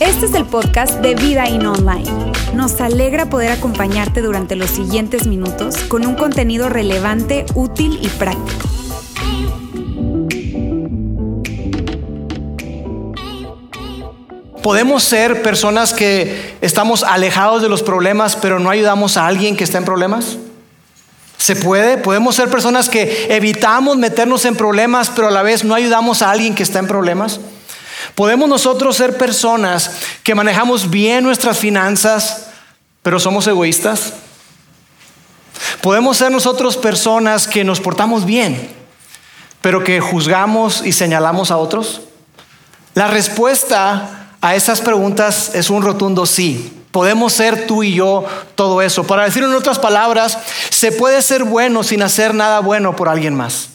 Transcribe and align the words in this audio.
Este 0.00 0.26
es 0.26 0.34
el 0.34 0.44
podcast 0.44 1.00
de 1.00 1.14
Vida 1.14 1.48
In 1.48 1.66
Online. 1.66 2.32
Nos 2.54 2.80
alegra 2.80 3.30
poder 3.30 3.52
acompañarte 3.52 4.22
durante 4.22 4.56
los 4.56 4.70
siguientes 4.70 5.26
minutos 5.26 5.76
con 5.88 6.06
un 6.06 6.14
contenido 6.14 6.68
relevante, 6.68 7.46
útil 7.54 7.98
y 8.02 8.08
práctico. 8.08 8.68
Podemos 14.62 15.02
ser 15.02 15.42
personas 15.42 15.94
que 15.94 16.56
estamos 16.60 17.02
alejados 17.02 17.62
de 17.62 17.68
los 17.68 17.82
problemas, 17.82 18.36
pero 18.36 18.58
no 18.58 18.70
ayudamos 18.70 19.16
a 19.16 19.26
alguien 19.26 19.56
que 19.56 19.64
está 19.64 19.78
en 19.78 19.84
problemas. 19.84 20.38
¿Se 21.40 21.56
puede? 21.56 21.96
Podemos 21.96 22.36
ser 22.36 22.50
personas 22.50 22.90
que 22.90 23.34
evitamos 23.34 23.96
meternos 23.96 24.44
en 24.44 24.54
problemas, 24.54 25.08
pero 25.08 25.28
a 25.28 25.30
la 25.30 25.42
vez 25.42 25.64
no 25.64 25.74
ayudamos 25.74 26.20
a 26.20 26.30
alguien 26.30 26.54
que 26.54 26.62
está 26.62 26.80
en 26.80 26.86
problemas. 26.86 27.40
Podemos 28.14 28.46
nosotros 28.46 28.94
ser 28.94 29.16
personas 29.16 29.90
que 30.22 30.34
manejamos 30.34 30.90
bien 30.90 31.24
nuestras 31.24 31.56
finanzas, 31.56 32.48
pero 33.02 33.18
somos 33.18 33.46
egoístas. 33.46 34.12
Podemos 35.80 36.18
ser 36.18 36.30
nosotros 36.30 36.76
personas 36.76 37.48
que 37.48 37.64
nos 37.64 37.80
portamos 37.80 38.26
bien, 38.26 38.70
pero 39.62 39.82
que 39.82 39.98
juzgamos 39.98 40.84
y 40.84 40.92
señalamos 40.92 41.50
a 41.50 41.56
otros. 41.56 42.02
La 42.92 43.08
respuesta 43.08 44.28
a 44.42 44.54
esas 44.56 44.82
preguntas 44.82 45.52
es 45.54 45.70
un 45.70 45.82
rotundo 45.82 46.26
sí. 46.26 46.79
Podemos 46.90 47.32
ser 47.32 47.66
tú 47.66 47.82
y 47.82 47.94
yo 47.94 48.24
todo 48.56 48.82
eso. 48.82 49.04
Para 49.04 49.24
decirlo 49.24 49.48
en 49.48 49.54
otras 49.54 49.78
palabras, 49.78 50.38
se 50.70 50.90
puede 50.90 51.22
ser 51.22 51.44
bueno 51.44 51.82
sin 51.84 52.02
hacer 52.02 52.34
nada 52.34 52.60
bueno 52.60 52.96
por 52.96 53.08
alguien 53.08 53.34
más. 53.34 53.68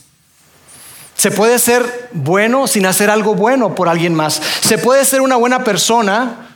Se 1.16 1.32
puede 1.32 1.60
ser 1.60 2.10
bueno 2.12 2.68
sin 2.68 2.86
hacer 2.86 3.10
algo 3.10 3.36
bueno 3.36 3.74
por 3.74 3.88
alguien 3.88 4.14
más. 4.14 4.42
Se 4.62 4.78
puede 4.78 5.06
ser 5.06 5.22
una 5.22 5.38
buena 5.38 5.64
persona. 5.64 6.50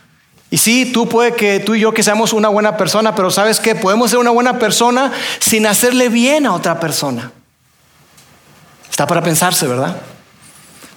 Y 0.50 0.58
sí, 0.58 0.84
tú 0.92 1.08
puede 1.08 1.34
que 1.34 1.60
tú 1.60 1.74
y 1.74 1.80
yo 1.80 1.94
que 1.94 2.02
seamos 2.02 2.32
una 2.32 2.48
buena 2.48 2.76
persona, 2.76 3.14
pero 3.14 3.30
¿sabes 3.30 3.58
qué? 3.58 3.74
Podemos 3.74 4.10
ser 4.10 4.18
una 4.18 4.30
buena 4.30 4.58
persona 4.58 5.12
sin 5.38 5.66
hacerle 5.66 6.08
bien 6.08 6.44
a 6.44 6.52
otra 6.52 6.78
persona. 6.78 7.30
Está 8.90 9.06
para 9.06 9.22
pensarse, 9.22 9.66
¿verdad? 9.66 9.96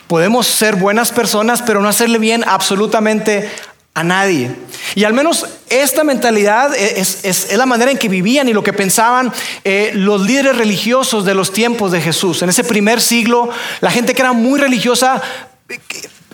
Podemos 0.07 0.47
ser 0.47 0.75
buenas 0.75 1.11
personas, 1.11 1.61
pero 1.61 1.81
no 1.81 1.87
hacerle 1.87 2.17
bien 2.17 2.43
absolutamente 2.45 3.49
a 3.95 4.03
nadie. 4.03 4.51
Y 4.95 5.03
al 5.03 5.13
menos 5.13 5.45
esta 5.69 6.03
mentalidad 6.03 6.75
es, 6.75 7.53
la 7.55 7.65
manera 7.65 7.91
en 7.91 7.97
que 7.97 8.09
vivían 8.09 8.49
y 8.49 8.53
lo 8.53 8.63
que 8.63 8.73
pensaban 8.73 9.31
eh, 9.63 9.91
los 9.93 10.21
líderes 10.21 10.57
religiosos 10.57 11.25
de 11.25 11.35
los 11.35 11.53
tiempos 11.53 11.91
de 11.91 12.01
Jesús. 12.01 12.41
En 12.41 12.49
ese 12.49 12.63
primer 12.63 13.01
siglo, 13.01 13.49
la 13.81 13.91
gente 13.91 14.13
que 14.13 14.21
era 14.21 14.33
muy 14.33 14.59
religiosa 14.59 15.21
eh, 15.69 15.79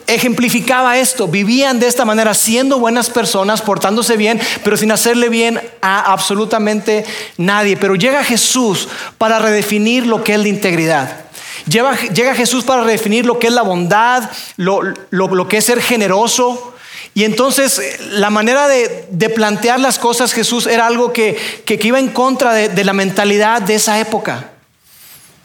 ejemplificaba 0.08 0.98
esto, 0.98 1.28
vivían 1.28 1.80
de 1.80 1.88
esta 1.88 2.06
manera, 2.06 2.34
siendo 2.34 2.80
buenas 2.80 3.10
personas, 3.10 3.62
portándose 3.62 4.18
bien, 4.18 4.40
pero 4.64 4.76
sin 4.76 4.92
hacerle 4.92 5.30
bien 5.30 5.62
a 5.82 6.14
absolutamente 6.14 7.06
nadie. 7.38 7.78
Pero 7.78 7.96
llega 7.96 8.24
Jesús 8.24 8.88
para 9.18 9.38
redefinir 9.38 10.08
lo 10.08 10.24
que 10.24 10.34
es 10.34 10.40
la 10.40 10.48
integridad. 10.48 11.26
llega 11.68 12.34
Jesús 12.34 12.64
para 12.64 12.84
redefinir 12.84 13.26
lo 13.26 13.38
que 13.38 13.48
es 13.48 13.54
la 13.54 13.62
bondad, 13.62 14.32
lo 14.58 15.48
que 15.48 15.58
es 15.58 15.66
ser 15.66 15.82
generoso, 15.82 16.74
y 17.20 17.26
entonces 17.26 18.00
la 18.12 18.30
manera 18.30 18.70
de, 18.70 19.30
plantear 19.36 19.78
las 19.78 20.00
cosas 20.00 20.32
Jesús 20.32 20.66
era 20.68 20.88
algo 20.88 21.12
que, 21.12 21.38
iba 21.68 22.00
en 22.00 22.08
contra 22.08 22.54
de, 22.54 22.84
la 22.86 22.94
mentalidad 22.94 23.62
de 23.62 23.76
esa 23.76 24.00
época. 24.00 24.52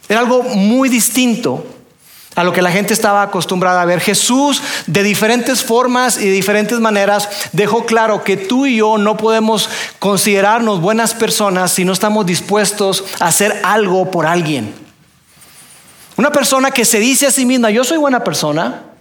Era 0.08 0.20
algo 0.20 0.44
muy 0.44 0.88
distinto 0.88 1.66
a 2.36 2.44
lo 2.44 2.52
que 2.52 2.62
la 2.62 2.70
gente 2.70 2.94
estaba 2.94 3.22
acostumbrada 3.22 3.82
a 3.82 3.86
ver. 3.86 3.98
Jesús 3.98 4.62
de 4.86 5.02
diferentes 5.02 5.64
formas 5.64 6.16
y 6.16 6.26
de 6.26 6.30
diferentes 6.30 6.78
maneras 6.78 7.28
dejó 7.50 7.86
claro 7.86 8.22
que 8.22 8.36
tú 8.36 8.66
y 8.66 8.76
yo 8.76 8.96
no 8.96 9.16
podemos 9.16 9.68
considerarnos 9.98 10.80
buenas 10.80 11.12
personas 11.12 11.72
si 11.72 11.84
no 11.84 11.92
estamos 11.92 12.24
dispuestos 12.24 13.02
a 13.18 13.26
hacer 13.26 13.62
algo 13.64 14.12
por 14.12 14.26
alguien. 14.26 14.72
Una 16.16 16.30
persona 16.30 16.70
que 16.70 16.84
se 16.84 17.00
dice 17.00 17.26
a 17.26 17.32
sí 17.32 17.44
misma, 17.44 17.70
yo 17.70 17.82
soy 17.82 17.98
buena 17.98 18.22
persona, 18.22 18.93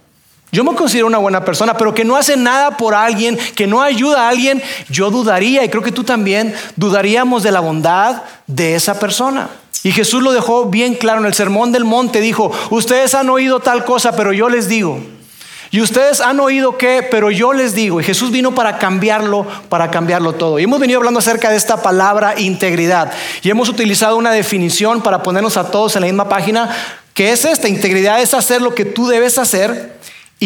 yo 0.54 0.62
me 0.62 0.74
considero 0.74 1.08
una 1.08 1.18
buena 1.18 1.44
persona, 1.44 1.76
pero 1.76 1.92
que 1.92 2.04
no 2.04 2.16
hace 2.16 2.36
nada 2.36 2.76
por 2.76 2.94
alguien, 2.94 3.36
que 3.56 3.66
no 3.66 3.82
ayuda 3.82 4.22
a 4.22 4.28
alguien, 4.28 4.62
yo 4.88 5.10
dudaría, 5.10 5.64
y 5.64 5.68
creo 5.68 5.82
que 5.82 5.90
tú 5.90 6.04
también 6.04 6.54
dudaríamos 6.76 7.42
de 7.42 7.50
la 7.50 7.58
bondad 7.58 8.22
de 8.46 8.76
esa 8.76 9.00
persona. 9.00 9.48
Y 9.82 9.90
Jesús 9.90 10.22
lo 10.22 10.32
dejó 10.32 10.66
bien 10.66 10.94
claro 10.94 11.20
en 11.20 11.26
el 11.26 11.34
Sermón 11.34 11.72
del 11.72 11.84
Monte, 11.84 12.20
dijo, 12.20 12.52
ustedes 12.70 13.14
han 13.16 13.28
oído 13.30 13.58
tal 13.58 13.84
cosa, 13.84 14.14
pero 14.14 14.32
yo 14.32 14.48
les 14.48 14.68
digo. 14.68 15.00
Y 15.72 15.80
ustedes 15.80 16.20
han 16.20 16.38
oído 16.38 16.78
qué, 16.78 17.04
pero 17.10 17.32
yo 17.32 17.52
les 17.52 17.74
digo, 17.74 18.00
y 18.00 18.04
Jesús 18.04 18.30
vino 18.30 18.54
para 18.54 18.78
cambiarlo, 18.78 19.44
para 19.68 19.90
cambiarlo 19.90 20.34
todo. 20.34 20.60
Y 20.60 20.62
hemos 20.62 20.78
venido 20.78 21.00
hablando 21.00 21.18
acerca 21.18 21.50
de 21.50 21.56
esta 21.56 21.82
palabra 21.82 22.38
integridad. 22.38 23.12
Y 23.42 23.50
hemos 23.50 23.68
utilizado 23.68 24.16
una 24.16 24.30
definición 24.30 25.02
para 25.02 25.24
ponernos 25.24 25.56
a 25.56 25.72
todos 25.72 25.96
en 25.96 26.02
la 26.02 26.06
misma 26.06 26.28
página, 26.28 26.70
que 27.12 27.32
es 27.32 27.44
esta, 27.44 27.68
integridad 27.68 28.22
es 28.22 28.34
hacer 28.34 28.62
lo 28.62 28.72
que 28.72 28.84
tú 28.84 29.08
debes 29.08 29.36
hacer 29.36 29.94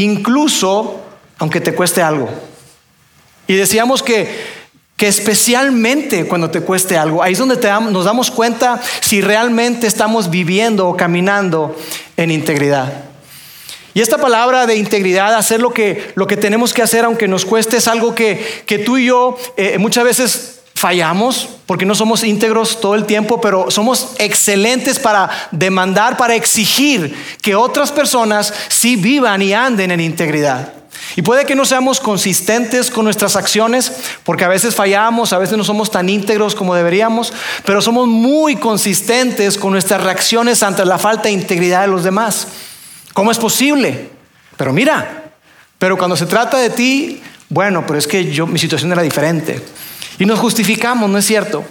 incluso 0.02 1.00
aunque 1.38 1.60
te 1.60 1.74
cueste 1.74 2.02
algo. 2.02 2.28
Y 3.46 3.54
decíamos 3.54 4.02
que, 4.02 4.58
especialmente 4.98 6.26
cuando 6.26 6.50
te 6.50 6.60
cueste 6.60 6.98
algo, 6.98 7.22
ahí 7.22 7.32
es 7.32 7.38
donde 7.38 7.56
nos 7.90 8.04
damos 8.04 8.30
cuenta 8.30 8.80
si 9.00 9.20
realmente 9.20 9.86
estamos 9.86 10.30
viviendo 10.30 10.88
o 10.88 10.96
caminando 10.96 11.76
en 12.16 12.30
integridad. 12.30 13.04
Y 13.94 14.00
esta 14.00 14.18
palabra 14.18 14.66
de 14.66 14.76
integridad, 14.76 15.34
hacer 15.34 15.60
lo 15.60 15.72
que, 15.72 16.12
lo 16.14 16.26
que 16.26 16.36
tenemos 16.36 16.74
que 16.74 16.82
hacer 16.82 17.04
aunque 17.04 17.26
nos 17.26 17.44
cueste, 17.44 17.78
es 17.78 17.88
algo 17.88 18.14
que, 18.14 18.62
tú 18.84 18.98
y 18.98 19.06
yo 19.06 19.36
eh, 19.56 19.78
muchas 19.78 20.04
veces 20.04 20.57
Fallamos 20.78 21.48
porque 21.66 21.84
no 21.84 21.96
somos 21.96 22.22
íntegros 22.22 22.80
todo 22.80 22.94
el 22.94 23.04
tiempo, 23.04 23.40
pero 23.40 23.68
somos 23.68 24.10
excelentes 24.18 25.00
para 25.00 25.28
demandar, 25.50 26.16
para 26.16 26.36
exigir 26.36 27.16
que 27.42 27.56
otras 27.56 27.90
personas 27.90 28.54
sí 28.68 28.94
vivan 28.94 29.42
y 29.42 29.52
anden 29.54 29.90
en 29.90 29.98
integridad. 29.98 30.72
Y 31.16 31.22
puede 31.22 31.46
que 31.46 31.56
no 31.56 31.64
seamos 31.64 31.98
consistentes 31.98 32.92
con 32.92 33.04
nuestras 33.04 33.34
acciones, 33.34 33.92
porque 34.22 34.44
a 34.44 34.48
veces 34.48 34.76
fallamos, 34.76 35.32
a 35.32 35.38
veces 35.38 35.58
no 35.58 35.64
somos 35.64 35.90
tan 35.90 36.08
íntegros 36.08 36.54
como 36.54 36.76
deberíamos, 36.76 37.32
pero 37.64 37.82
somos 37.82 38.06
muy 38.06 38.54
consistentes 38.54 39.58
con 39.58 39.72
nuestras 39.72 40.04
reacciones 40.04 40.62
ante 40.62 40.84
la 40.84 40.96
falta 40.96 41.24
de 41.24 41.32
integridad 41.32 41.80
de 41.80 41.88
los 41.88 42.04
demás. 42.04 42.46
¿Cómo 43.14 43.32
es 43.32 43.38
posible? 43.38 44.10
Pero 44.56 44.72
mira, 44.72 45.32
pero 45.76 45.98
cuando 45.98 46.16
se 46.16 46.26
trata 46.26 46.56
de 46.56 46.70
ti, 46.70 47.20
bueno, 47.48 47.84
pero 47.86 47.98
es 47.98 48.06
que 48.06 48.30
yo 48.30 48.46
mi 48.46 48.58
situación 48.58 48.92
era 48.92 49.02
diferente. 49.02 49.62
Y 50.18 50.26
nos 50.26 50.38
justificamos, 50.38 51.08
¿no 51.08 51.18
es 51.18 51.24
cierto? 51.24 51.64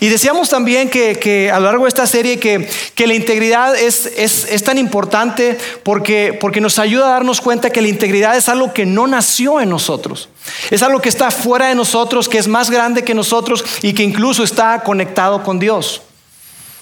Y 0.00 0.08
decíamos 0.08 0.48
también 0.48 0.88
que, 0.90 1.50
a 1.52 1.58
lo 1.58 1.66
largo 1.66 1.84
de 1.84 1.88
esta 1.88 2.06
serie 2.06 2.38
que, 2.38 3.06
la 3.06 3.14
integridad 3.14 3.76
es, 3.76 4.06
es, 4.16 4.62
tan 4.64 4.78
importante 4.78 5.56
porque, 5.82 6.36
porque 6.40 6.60
nos 6.60 6.78
ayuda 6.78 7.06
a 7.06 7.10
darnos 7.12 7.40
cuenta 7.40 7.70
que 7.70 7.82
la 7.82 7.88
integridad 7.88 8.36
es 8.36 8.48
algo 8.48 8.72
que 8.72 8.86
no 8.86 9.06
nació 9.06 9.60
en 9.60 9.70
nosotros. 9.70 10.28
Es 10.70 10.82
algo 10.82 11.00
que 11.00 11.08
está 11.08 11.30
fuera 11.30 11.68
de 11.68 11.74
nosotros, 11.74 12.28
que 12.28 12.38
es 12.38 12.48
más 12.48 12.70
grande 12.70 13.04
que 13.04 13.14
nosotros 13.14 13.64
y 13.82 13.92
que 13.92 14.02
incluso 14.02 14.44
está 14.44 14.82
conectado 14.82 15.42
con 15.42 15.58
Dios. 15.58 16.02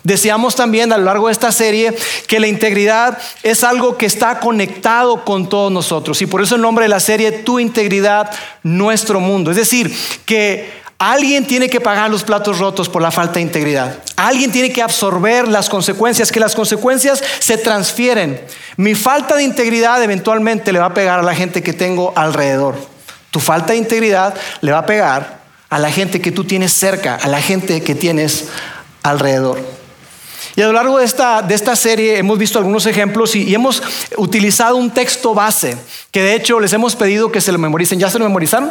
Decíamos 0.04 0.54
también 0.54 0.92
a 0.92 0.98
lo 0.98 1.04
largo 1.04 1.26
de 1.26 1.32
esta 1.32 1.50
serie 1.50 1.94
que 2.26 2.38
la 2.38 2.46
integridad 2.46 3.18
es 3.42 3.64
algo 3.64 3.96
que 3.96 4.06
está 4.06 4.38
conectado 4.38 5.24
con 5.24 5.48
todos 5.48 5.72
nosotros. 5.72 6.20
Y 6.22 6.26
por 6.26 6.42
eso 6.42 6.54
el 6.54 6.60
nombre 6.60 6.84
de 6.84 6.90
la 6.90 7.00
serie, 7.00 7.32
Tu 7.32 7.58
integridad, 7.58 8.30
nuestro 8.62 9.18
mundo. 9.18 9.50
Es 9.50 9.56
decir, 9.56 9.92
que 10.26 10.84
Alguien 10.98 11.44
tiene 11.44 11.68
que 11.68 11.80
pagar 11.80 12.08
los 12.08 12.22
platos 12.22 12.60
rotos 12.60 12.88
por 12.88 13.02
la 13.02 13.10
falta 13.10 13.34
de 13.34 13.42
integridad. 13.42 13.98
Alguien 14.16 14.52
tiene 14.52 14.72
que 14.72 14.80
absorber 14.80 15.48
las 15.48 15.68
consecuencias, 15.68 16.30
que 16.30 16.38
las 16.38 16.54
consecuencias 16.54 17.22
se 17.40 17.58
transfieren. 17.58 18.40
Mi 18.76 18.94
falta 18.94 19.34
de 19.34 19.42
integridad 19.42 20.02
eventualmente 20.02 20.72
le 20.72 20.78
va 20.78 20.86
a 20.86 20.94
pegar 20.94 21.18
a 21.18 21.22
la 21.22 21.34
gente 21.34 21.62
que 21.62 21.72
tengo 21.72 22.12
alrededor. 22.16 22.76
Tu 23.32 23.40
falta 23.40 23.72
de 23.72 23.78
integridad 23.78 24.34
le 24.60 24.72
va 24.72 24.78
a 24.78 24.86
pegar 24.86 25.40
a 25.68 25.78
la 25.78 25.90
gente 25.90 26.20
que 26.20 26.30
tú 26.30 26.44
tienes 26.44 26.72
cerca, 26.72 27.16
a 27.16 27.28
la 27.28 27.42
gente 27.42 27.82
que 27.82 27.96
tienes 27.96 28.46
alrededor. 29.02 29.73
Y 30.56 30.62
a 30.62 30.66
lo 30.66 30.72
largo 30.72 30.98
de 30.98 31.04
esta, 31.04 31.42
de 31.42 31.54
esta 31.54 31.74
serie 31.74 32.18
hemos 32.18 32.38
visto 32.38 32.58
algunos 32.58 32.86
ejemplos 32.86 33.34
y, 33.34 33.54
hemos 33.54 33.82
utilizado 34.16 34.76
un 34.76 34.90
texto 34.90 35.34
base 35.34 35.76
que 36.12 36.22
de 36.22 36.34
hecho 36.34 36.60
les 36.60 36.72
hemos 36.72 36.94
pedido 36.94 37.32
que 37.32 37.40
se 37.40 37.50
lo 37.50 37.58
memoricen. 37.58 37.98
¿Ya 37.98 38.08
se 38.08 38.18
lo 38.18 38.24
memorizaron? 38.24 38.70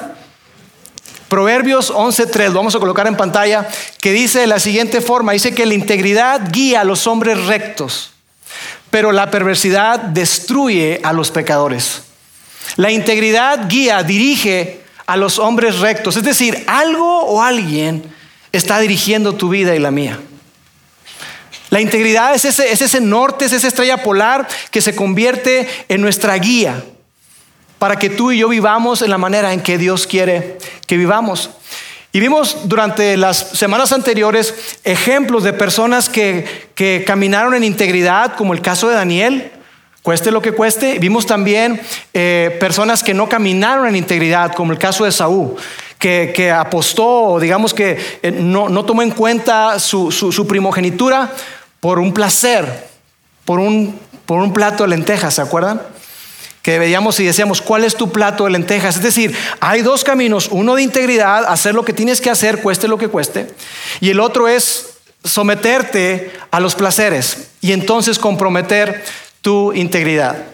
Proverbios 1.28 1.92
11.3, 1.92 2.50
lo 2.50 2.54
vamos 2.54 2.76
a 2.76 2.80
colocar 2.80 3.08
en 3.08 3.18
pantalla, 3.18 3.68
que 4.00 4.12
dice 4.12 4.42
de 4.42 4.48
la 4.48 4.60
siguiente 4.60 5.02
forma, 5.02 5.32
dice 5.32 5.56
que 5.56 5.66
la 5.66 5.74
integridad 5.74 6.52
guía 6.52 6.82
a 6.82 6.84
los 6.84 7.08
hombres 7.08 7.48
rectos, 7.48 8.12
pero 8.92 9.12
la 9.12 9.32
perversidad 9.32 10.00
destruye 10.00 11.02
a 11.04 11.12
los 11.12 11.32
pecadores. 11.32 12.04
La 12.76 12.92
integridad 12.92 13.68
guía, 13.68 14.04
dirige 14.04 14.84
a 15.08 15.18
los 15.18 15.40
hombres 15.40 15.80
rectos, 15.80 16.18
es 16.18 16.24
decir, 16.24 16.64
algo 16.68 17.24
o 17.24 17.42
alguien 17.42 18.04
está 18.52 18.80
dirigiendo 18.80 19.34
tu 19.34 19.50
vida 19.50 19.76
y 19.76 19.80
la 19.80 19.90
mía. 19.90 20.20
La 21.70 21.82
integridad 21.82 22.36
es 22.36 22.46
ese, 22.46 22.72
es 22.72 22.82
ese 22.82 23.02
norte, 23.02 23.46
es 23.46 23.54
esa 23.54 23.68
estrella 23.68 24.04
polar 24.04 24.48
que 24.72 24.82
se 24.82 24.96
convierte 24.96 25.68
en 25.90 26.02
nuestra 26.02 26.36
guía 26.38 26.84
para 27.80 27.98
que 27.98 28.10
tú 28.10 28.32
y 28.32 28.38
yo 28.38 28.48
vivamos 28.48 29.02
en 29.02 29.10
la 29.10 29.18
manera 29.18 29.52
en 29.52 29.62
que 29.62 29.78
Dios 29.78 30.08
quiere 30.08 30.58
que 30.88 30.98
vivamos. 30.98 31.50
Y 32.14 32.20
vimos 32.20 32.70
durante 32.70 33.18
las 33.18 33.38
semanas 33.38 33.92
anteriores 33.92 34.54
ejemplos 34.84 35.44
de 35.44 35.52
personas 35.52 36.10
que, 36.10 36.70
que 36.76 37.04
caminaron 37.06 37.56
en 37.56 37.64
integridad, 37.64 38.36
como 38.36 38.54
el 38.54 38.62
caso 38.62 38.88
de 38.88 38.96
Daniel, 38.96 39.52
cueste 40.04 40.32
lo 40.32 40.42
que 40.42 40.52
cueste. 40.52 41.00
Vimos 41.00 41.26
también 41.26 41.82
eh, 42.14 42.56
personas 42.60 43.02
que 43.02 43.16
no 43.16 43.28
caminaron 43.28 43.88
en 43.88 43.96
integridad, 43.96 44.54
como 44.54 44.72
el 44.74 44.78
caso 44.78 45.06
de 45.06 45.12
Saúl. 45.12 45.56
Que, 46.04 46.34
que 46.36 46.52
apostó, 46.52 47.40
digamos 47.40 47.74
que 47.74 47.98
eh, 48.22 48.30
no, 48.30 48.68
no, 48.68 48.84
tomó 48.84 49.04
en 49.04 49.12
cuenta 49.12 49.80
su, 49.80 50.12
su, 50.12 50.46
primogenitura 50.46 51.32
por 51.80 51.98
un 51.98 52.14
placer, 52.14 52.90
por 53.46 53.62
un, 53.62 53.98
por 54.26 54.40
un 54.40 54.52
plato 54.52 54.84
de 54.84 54.90
lentejas, 54.90 55.36
¿se 55.36 55.42
acuerdan? 55.42 55.82
que 56.62 56.78
veíamos 56.78 57.22
y 57.22 57.26
decíamos, 57.26 57.62
¿cuál 57.62 57.86
es 57.86 57.96
tu 57.96 58.12
plato 58.12 58.44
de 58.44 58.52
lentejas? 58.52 58.98
Es 58.98 59.02
decir, 59.02 59.34
hay 59.62 59.82
dos 59.82 60.04
caminos, 60.04 60.50
uno 60.52 60.76
de 60.76 60.84
integridad, 60.84 61.46
hacer 61.46 61.74
lo 61.74 61.86
que 61.86 61.94
tienes 61.94 62.20
que 62.20 62.30
hacer, 62.30 62.62
cueste 62.62 62.90
lo 62.90 62.98
que 62.98 63.08
cueste, 63.08 63.48
y 64.02 64.10
el 64.10 64.20
otro 64.20 64.50
es 64.50 64.98
someterte 65.24 66.34
a 66.52 66.60
los 66.60 66.76
placeres 66.76 67.48
y 67.62 67.72
entonces 67.72 68.20
comprometer 68.20 69.06
tu 69.42 69.72
integridad. 69.72 70.53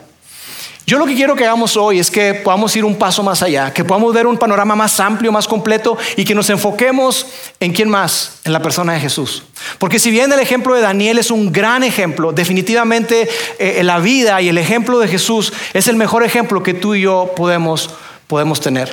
Yo 0.89 0.97
lo 0.97 1.05
que 1.05 1.13
quiero 1.13 1.35
que 1.35 1.45
hagamos 1.45 1.77
hoy 1.77 1.99
es 1.99 2.09
que 2.09 2.33
podamos 2.33 2.75
ir 2.75 2.83
un 2.83 2.95
paso 2.95 3.21
más 3.21 3.43
allá, 3.43 3.71
que 3.71 3.83
podamos 3.83 4.11
ver 4.11 4.25
un 4.25 4.39
panorama 4.39 4.75
más 4.75 4.99
amplio, 4.99 5.31
más 5.31 5.47
completo 5.47 5.95
y 6.15 6.25
que 6.25 6.33
nos 6.33 6.49
enfoquemos 6.49 7.27
en 7.59 7.73
quién 7.73 7.87
más, 7.89 8.39
en 8.43 8.53
la 8.53 8.59
persona 8.59 8.93
de 8.93 8.99
Jesús. 8.99 9.43
Porque 9.77 9.99
si 9.99 10.09
bien 10.09 10.33
el 10.33 10.39
ejemplo 10.39 10.73
de 10.73 10.81
Daniel 10.81 11.19
es 11.19 11.29
un 11.29 11.51
gran 11.51 11.83
ejemplo, 11.83 12.31
definitivamente 12.31 13.29
eh, 13.59 13.83
la 13.83 13.99
vida 13.99 14.41
y 14.41 14.49
el 14.49 14.57
ejemplo 14.57 14.97
de 14.97 15.07
Jesús 15.07 15.53
es 15.75 15.87
el 15.87 15.95
mejor 15.95 16.23
ejemplo 16.23 16.63
que 16.63 16.73
tú 16.73 16.95
y 16.95 17.01
yo 17.01 17.33
podemos, 17.35 17.91
podemos 18.25 18.59
tener. 18.59 18.91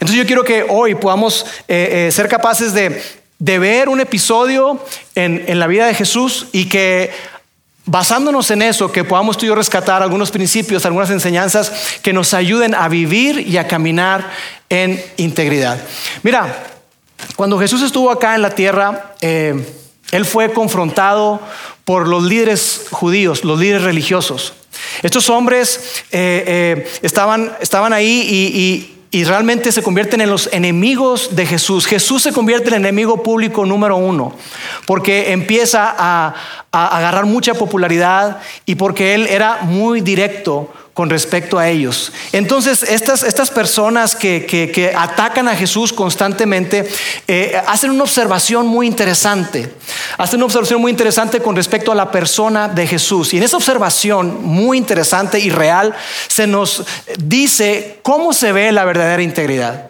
Entonces 0.00 0.16
yo 0.16 0.26
quiero 0.26 0.42
que 0.42 0.66
hoy 0.68 0.96
podamos 0.96 1.46
eh, 1.68 2.08
eh, 2.08 2.10
ser 2.10 2.26
capaces 2.26 2.74
de, 2.74 3.00
de, 3.38 3.58
ver 3.60 3.88
un 3.88 4.00
episodio 4.00 4.84
en, 5.14 5.44
en 5.46 5.60
la 5.60 5.68
vida 5.68 5.86
de 5.86 5.94
Jesús 5.94 6.48
y 6.50 6.68
que 6.68 7.12
basándonos 7.92 8.50
en 8.50 8.62
eso, 8.62 8.90
que 8.90 9.04
podamos 9.04 9.36
tú 9.36 9.44
y 9.44 9.48
yo 9.48 9.54
rescatar 9.54 10.02
algunos 10.02 10.30
principios, 10.30 10.86
algunas 10.86 11.10
enseñanzas 11.10 11.70
que 12.00 12.14
nos 12.14 12.32
ayuden 12.32 12.74
a 12.74 12.88
vivir 12.88 13.46
y 13.46 13.58
a 13.58 13.68
caminar 13.68 14.30
en 14.70 14.98
integridad. 15.18 15.78
Mira, 16.22 16.68
cuando 17.36 17.58
Jesús 17.58 17.82
estuvo 17.82 18.10
acá 18.10 18.34
en 18.34 18.40
la 18.40 18.48
tierra, 18.48 19.12
eh, 19.20 19.62
Él 20.10 20.24
fue 20.24 20.54
confrontado 20.54 21.38
por 21.84 22.08
los 22.08 22.22
líderes 22.22 22.86
judíos, 22.90 23.44
los 23.44 23.60
líderes 23.60 23.82
religiosos. 23.82 24.54
Estos 25.02 25.28
hombres 25.28 26.02
eh, 26.12 26.44
eh, 26.46 26.92
estaban, 27.02 27.52
estaban 27.60 27.92
ahí 27.92 28.26
y, 28.26 28.91
y 29.12 29.24
realmente 29.24 29.70
se 29.70 29.82
convierten 29.82 30.22
en 30.22 30.30
los 30.30 30.48
enemigos 30.52 31.36
de 31.36 31.44
Jesús. 31.44 31.86
Jesús 31.86 32.22
se 32.22 32.32
convierte 32.32 32.68
en 32.68 32.76
el 32.76 32.80
enemigo 32.80 33.22
público 33.22 33.66
número 33.66 33.96
uno, 33.96 34.34
porque 34.86 35.32
empieza 35.32 35.94
a, 35.96 36.34
a 36.72 36.96
agarrar 36.96 37.26
mucha 37.26 37.52
popularidad 37.52 38.40
y 38.64 38.74
porque 38.74 39.14
él 39.14 39.26
era 39.28 39.58
muy 39.62 40.00
directo 40.00 40.72
con 40.94 41.08
respecto 41.08 41.58
a 41.58 41.68
ellos. 41.68 42.12
Entonces, 42.32 42.82
estas, 42.82 43.22
estas 43.22 43.50
personas 43.50 44.14
que, 44.14 44.44
que, 44.46 44.92
atacan 44.94 45.48
a 45.48 45.56
Jesús 45.56 45.92
constantemente 45.92 46.86
eh, 47.26 47.60
hacen 47.66 47.90
una 47.90 48.02
observación 48.02 48.66
muy 48.66 48.86
interesante. 48.86 49.72
Hacen 50.18 50.38
una 50.38 50.46
observación 50.46 50.80
muy 50.80 50.90
interesante 50.90 51.40
con 51.40 51.56
respecto 51.56 51.92
a 51.92 51.94
la 51.94 52.10
persona 52.10 52.68
de 52.68 52.86
Jesús. 52.86 53.32
Y 53.32 53.38
en 53.38 53.44
esa 53.44 53.56
observación 53.56 54.44
muy 54.44 54.76
interesante 54.76 55.38
y 55.38 55.50
real 55.50 55.94
se 56.28 56.46
nos 56.46 56.84
dice 57.18 58.00
cómo 58.02 58.34
se 58.34 58.52
ve 58.52 58.70
la 58.70 58.84
verdadera 58.84 59.22
integridad. 59.22 59.88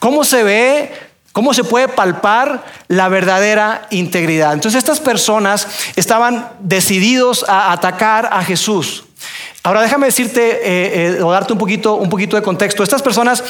Cómo 0.00 0.24
se 0.24 0.42
ve 0.42 1.08
¿Cómo 1.38 1.54
se 1.54 1.62
puede 1.62 1.86
palpar 1.86 2.64
la 2.88 3.08
verdadera 3.08 3.86
integridad? 3.90 4.54
Entonces 4.54 4.78
estas 4.78 4.98
personas 4.98 5.68
estaban 5.94 6.50
decididos 6.58 7.44
a 7.46 7.70
atacar 7.70 8.28
a 8.32 8.42
Jesús. 8.42 9.04
Ahora 9.64 9.82
déjame 9.82 10.06
decirte 10.06 10.40
eh, 10.40 11.18
eh, 11.18 11.22
o 11.22 11.30
darte 11.32 11.52
un 11.52 11.58
poquito, 11.58 11.96
un 11.96 12.08
poquito 12.08 12.36
de 12.36 12.42
contexto. 12.42 12.82
Estas 12.82 13.02
personas 13.02 13.42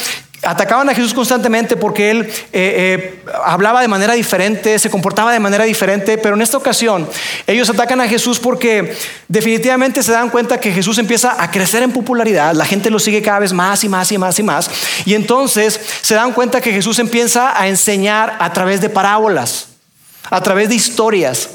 atacaban 0.43 0.89
a 0.89 0.95
Jesús 0.95 1.13
constantemente 1.13 1.77
porque 1.77 2.11
él 2.11 2.33
eh, 2.53 3.23
hablaba 3.45 3.83
de 3.83 3.89
manera 3.89 4.15
diferente, 4.15 4.79
se 4.79 4.89
comportaba 4.89 5.33
de 5.33 5.41
manera 5.41 5.65
diferente, 5.65 6.17
pero 6.17 6.35
en 6.35 6.43
esta 6.43 6.57
ocasión 6.57 7.07
ellos 7.47 7.69
atacan 7.69 8.01
a 8.01 8.09
Jesús 8.09 8.39
porque 8.39 8.97
definitivamente 9.27 10.03
se 10.03 10.13
dan 10.13 10.31
cuenta 10.31 10.59
que 10.59 10.73
Jesús 10.73 10.97
empieza 10.99 11.43
a 11.43 11.51
crecer 11.51 11.83
en 11.83 11.93
popularidad, 11.93 12.55
la 12.55 12.65
gente 12.65 12.89
lo 12.89 12.99
sigue 13.01 13.21
cada 13.21 13.41
vez 13.41 13.53
más 13.53 13.83
y 13.85 13.89
más 13.89 14.11
y 14.13 14.19
más 14.19 14.39
y 14.39 14.43
más, 14.45 14.71
y 15.05 15.15
entonces 15.15 15.79
se 16.01 16.15
dan 16.15 16.33
cuenta 16.33 16.61
que 16.61 16.73
Jesús 16.73 17.01
empieza 17.01 17.61
a 17.61 17.69
enseñar 17.69 18.37
a 18.39 18.53
través 18.53 18.81
de 18.81 18.89
parábolas, 18.89 19.71
a 20.31 20.41
través 20.41 20.69
de 20.69 20.77
historias, 20.77 21.49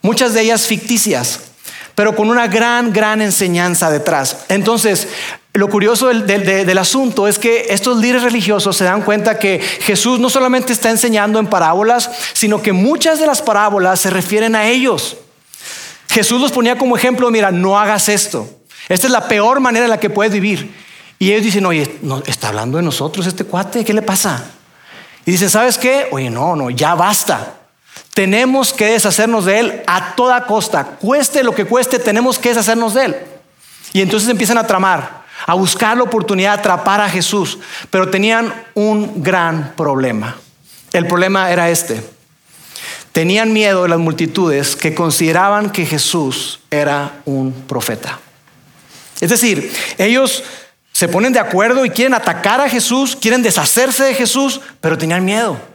muchas 0.00 0.32
de 0.32 0.40
ellas 0.40 0.66
ficticias 0.66 1.51
pero 1.94 2.14
con 2.14 2.30
una 2.30 2.46
gran, 2.46 2.92
gran 2.92 3.20
enseñanza 3.20 3.90
detrás. 3.90 4.44
Entonces, 4.48 5.08
lo 5.54 5.68
curioso 5.68 6.08
del, 6.08 6.78
asunto 6.78 7.28
es 7.28 7.38
que 7.38 7.66
estos 7.68 7.98
líderes 7.98 8.22
religiosos 8.22 8.74
se 8.74 8.84
dan 8.84 9.02
cuenta 9.02 9.38
que 9.38 9.60
Jesús 9.60 10.18
no 10.18 10.30
solamente 10.30 10.72
está 10.72 10.88
enseñando 10.88 11.38
en 11.38 11.46
parábolas, 11.46 12.10
sino 12.32 12.62
que 12.62 12.72
muchas 12.72 13.18
de 13.18 13.26
las 13.26 13.42
parábolas 13.42 14.00
se 14.00 14.08
refieren 14.08 14.56
a 14.56 14.66
ellos. 14.66 15.18
Jesús 16.08 16.40
los 16.40 16.52
ponía 16.52 16.78
como 16.78 16.96
ejemplo, 16.96 17.30
mira, 17.30 17.50
no 17.50 17.78
hagas 17.78 18.08
esto. 18.08 18.48
Esta 18.88 19.06
es 19.06 19.12
la 19.12 19.28
peor 19.28 19.60
manera 19.60 19.84
en 19.84 19.90
la 19.90 20.00
que 20.00 20.10
puedes 20.10 20.32
vivir. 20.32 20.74
Y 21.18 21.30
ellos 21.30 21.44
dicen, 21.44 21.66
oye, 21.66 21.98
no, 22.00 22.22
está 22.26 22.48
hablando 22.48 22.78
de 22.78 22.82
nosotros 22.82 23.26
este 23.26 23.44
cuate, 23.44 23.84
¿qué 23.84 23.92
le 23.92 24.02
pasa? 24.02 24.52
Y 25.26 25.32
dicen, 25.32 25.50
¿sabes 25.50 25.76
qué? 25.76 26.08
Oye, 26.10 26.30
no, 26.30 26.56
no, 26.56 26.70
ya 26.70 26.94
basta. 26.94 27.61
Tenemos 28.14 28.72
que 28.72 28.86
deshacernos 28.86 29.46
de 29.46 29.58
él 29.58 29.82
a 29.86 30.14
toda 30.14 30.44
costa. 30.44 30.84
Cueste 30.84 31.42
lo 31.42 31.54
que 31.54 31.64
cueste, 31.64 31.98
tenemos 31.98 32.38
que 32.38 32.50
deshacernos 32.50 32.94
de 32.94 33.06
él. 33.06 33.16
Y 33.94 34.02
entonces 34.02 34.28
empiezan 34.28 34.58
a 34.58 34.66
tramar, 34.66 35.22
a 35.46 35.54
buscar 35.54 35.96
la 35.96 36.02
oportunidad 36.02 36.54
de 36.54 36.60
atrapar 36.60 37.00
a 37.00 37.08
Jesús. 37.08 37.58
Pero 37.90 38.10
tenían 38.10 38.52
un 38.74 39.22
gran 39.22 39.72
problema. 39.76 40.36
El 40.92 41.06
problema 41.06 41.50
era 41.50 41.70
este. 41.70 42.02
Tenían 43.12 43.52
miedo 43.52 43.82
de 43.82 43.88
las 43.88 43.98
multitudes 43.98 44.76
que 44.76 44.94
consideraban 44.94 45.70
que 45.70 45.86
Jesús 45.86 46.60
era 46.70 47.20
un 47.24 47.52
profeta. 47.66 48.18
Es 49.20 49.30
decir, 49.30 49.72
ellos 49.98 50.42
se 50.92 51.08
ponen 51.08 51.32
de 51.32 51.38
acuerdo 51.40 51.84
y 51.86 51.90
quieren 51.90 52.14
atacar 52.14 52.60
a 52.60 52.68
Jesús, 52.68 53.16
quieren 53.16 53.42
deshacerse 53.42 54.04
de 54.04 54.14
Jesús, 54.14 54.60
pero 54.80 54.98
tenían 54.98 55.24
miedo. 55.24 55.71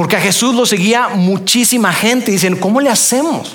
Porque 0.00 0.16
a 0.16 0.20
Jesús 0.22 0.54
lo 0.54 0.64
seguía 0.64 1.08
muchísima 1.08 1.92
gente. 1.92 2.30
Dicen, 2.30 2.56
¿cómo 2.56 2.80
le 2.80 2.88
hacemos? 2.88 3.52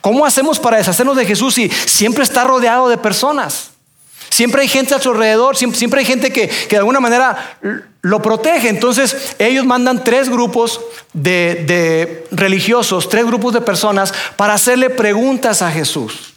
¿Cómo 0.00 0.26
hacemos 0.26 0.58
para 0.58 0.78
deshacernos 0.78 1.16
de 1.16 1.24
Jesús 1.24 1.54
si 1.54 1.68
siempre 1.68 2.24
está 2.24 2.42
rodeado 2.42 2.88
de 2.88 2.98
personas? 2.98 3.70
Siempre 4.30 4.62
hay 4.62 4.68
gente 4.68 4.96
a 4.96 4.98
su 4.98 5.10
alrededor, 5.10 5.56
siempre, 5.56 6.00
hay 6.00 6.04
gente 6.04 6.32
que, 6.32 6.50
de 6.68 6.76
alguna 6.76 6.98
manera 6.98 7.56
lo 8.00 8.20
protege. 8.20 8.68
Entonces 8.68 9.36
ellos 9.38 9.64
mandan 9.64 10.02
tres 10.02 10.28
grupos 10.28 10.80
de, 11.12 11.62
de 11.64 12.26
religiosos, 12.32 13.08
tres 13.08 13.24
grupos 13.24 13.54
de 13.54 13.60
personas 13.60 14.12
para 14.34 14.54
hacerle 14.54 14.90
preguntas 14.90 15.62
a 15.62 15.70
Jesús. 15.70 16.29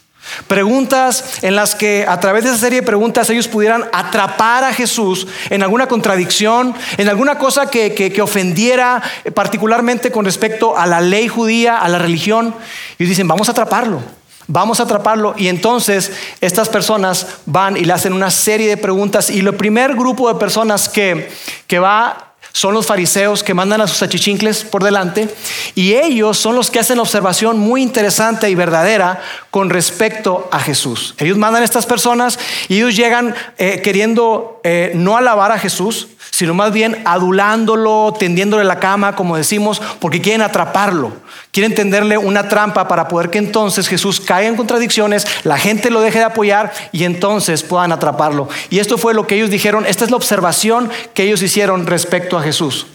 Preguntas 0.46 1.38
en 1.42 1.56
las 1.56 1.74
que 1.74 2.04
a 2.08 2.20
través 2.20 2.44
de 2.44 2.50
esa 2.50 2.58
serie 2.58 2.80
de 2.80 2.86
preguntas 2.86 3.28
ellos 3.30 3.48
pudieran 3.48 3.84
atrapar 3.92 4.64
a 4.64 4.72
Jesús 4.72 5.26
en 5.50 5.62
alguna 5.62 5.86
contradicción, 5.86 6.74
en 6.96 7.08
alguna 7.08 7.38
cosa 7.38 7.70
que, 7.70 8.14
ofendiera 8.22 9.02
particularmente 9.34 10.10
con 10.10 10.24
respecto 10.24 10.78
a 10.78 10.86
la 10.86 11.00
ley 11.00 11.28
judía, 11.28 11.78
a 11.78 11.88
la 11.88 11.98
religión. 11.98 12.54
Y 12.98 13.04
dicen, 13.04 13.28
vamos 13.28 13.48
a 13.48 13.52
atraparlo, 13.52 14.00
vamos 14.46 14.80
a 14.80 14.84
atraparlo. 14.84 15.34
Y 15.36 15.48
entonces 15.48 16.12
estas 16.40 16.68
personas 16.68 17.26
van 17.46 17.76
y 17.76 17.84
le 17.84 17.92
hacen 17.92 18.12
una 18.12 18.30
serie 18.30 18.68
de 18.68 18.76
preguntas. 18.76 19.30
Y 19.30 19.40
el 19.40 19.54
primer 19.54 19.94
grupo 19.94 20.32
de 20.32 20.38
personas 20.38 20.88
que, 20.88 21.30
que 21.66 21.78
va 21.78 22.33
son 22.54 22.72
los 22.72 22.86
fariseos 22.86 23.42
que 23.42 23.52
mandan 23.52 23.80
a 23.80 23.88
sus 23.88 24.00
achichincles 24.00 24.62
por 24.62 24.84
delante 24.84 25.28
y 25.74 25.94
ellos 25.94 26.38
son 26.38 26.54
los 26.54 26.70
que 26.70 26.78
hacen 26.78 27.00
observación 27.00 27.58
muy 27.58 27.82
interesante 27.82 28.48
y 28.48 28.54
verdadera 28.54 29.20
con 29.50 29.70
respecto 29.70 30.48
a 30.52 30.60
Jesús. 30.60 31.16
Ellos 31.18 31.36
mandan 31.36 31.62
a 31.62 31.64
estas 31.64 31.84
personas 31.84 32.38
y 32.68 32.76
ellos 32.76 32.94
llegan 32.94 33.34
eh, 33.58 33.82
queriendo 33.82 34.60
eh, 34.62 34.92
no 34.94 35.16
alabar 35.16 35.50
a 35.50 35.58
Jesús, 35.58 36.06
sino 36.34 36.52
más 36.52 36.72
bien 36.72 37.00
adulándolo, 37.04 38.12
tendiéndole 38.18 38.64
la 38.64 38.80
cama, 38.80 39.14
como 39.14 39.36
decimos, 39.36 39.80
porque 40.00 40.20
quieren 40.20 40.42
atraparlo. 40.42 41.12
Quieren 41.52 41.76
tenderle 41.76 42.18
una 42.18 42.48
trampa 42.48 42.88
para 42.88 43.06
poder 43.06 43.30
que 43.30 43.38
entonces 43.38 43.86
Jesús 43.86 44.20
caiga 44.20 44.48
en 44.48 44.56
contradicciones, 44.56 45.28
la 45.44 45.58
gente 45.58 45.90
lo 45.90 46.00
deje 46.00 46.18
de 46.18 46.24
apoyar 46.24 46.72
y 46.90 47.04
entonces 47.04 47.62
puedan 47.62 47.92
atraparlo. 47.92 48.48
Y 48.68 48.80
esto 48.80 48.98
fue 48.98 49.14
lo 49.14 49.28
que 49.28 49.36
ellos 49.36 49.48
dijeron, 49.48 49.86
esta 49.86 50.02
es 50.04 50.10
la 50.10 50.16
observación 50.16 50.90
que 51.14 51.22
ellos 51.22 51.40
hicieron 51.40 51.86
respecto 51.86 52.36
a 52.36 52.42
Jesús. 52.42 52.88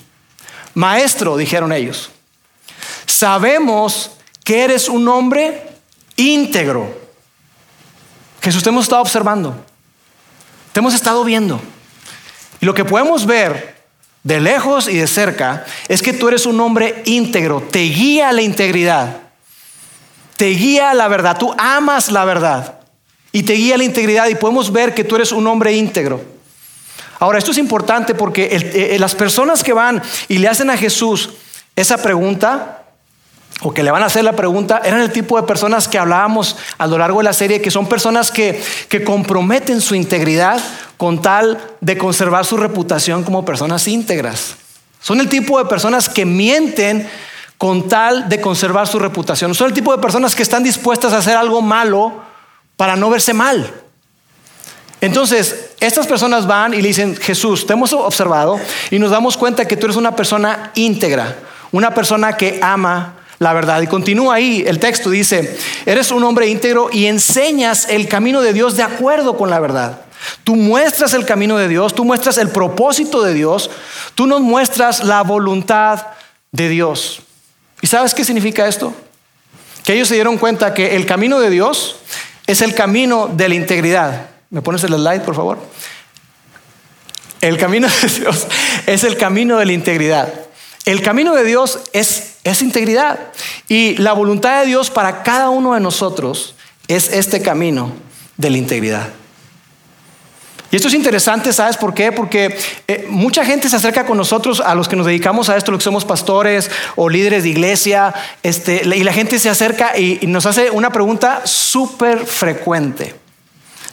Maestro, 0.74 1.38
dijeron 1.38 1.72
ellos, 1.72 2.10
sabemos 3.06 4.12
que 4.44 4.66
eres 4.66 4.90
un 4.90 5.08
hombre 5.08 5.66
íntegro. 6.18 6.94
Jesús, 8.42 8.64
te 8.64 8.68
hemos 8.68 8.84
estado 8.84 9.02
observando, 9.02 9.56
te 10.74 10.82
hemos 10.82 10.94
estado 10.94 11.24
viendo. 11.24 11.62
Y 12.62 12.66
lo 12.66 12.74
que 12.74 12.86
podemos 12.86 13.26
ver 13.26 13.76
de 14.24 14.40
lejos 14.40 14.88
y 14.88 14.98
de 14.98 15.08
cerca 15.08 15.66
es 15.88 16.02
que 16.02 16.14
tú 16.14 16.28
eres 16.28 16.46
un 16.46 16.60
hombre 16.60 17.02
íntegro, 17.06 17.62
te 17.62 17.80
guía 17.80 18.32
la 18.32 18.42
integridad, 18.42 19.18
te 20.36 20.48
guía 20.48 20.94
la 20.94 21.08
verdad, 21.08 21.38
tú 21.38 21.54
amas 21.58 22.12
la 22.12 22.26
verdad 22.26 22.80
y 23.32 23.44
te 23.44 23.54
guía 23.54 23.78
la 23.78 23.84
integridad 23.84 24.28
y 24.28 24.36
podemos 24.36 24.72
ver 24.72 24.94
que 24.94 25.04
tú 25.04 25.16
eres 25.16 25.32
un 25.32 25.48
hombre 25.48 25.74
íntegro. 25.74 26.22
Ahora, 27.20 27.38
esto 27.38 27.52
es 27.52 27.58
importante 27.58 28.16
porque 28.16 28.50
eh, 28.52 28.98
las 29.00 29.14
personas 29.14 29.64
que 29.64 29.74
van 29.74 30.02
y 30.28 30.38
le 30.38 30.48
hacen 30.48 30.70
a 30.70 30.78
Jesús 30.78 31.32
esa 31.76 32.02
pregunta, 32.02 32.79
o 33.62 33.74
que 33.74 33.84
le 33.84 33.92
van 33.92 34.04
a 34.04 34.06
hacer 34.06 34.24
la 34.24 34.34
pregunta, 34.34 34.82
eran 34.84 35.02
el 35.02 35.12
tipo 35.12 35.40
de 35.40 35.46
personas 35.46 35.88
que 35.88 35.98
hablábamos 35.98 36.56
a 36.78 36.88
lo 36.88 36.98
largo 36.98 37.20
de 37.20 37.26
la 37.26 37.34
serie, 37.34 37.62
que 37.62 37.72
son 37.72 37.88
personas 37.88 38.32
que, 38.32 38.62
que 38.88 39.04
comprometen 39.04 39.82
su 39.82 39.96
integridad 39.96 40.62
con 40.98 41.22
tal 41.22 41.60
de 41.82 41.98
conservar 41.98 42.46
su 42.46 42.58
reputación 42.58 43.24
como 43.24 43.44
personas 43.44 43.88
íntegras. 43.88 44.56
Son 45.02 45.20
el 45.20 45.30
tipo 45.30 45.58
de 45.60 45.66
personas 45.66 46.08
que 46.08 46.26
mienten 46.26 47.10
con 47.58 47.90
tal 47.90 48.30
de 48.30 48.40
conservar 48.40 48.88
su 48.88 49.00
reputación. 49.00 49.54
Son 49.54 49.68
el 49.68 49.74
tipo 49.74 49.94
de 49.94 50.02
personas 50.02 50.36
que 50.36 50.44
están 50.44 50.64
dispuestas 50.64 51.12
a 51.12 51.18
hacer 51.18 51.36
algo 51.36 51.62
malo 51.62 52.22
para 52.78 52.96
no 52.96 53.10
verse 53.10 53.34
mal. 53.34 53.70
Entonces, 55.02 55.72
estas 55.80 56.08
personas 56.08 56.48
van 56.48 56.74
y 56.74 56.82
le 56.82 56.90
dicen, 56.90 57.16
Jesús, 57.16 57.66
te 57.66 57.74
hemos 57.74 57.92
observado 57.94 58.60
y 58.92 59.00
nos 59.00 59.12
damos 59.12 59.38
cuenta 59.38 59.66
que 59.66 59.78
tú 59.78 59.86
eres 59.86 59.98
una 59.98 60.16
persona 60.16 60.72
íntegra, 60.76 61.38
una 61.72 61.94
persona 61.94 62.36
que 62.36 62.60
ama 62.62 63.19
la 63.40 63.54
verdad. 63.54 63.82
Y 63.82 63.88
continúa 63.88 64.36
ahí, 64.36 64.64
el 64.68 64.80
texto 64.80 65.10
dice, 65.10 65.58
eres 65.86 66.12
un 66.12 66.24
hombre 66.24 66.48
íntegro 66.48 66.90
y 66.92 67.08
enseñas 67.08 67.88
el 67.90 68.08
camino 68.08 68.42
de 68.42 68.54
Dios 68.54 68.76
de 68.78 68.84
acuerdo 68.84 69.38
con 69.38 69.50
la 69.50 69.60
verdad. 69.60 70.02
Tú 70.44 70.56
muestras 70.56 71.14
el 71.14 71.26
camino 71.26 71.58
de 71.58 71.68
Dios, 71.68 71.96
tú 71.96 72.04
muestras 72.04 72.38
el 72.38 72.50
propósito 72.50 73.24
de 73.24 73.34
Dios, 73.34 73.72
tú 74.16 74.28
nos 74.28 74.42
muestras 74.42 75.04
la 75.04 75.24
voluntad 75.24 76.08
de 76.52 76.70
Dios. 76.70 77.22
¿Y 77.82 77.88
sabes 77.88 78.14
qué 78.14 78.26
significa 78.26 78.68
esto? 78.68 78.94
Que 79.86 79.94
ellos 79.94 80.10
se 80.10 80.16
dieron 80.16 80.38
cuenta 80.38 80.74
que 80.74 80.96
el 80.98 81.06
camino 81.06 81.40
de 81.40 81.50
Dios 81.50 81.96
es 82.48 82.62
el 82.62 82.76
camino 82.76 83.30
de 83.32 83.48
la 83.48 83.56
integridad. 83.56 84.30
¿Me 84.50 84.62
pones 84.62 84.84
el 84.84 84.94
slide, 84.94 85.22
por 85.22 85.36
favor? 85.36 85.60
El 87.42 87.58
camino 87.58 87.88
de 88.02 88.08
Dios 88.10 88.48
es 88.86 89.04
el 89.04 89.18
camino 89.18 89.58
de 89.58 89.66
la 89.66 89.74
integridad. 89.74 90.34
El 90.86 91.02
camino 91.02 91.36
de 91.36 91.44
Dios 91.44 91.80
es, 91.94 92.29
es 92.52 92.62
integridad. 92.62 93.20
Y 93.68 93.98
la 93.98 94.14
voluntad 94.14 94.62
de 94.62 94.68
Dios 94.68 94.90
para 94.90 95.24
cada 95.24 95.50
uno 95.50 95.74
de 95.74 95.80
nosotros 95.80 96.56
es 96.88 97.12
este 97.12 97.42
camino 97.42 97.92
de 98.38 98.50
la 98.50 98.58
integridad. 98.58 99.10
Y 100.72 100.76
esto 100.76 100.88
es 100.88 100.94
interesante, 100.94 101.52
¿sabes 101.52 101.78
por 101.78 101.96
qué? 101.96 102.12
Porque 102.12 102.56
eh, 102.88 103.08
mucha 103.10 103.44
gente 103.44 103.70
se 103.70 103.76
acerca 103.76 104.06
con 104.06 104.18
nosotros, 104.18 104.60
a 104.60 104.76
los 104.76 104.88
que 104.88 104.96
nos 104.96 105.08
dedicamos 105.08 105.50
a 105.50 105.58
esto, 105.58 105.72
los 105.72 105.80
que 105.80 105.86
somos 105.86 106.06
pastores 106.06 106.70
o 106.96 107.10
líderes 107.10 107.42
de 107.42 107.50
iglesia, 107.50 108.14
este, 108.44 108.84
y 108.86 109.04
la 109.04 109.14
gente 109.14 109.40
se 109.40 109.50
acerca 109.50 109.98
y, 109.98 110.20
y 110.22 110.28
nos 110.28 110.46
hace 110.46 110.70
una 110.70 110.92
pregunta 110.92 111.42
súper 111.46 112.26
frecuente. 112.26 113.16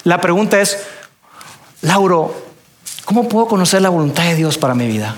La 0.05 0.21
pregunta 0.21 0.61
es, 0.61 0.79
Lauro, 1.81 2.35
¿cómo 3.07 3.27
puedo 3.27 3.47
conocer 3.47 3.81
la 3.81 3.89
voluntad 3.89 4.25
de 4.25 4.35
Dios 4.35 4.59
para 4.59 4.75
mi 4.75 4.87
vida? 4.87 5.17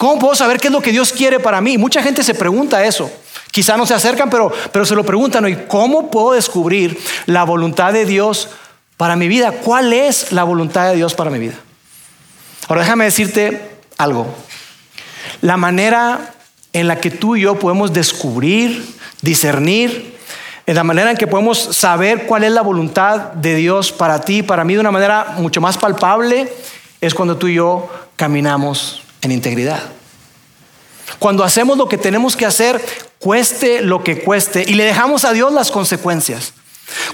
¿Cómo 0.00 0.18
puedo 0.18 0.34
saber 0.34 0.58
qué 0.58 0.68
es 0.68 0.72
lo 0.72 0.80
que 0.80 0.92
Dios 0.92 1.12
quiere 1.12 1.38
para 1.40 1.60
mí? 1.60 1.76
Mucha 1.76 2.02
gente 2.02 2.22
se 2.22 2.32
pregunta 2.32 2.82
eso. 2.86 3.12
Quizá 3.50 3.76
no 3.76 3.84
se 3.84 3.92
acercan, 3.92 4.30
pero, 4.30 4.50
pero 4.72 4.86
se 4.86 4.94
lo 4.94 5.04
preguntan. 5.04 5.46
¿Y 5.46 5.56
cómo 5.68 6.10
puedo 6.10 6.32
descubrir 6.32 6.98
la 7.26 7.44
voluntad 7.44 7.92
de 7.92 8.06
Dios 8.06 8.48
para 8.96 9.14
mi 9.14 9.28
vida? 9.28 9.52
¿Cuál 9.52 9.92
es 9.92 10.32
la 10.32 10.42
voluntad 10.44 10.88
de 10.88 10.96
Dios 10.96 11.12
para 11.12 11.28
mi 11.28 11.38
vida? 11.38 11.52
Ahora 12.66 12.80
déjame 12.80 13.04
decirte 13.04 13.60
algo. 13.98 14.26
La 15.42 15.58
manera 15.58 16.32
en 16.72 16.88
la 16.88 16.98
que 16.98 17.10
tú 17.10 17.36
y 17.36 17.42
yo 17.42 17.58
podemos 17.58 17.92
descubrir, 17.92 18.82
discernir, 19.20 20.16
en 20.64 20.76
la 20.76 20.82
manera 20.82 21.10
en 21.10 21.18
que 21.18 21.26
podemos 21.26 21.76
saber 21.76 22.24
cuál 22.24 22.44
es 22.44 22.52
la 22.52 22.62
voluntad 22.62 23.34
de 23.34 23.54
Dios 23.54 23.92
para 23.92 24.22
ti 24.22 24.38
y 24.38 24.42
para 24.42 24.64
mí 24.64 24.72
de 24.72 24.80
una 24.80 24.92
manera 24.92 25.34
mucho 25.36 25.60
más 25.60 25.76
palpable, 25.76 26.50
es 27.02 27.12
cuando 27.12 27.36
tú 27.36 27.48
y 27.48 27.56
yo 27.56 27.90
caminamos 28.16 29.02
en 29.22 29.32
integridad. 29.32 29.82
Cuando 31.18 31.44
hacemos 31.44 31.76
lo 31.76 31.88
que 31.88 31.98
tenemos 31.98 32.36
que 32.36 32.46
hacer, 32.46 32.80
cueste 33.18 33.82
lo 33.82 34.02
que 34.02 34.20
cueste, 34.20 34.64
y 34.66 34.74
le 34.74 34.84
dejamos 34.84 35.24
a 35.24 35.32
Dios 35.32 35.52
las 35.52 35.70
consecuencias. 35.70 36.54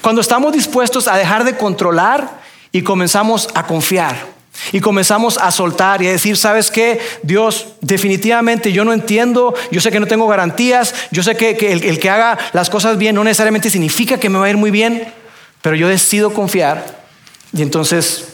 Cuando 0.01 0.21
estamos 0.21 0.53
dispuestos 0.53 1.09
a 1.09 1.17
dejar 1.17 1.45
de 1.45 1.57
controlar 1.57 2.41
y 2.73 2.83
comenzamos 2.83 3.49
a 3.55 3.67
confiar. 3.67 4.37
Y 4.73 4.81
comenzamos 4.81 5.37
a 5.37 5.51
soltar 5.51 6.01
y 6.01 6.07
a 6.07 6.13
decir, 6.13 6.37
¿sabes 6.39 6.71
qué? 6.71 6.99
Dios, 7.23 7.67
definitivamente 7.83 8.73
yo 8.73 8.87
no 8.87 8.95
entiendo, 8.95 9.55
yo 9.71 9.83
sé 9.83 9.91
que 9.91 10.01
no 10.01 10.07
tengo 10.07 10.27
garantías, 10.27 10.95
yo 11.11 11.23
sé 11.23 11.37
que, 11.37 11.51
el, 11.73 11.85
el, 11.85 11.99
que 11.99 12.09
haga 12.09 12.39
las 12.55 12.71
cosas 12.71 12.97
bien 12.97 13.15
no 13.15 13.23
necesariamente 13.23 13.69
significa 13.69 14.19
que 14.19 14.31
me 14.31 14.39
va 14.39 14.47
a 14.47 14.51
ir 14.51 14.57
muy 14.57 14.71
bien, 14.71 15.13
pero 15.61 15.77
yo 15.77 15.89
decido 15.89 16.33
confiar 16.33 17.05
y 17.53 17.61
entonces 17.61 18.29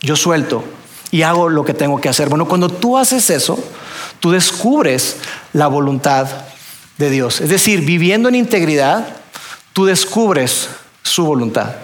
yo 0.00 0.16
suelto 0.16 0.64
y 1.10 1.22
hago 1.22 1.48
lo 1.48 1.64
que 1.64 1.74
tengo 1.74 2.00
que 2.00 2.08
hacer. 2.08 2.28
Bueno, 2.28 2.46
cuando 2.46 2.68
tú 2.68 2.96
haces 2.96 3.30
eso, 3.30 3.58
tú 4.20 4.30
descubres 4.30 5.16
la 5.52 5.66
voluntad 5.66 6.28
de 6.98 7.10
Dios. 7.10 7.40
Es 7.40 7.48
decir, 7.48 7.80
viviendo 7.80 8.28
en 8.28 8.34
integridad, 8.34 9.16
tú 9.72 9.86
descubres 9.86 10.68
su 11.02 11.24
voluntad. 11.24 11.74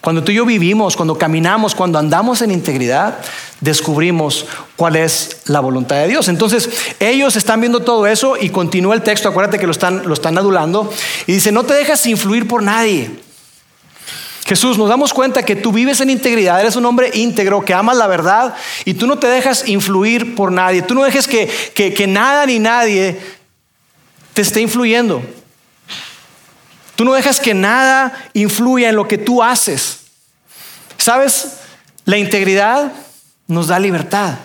Cuando 0.00 0.22
tú 0.22 0.30
y 0.30 0.36
yo 0.36 0.46
vivimos, 0.46 0.96
cuando 0.96 1.18
caminamos, 1.18 1.74
cuando 1.74 1.98
andamos 1.98 2.40
en 2.40 2.52
integridad, 2.52 3.18
descubrimos 3.60 4.46
cuál 4.76 4.96
es 4.96 5.42
la 5.46 5.60
voluntad 5.60 5.96
de 5.96 6.08
Dios. 6.08 6.28
Entonces, 6.28 6.70
ellos 7.00 7.36
están 7.36 7.60
viendo 7.60 7.80
todo 7.80 8.06
eso 8.06 8.36
y 8.40 8.50
continúa 8.50 8.94
el 8.94 9.02
texto, 9.02 9.28
acuérdate 9.28 9.58
que 9.58 9.66
lo 9.66 9.72
están, 9.72 10.06
lo 10.06 10.14
están 10.14 10.38
adulando, 10.38 10.90
y 11.26 11.32
dice, 11.32 11.50
no 11.50 11.64
te 11.64 11.74
dejas 11.74 12.06
influir 12.06 12.46
por 12.46 12.62
nadie. 12.62 13.10
Jesús, 14.48 14.78
nos 14.78 14.88
damos 14.88 15.12
cuenta 15.12 15.42
que 15.42 15.56
tú 15.56 15.72
vives 15.72 16.00
en 16.00 16.08
integridad, 16.08 16.58
eres 16.58 16.74
un 16.74 16.86
hombre 16.86 17.10
íntegro, 17.12 17.62
que 17.66 17.74
amas 17.74 17.98
la 17.98 18.06
verdad 18.06 18.54
y 18.86 18.94
tú 18.94 19.06
no 19.06 19.18
te 19.18 19.26
dejas 19.26 19.68
influir 19.68 20.34
por 20.34 20.50
nadie. 20.50 20.80
Tú 20.80 20.94
no 20.94 21.04
dejes 21.04 21.28
que, 21.28 21.50
que, 21.74 21.92
que 21.92 22.06
nada 22.06 22.46
ni 22.46 22.58
nadie 22.58 23.20
te 24.32 24.40
esté 24.40 24.62
influyendo. 24.62 25.22
Tú 26.96 27.04
no 27.04 27.12
dejas 27.12 27.40
que 27.40 27.52
nada 27.52 28.14
influya 28.32 28.88
en 28.88 28.96
lo 28.96 29.06
que 29.06 29.18
tú 29.18 29.42
haces. 29.42 30.04
¿Sabes? 30.96 31.58
La 32.06 32.16
integridad 32.16 32.90
nos 33.48 33.66
da 33.66 33.78
libertad. 33.78 34.38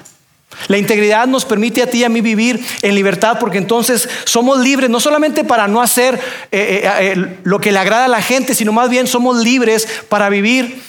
La 0.68 0.78
integridad 0.78 1.28
nos 1.28 1.46
permite 1.46 1.82
a 1.82 1.88
ti 1.88 2.00
y 2.00 2.04
a 2.04 2.10
mí 2.10 2.22
vivir 2.22 2.64
en 2.82 2.96
libertad 2.96 3.38
porque 3.40 3.58
entonces 3.58 4.08
somos 4.26 4.60
libres, 4.60 4.90
no 4.90 5.00
solamente 5.00 5.44
para 5.44 5.68
no 5.68 5.82
hacer 5.82 6.16
eh, 6.52 6.82
eh, 6.84 7.14
eh, 7.16 7.40
lo 7.44 7.60
que 7.60 7.72
le 7.72 7.80
agrada 7.80 8.06
a 8.06 8.10
la 8.10 8.22
gente, 8.22 8.56
sino 8.56 8.72
más 8.72 8.90
bien 8.90 9.08
somos 9.08 9.38
libres 9.44 9.88
para 10.10 10.30
vivir 10.30 10.82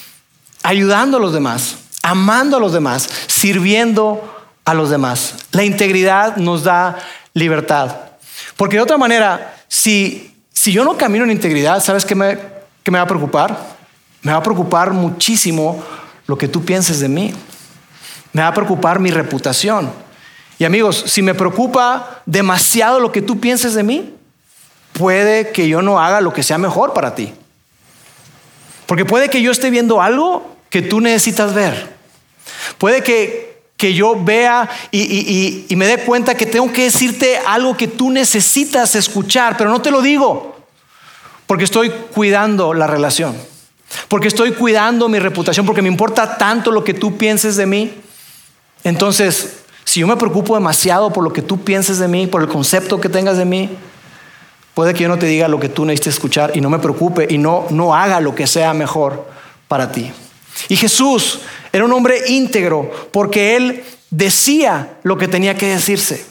ayudando 0.62 1.18
a 1.18 1.20
los 1.20 1.32
demás, 1.32 1.76
amando 2.02 2.56
a 2.56 2.60
los 2.60 2.72
demás, 2.72 3.08
sirviendo 3.26 4.22
a 4.64 4.74
los 4.74 4.90
demás. 4.90 5.34
La 5.52 5.64
integridad 5.64 6.36
nos 6.36 6.64
da 6.64 6.98
libertad. 7.34 7.96
Porque 8.56 8.76
de 8.76 8.82
otra 8.82 8.96
manera, 8.96 9.56
si, 9.68 10.34
si 10.52 10.72
yo 10.72 10.84
no 10.84 10.96
camino 10.96 11.24
en 11.24 11.30
integridad, 11.30 11.82
¿sabes 11.82 12.04
qué 12.04 12.14
me, 12.14 12.38
qué 12.82 12.90
me 12.90 12.98
va 12.98 13.04
a 13.04 13.08
preocupar? 13.08 13.74
Me 14.22 14.32
va 14.32 14.38
a 14.38 14.42
preocupar 14.42 14.92
muchísimo 14.92 15.82
lo 16.26 16.38
que 16.38 16.48
tú 16.48 16.64
pienses 16.64 17.00
de 17.00 17.08
mí. 17.08 17.34
Me 18.34 18.42
va 18.42 18.48
a 18.48 18.54
preocupar 18.54 19.00
mi 19.00 19.10
reputación. 19.10 19.90
Y 20.58 20.64
amigos, 20.64 21.04
si 21.06 21.22
me 21.22 21.34
preocupa 21.34 22.20
demasiado 22.26 23.00
lo 23.00 23.10
que 23.10 23.22
tú 23.22 23.40
pienses 23.40 23.72
de 23.74 23.82
mí, 23.82 24.14
puede 24.92 25.50
que 25.50 25.68
yo 25.68 25.80
no 25.80 25.98
haga 25.98 26.20
lo 26.20 26.32
que 26.32 26.42
sea 26.42 26.58
mejor 26.58 26.92
para 26.92 27.14
ti. 27.14 27.32
Porque 28.86 29.04
puede 29.04 29.30
que 29.30 29.40
yo 29.40 29.50
esté 29.50 29.70
viendo 29.70 30.02
algo 30.02 30.56
que 30.68 30.82
tú 30.82 31.00
necesitas 31.00 31.54
ver. 31.54 31.94
Puede 32.78 33.02
que, 33.02 33.62
que 33.76 33.94
yo 33.94 34.22
vea 34.22 34.68
y, 34.90 35.00
y, 35.00 35.66
y, 35.68 35.76
me 35.76 35.86
dé 35.86 35.98
cuenta 35.98 36.36
que 36.36 36.46
tengo 36.46 36.72
que 36.72 36.84
decirte 36.84 37.38
algo 37.46 37.76
que 37.76 37.88
tú 37.88 38.10
necesitas 38.10 38.94
escuchar, 38.94 39.56
pero 39.56 39.70
no 39.70 39.80
te 39.80 39.90
lo 39.90 40.02
digo. 40.02 40.56
Porque 41.46 41.64
estoy 41.64 41.90
cuidando 41.90 42.74
la 42.74 42.86
relación. 42.86 43.36
Porque 44.08 44.28
estoy 44.28 44.52
cuidando 44.52 45.08
mi 45.08 45.18
reputación. 45.18 45.66
Porque 45.66 45.82
me 45.82 45.88
importa 45.88 46.36
tanto 46.36 46.70
lo 46.70 46.84
que 46.84 46.94
tú 46.94 47.16
pienses 47.16 47.56
de 47.56 47.66
mí. 47.66 47.92
Entonces, 48.84 49.60
si 49.84 50.00
yo 50.00 50.06
me 50.06 50.16
preocupo 50.16 50.54
demasiado 50.54 51.12
por 51.12 51.24
lo 51.24 51.32
que 51.32 51.42
tú 51.42 51.62
pienses 51.62 51.98
de 51.98 52.08
mí, 52.08 52.26
por 52.26 52.42
el 52.42 52.48
concepto 52.48 53.00
que 53.00 53.08
tengas 53.08 53.36
de 53.36 53.44
mí, 53.44 53.70
puede 54.74 54.94
que 54.94 55.02
yo 55.02 55.08
no 55.08 55.18
te 55.18 55.26
diga 55.26 55.48
lo 55.48 55.60
que 55.60 55.68
tú 55.68 55.84
necesites 55.84 56.14
escuchar 56.14 56.52
y 56.54 56.60
no 56.60 56.70
me 56.70 56.78
preocupe 56.78 57.26
y 57.28 57.38
no, 57.38 57.66
no 57.70 57.94
haga 57.94 58.20
lo 58.20 58.34
que 58.34 58.46
sea 58.46 58.74
mejor 58.74 59.26
para 59.68 59.90
ti. 59.90 60.12
Y 60.68 60.76
Jesús 60.76 61.40
era 61.72 61.84
un 61.84 61.92
hombre 61.92 62.28
íntegro 62.28 62.90
porque 63.12 63.56
él 63.56 63.84
decía 64.10 64.96
lo 65.02 65.16
que 65.16 65.28
tenía 65.28 65.56
que 65.56 65.66
decirse. 65.66 66.26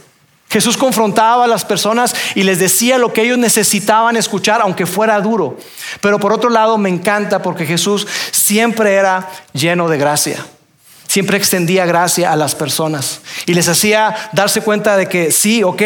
Jesús 0.49 0.77
confrontaba 0.77 1.45
a 1.45 1.47
las 1.47 1.65
personas 1.65 2.15
y 2.35 2.43
les 2.43 2.59
decía 2.59 2.99
lo 2.99 3.11
que 3.11 3.23
ellos 3.23 3.39
necesitaban 3.39 4.15
escuchar, 4.17 4.61
aunque 4.61 4.85
fuera 4.85 5.19
duro. 5.19 5.57
Pero 5.99 6.19
por 6.19 6.31
otro 6.31 6.51
lado, 6.51 6.77
me 6.77 6.89
encanta 6.89 7.41
porque 7.41 7.65
Jesús 7.65 8.05
siempre 8.31 8.93
era 8.93 9.31
lleno 9.53 9.89
de 9.89 9.97
gracia. 9.97 10.45
Siempre 11.13 11.37
extendía 11.37 11.85
gracia 11.85 12.31
a 12.31 12.35
las 12.35 12.55
personas 12.55 13.21
y 13.45 13.53
les 13.53 13.67
hacía 13.67 14.15
darse 14.33 14.61
cuenta 14.61 14.97
de 14.97 15.07
que 15.07 15.29
sí, 15.29 15.61
ok, 15.61 15.79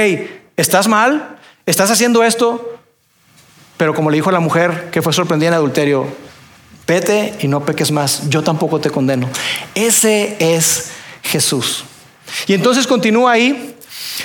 estás 0.55 0.88
mal, 0.88 1.38
estás 1.65 1.91
haciendo 1.91 2.24
esto, 2.24 2.79
pero 3.75 3.93
como 3.93 4.10
le 4.10 4.15
dijo 4.15 4.29
a 4.29 4.31
la 4.31 4.39
mujer 4.39 4.89
que 4.89 5.01
fue 5.01 5.12
sorprendida 5.12 5.50
en 5.50 5.55
adulterio, 5.55 6.07
vete 6.88 7.34
y 7.41 7.50
no 7.50 7.65
peques 7.65 7.91
más, 7.91 8.29
yo 8.29 8.41
tampoco 8.41 8.79
te 8.79 8.89
condeno. 8.89 9.29
Ese 9.75 10.38
es 10.39 10.91
Jesús. 11.24 11.84
Y 12.48 12.53
entonces 12.53 12.88
continúa 12.88 13.34
ahí 13.34 13.75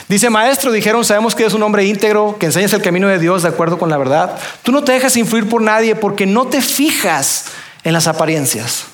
Dice, 0.06 0.30
maestro, 0.30 0.70
dijeron, 0.70 1.04
sabemos 1.04 1.34
que 1.34 1.42
eres 1.42 1.54
un 1.54 1.64
hombre 1.64 1.84
íntegro, 1.84 2.36
que 2.38 2.46
enseñas 2.46 2.72
el 2.74 2.80
camino 2.80 3.08
de 3.08 3.18
Dios 3.18 3.42
de 3.42 3.48
acuerdo 3.48 3.76
con 3.76 3.90
la 3.90 3.98
verdad. 3.98 4.38
Tú 4.62 4.70
no 4.70 4.84
te 4.84 4.92
dejas 4.92 5.16
influir 5.16 5.48
por 5.48 5.62
nadie 5.62 5.96
porque 5.96 6.26
no 6.26 6.46
te 6.46 6.62
fijas 6.62 7.46
en 7.82 7.92
las 7.92 8.06
apariencias. 8.06 8.91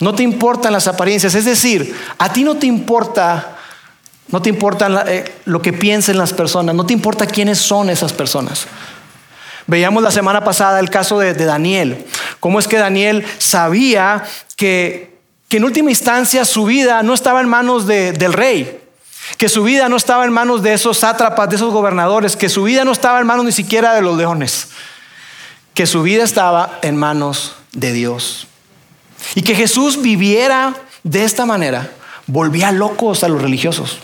No 0.00 0.14
te 0.14 0.22
importan 0.22 0.72
las 0.72 0.86
apariencias. 0.86 1.34
Es 1.34 1.44
decir, 1.44 1.94
a 2.18 2.32
ti 2.32 2.44
no 2.44 2.56
te 2.56 2.66
importa, 2.66 3.56
no 4.28 4.40
te 4.40 4.48
importa 4.48 5.04
eh, 5.08 5.40
lo 5.44 5.60
que 5.60 5.72
piensen 5.72 6.18
las 6.18 6.32
personas, 6.32 6.74
no 6.74 6.86
te 6.86 6.92
importa 6.92 7.26
quiénes 7.26 7.58
son 7.58 7.90
esas 7.90 8.12
personas. 8.12 8.66
Veíamos 9.66 10.02
la 10.02 10.10
semana 10.10 10.44
pasada 10.44 10.80
el 10.80 10.88
caso 10.88 11.18
de, 11.18 11.34
Daniel. 11.34 12.06
Cómo 12.40 12.58
es 12.58 12.68
que 12.68 12.78
Daniel 12.78 13.24
sabía 13.38 14.24
que, 14.56 15.18
en 15.50 15.64
última 15.64 15.90
instancia 15.90 16.44
su 16.44 16.64
vida 16.64 17.02
no 17.02 17.12
estaba 17.14 17.40
en 17.40 17.48
manos 17.48 17.86
del 17.86 18.32
rey 18.32 18.80
que 19.36 19.48
su 19.48 19.62
vida 19.62 19.88
no 19.88 19.96
estaba 19.96 20.24
en 20.24 20.32
manos 20.32 20.62
de 20.62 20.72
esos 20.72 20.98
sátrapas, 20.98 21.50
de 21.50 21.56
esos 21.56 21.72
gobernadores, 21.72 22.36
que 22.36 22.48
su 22.48 22.62
vida 22.62 22.84
no 22.84 22.92
estaba 22.92 23.20
en 23.20 23.26
manos 23.26 23.44
ni 23.44 23.52
siquiera 23.52 23.94
de 23.94 24.00
los 24.00 24.16
leones, 24.16 24.68
que 25.74 25.86
su 25.86 26.02
vida 26.02 26.24
estaba 26.24 26.78
en 26.82 26.96
manos 26.96 27.54
de 27.72 27.92
Dios. 27.92 28.46
Y 29.34 29.42
que 29.42 29.54
Jesús 29.54 30.00
viviera 30.00 30.74
de 31.02 31.24
esta 31.24 31.46
manera 31.46 31.90
volvía 32.26 32.72
locos 32.72 33.24
a 33.24 33.28
los 33.28 33.42
religiosos, 33.42 33.98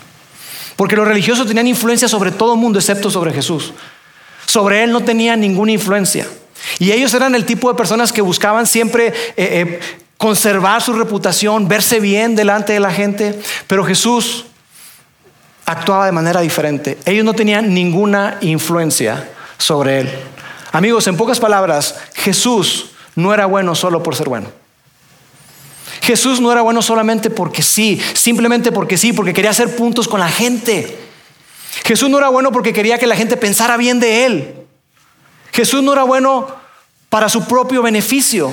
porque 0.76 0.96
los 0.96 1.06
religiosos 1.06 1.46
tenían 1.46 1.66
influencia 1.66 2.08
sobre 2.08 2.32
todo 2.32 2.54
el 2.54 2.60
mundo 2.60 2.78
excepto 2.78 3.10
sobre 3.10 3.32
Jesús. 3.32 3.72
Sobre 4.46 4.82
él 4.82 4.92
no 4.92 5.02
tenía 5.02 5.36
ninguna 5.36 5.72
influencia. 5.72 6.26
Y 6.78 6.92
ellos 6.92 7.14
eran 7.14 7.34
el 7.34 7.44
tipo 7.44 7.68
de 7.70 7.76
personas 7.76 8.12
que 8.12 8.22
buscaban 8.22 8.66
siempre 8.66 9.08
eh, 9.08 9.12
eh, 9.36 9.80
conservar 10.16 10.82
su 10.82 10.92
reputación, 10.92 11.68
verse 11.68 12.00
bien 12.00 12.34
delante 12.34 12.72
de 12.72 12.80
la 12.80 12.90
gente, 12.90 13.38
pero 13.66 13.84
Jesús 13.84 14.46
actuaba 15.66 16.06
de 16.06 16.12
manera 16.12 16.40
diferente. 16.40 16.98
Ellos 17.04 17.24
no 17.24 17.34
tenían 17.34 17.72
ninguna 17.74 18.38
influencia 18.40 19.28
sobre 19.58 20.00
él. 20.00 20.10
Amigos, 20.72 21.06
en 21.06 21.16
pocas 21.16 21.40
palabras, 21.40 21.96
Jesús 22.14 22.90
no 23.14 23.32
era 23.32 23.46
bueno 23.46 23.74
solo 23.74 24.02
por 24.02 24.16
ser 24.16 24.28
bueno. 24.28 24.63
Jesús 26.04 26.38
no 26.38 26.52
era 26.52 26.60
bueno 26.60 26.82
solamente 26.82 27.30
porque 27.30 27.62
sí, 27.62 27.98
simplemente 28.12 28.70
porque 28.70 28.98
sí, 28.98 29.14
porque 29.14 29.32
quería 29.32 29.50
hacer 29.50 29.74
puntos 29.74 30.06
con 30.06 30.20
la 30.20 30.28
gente. 30.28 30.98
Jesús 31.82 32.10
no 32.10 32.18
era 32.18 32.28
bueno 32.28 32.52
porque 32.52 32.74
quería 32.74 32.98
que 32.98 33.06
la 33.06 33.16
gente 33.16 33.38
pensara 33.38 33.78
bien 33.78 34.00
de 34.00 34.26
él. 34.26 34.54
Jesús 35.50 35.82
no 35.82 35.94
era 35.94 36.02
bueno 36.02 36.46
para 37.08 37.30
su 37.30 37.46
propio 37.46 37.80
beneficio. 37.80 38.52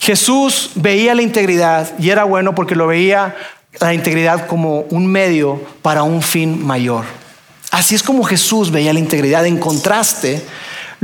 Jesús 0.00 0.70
veía 0.74 1.14
la 1.14 1.20
integridad 1.20 1.92
y 1.98 2.08
era 2.08 2.24
bueno 2.24 2.54
porque 2.54 2.74
lo 2.74 2.86
veía 2.86 3.36
la 3.78 3.92
integridad 3.92 4.46
como 4.46 4.80
un 4.88 5.06
medio 5.06 5.60
para 5.82 6.02
un 6.02 6.22
fin 6.22 6.64
mayor. 6.66 7.04
Así 7.70 7.94
es 7.94 8.02
como 8.02 8.24
Jesús 8.24 8.70
veía 8.70 8.94
la 8.94 9.00
integridad. 9.00 9.44
En 9.44 9.58
contraste, 9.58 10.42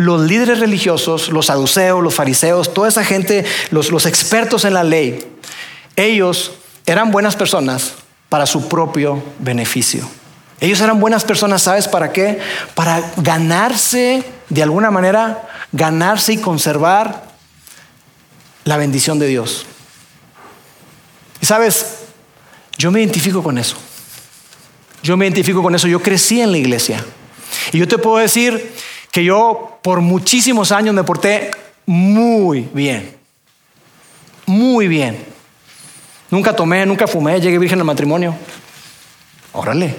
los 0.04 0.23
líderes 0.23 0.59
religiosos, 0.59 1.28
los 1.28 1.47
saduceos, 1.47 2.02
los 2.02 2.14
fariseos, 2.14 2.73
toda 2.73 2.88
esa 2.88 3.04
gente, 3.04 3.44
los, 3.71 4.06
expertos 4.06 4.64
en 4.64 4.75
la 4.75 4.85
ley, 4.85 5.26
ellos 5.97 6.52
eran 6.86 7.10
buenas 7.10 7.36
personas 7.36 7.95
para 8.28 8.47
su 8.47 8.69
propio 8.69 9.23
beneficio. 9.38 10.08
Ellos 10.60 10.80
eran 10.80 11.00
buenas 11.00 11.25
personas, 11.25 11.62
¿sabes 11.62 11.88
para 11.88 12.12
qué? 12.12 12.38
Para 12.75 13.12
ganarse, 13.17 14.25
de 14.49 14.62
alguna 14.62 14.91
manera, 14.91 15.49
ganarse 15.73 16.34
y 16.34 16.38
conservar 16.38 17.25
la 18.65 18.76
bendición 18.76 19.19
de 19.19 19.26
Dios. 19.26 19.67
Y 21.41 21.47
sabes, 21.47 21.97
yo 22.78 22.91
me 22.91 23.00
identifico 23.00 23.43
con 23.43 23.58
eso. 23.58 23.76
Yo 25.02 25.17
me 25.17 25.26
identifico 25.26 25.62
con 25.62 25.75
eso. 25.75 25.88
Yo 25.88 26.00
crecí 26.00 26.41
en 26.41 26.52
la 26.52 26.58
iglesia. 26.58 27.04
Y 27.73 27.78
yo 27.78 27.88
te 27.88 27.99
puedo 27.99 28.19
decir 28.19 28.73
que 29.13 29.23
yo 29.23 29.79
por 29.83 30.01
muchísimos 30.01 30.73
años 30.73 30.95
me 30.95 31.05
porté 31.05 31.51
muy 31.85 32.69
bien. 32.73 33.15
Muy 34.47 34.89
bien. 34.89 35.23
Nunca 36.31 36.57
tomé, 36.57 36.85
nunca 36.87 37.07
fumé, 37.07 37.39
llegué 37.39 37.59
virgen 37.59 37.79
al 37.79 37.85
matrimonio. 37.85 38.35
Órale. 39.53 39.95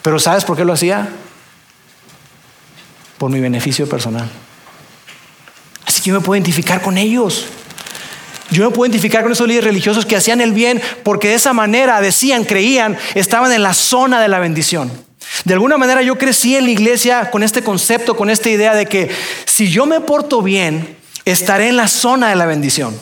Pero 0.00 0.18
¿sabes 0.18 0.42
por 0.46 0.56
qué 0.56 0.64
lo 0.64 0.72
hacía? 0.72 1.06
Por 3.18 3.30
mi 3.30 3.40
beneficio 3.40 3.86
personal. 3.86 4.28
Así 5.84 6.00
que 6.00 6.08
yo 6.08 6.14
me 6.14 6.22
puedo 6.22 6.36
identificar 6.36 6.80
con 6.80 6.96
ellos. 6.96 7.46
Yo 8.50 8.64
me 8.64 8.74
puedo 8.74 8.90
identificar 8.90 9.22
con 9.22 9.32
esos 9.32 9.46
líderes 9.46 9.66
religiosos 9.66 10.06
que 10.06 10.16
hacían 10.16 10.40
el 10.40 10.52
bien 10.52 10.80
porque 11.04 11.28
de 11.28 11.34
esa 11.34 11.52
manera 11.52 12.00
decían, 12.00 12.44
creían, 12.44 12.96
estaban 13.14 13.52
en 13.52 13.62
la 13.62 13.74
zona 13.74 14.18
de 14.22 14.28
la 14.28 14.38
bendición. 14.38 15.09
De 15.44 15.54
alguna 15.54 15.78
manera 15.78 16.02
yo 16.02 16.18
crecí 16.18 16.56
en 16.56 16.64
la 16.64 16.70
iglesia 16.70 17.30
con 17.30 17.42
este 17.42 17.62
concepto, 17.62 18.16
con 18.16 18.30
esta 18.30 18.50
idea 18.50 18.74
de 18.74 18.86
que 18.86 19.10
si 19.46 19.70
yo 19.70 19.86
me 19.86 20.00
porto 20.00 20.42
bien, 20.42 20.96
estaré 21.24 21.68
en 21.68 21.76
la 21.76 21.88
zona 21.88 22.28
de 22.28 22.36
la 22.36 22.46
bendición. 22.46 22.98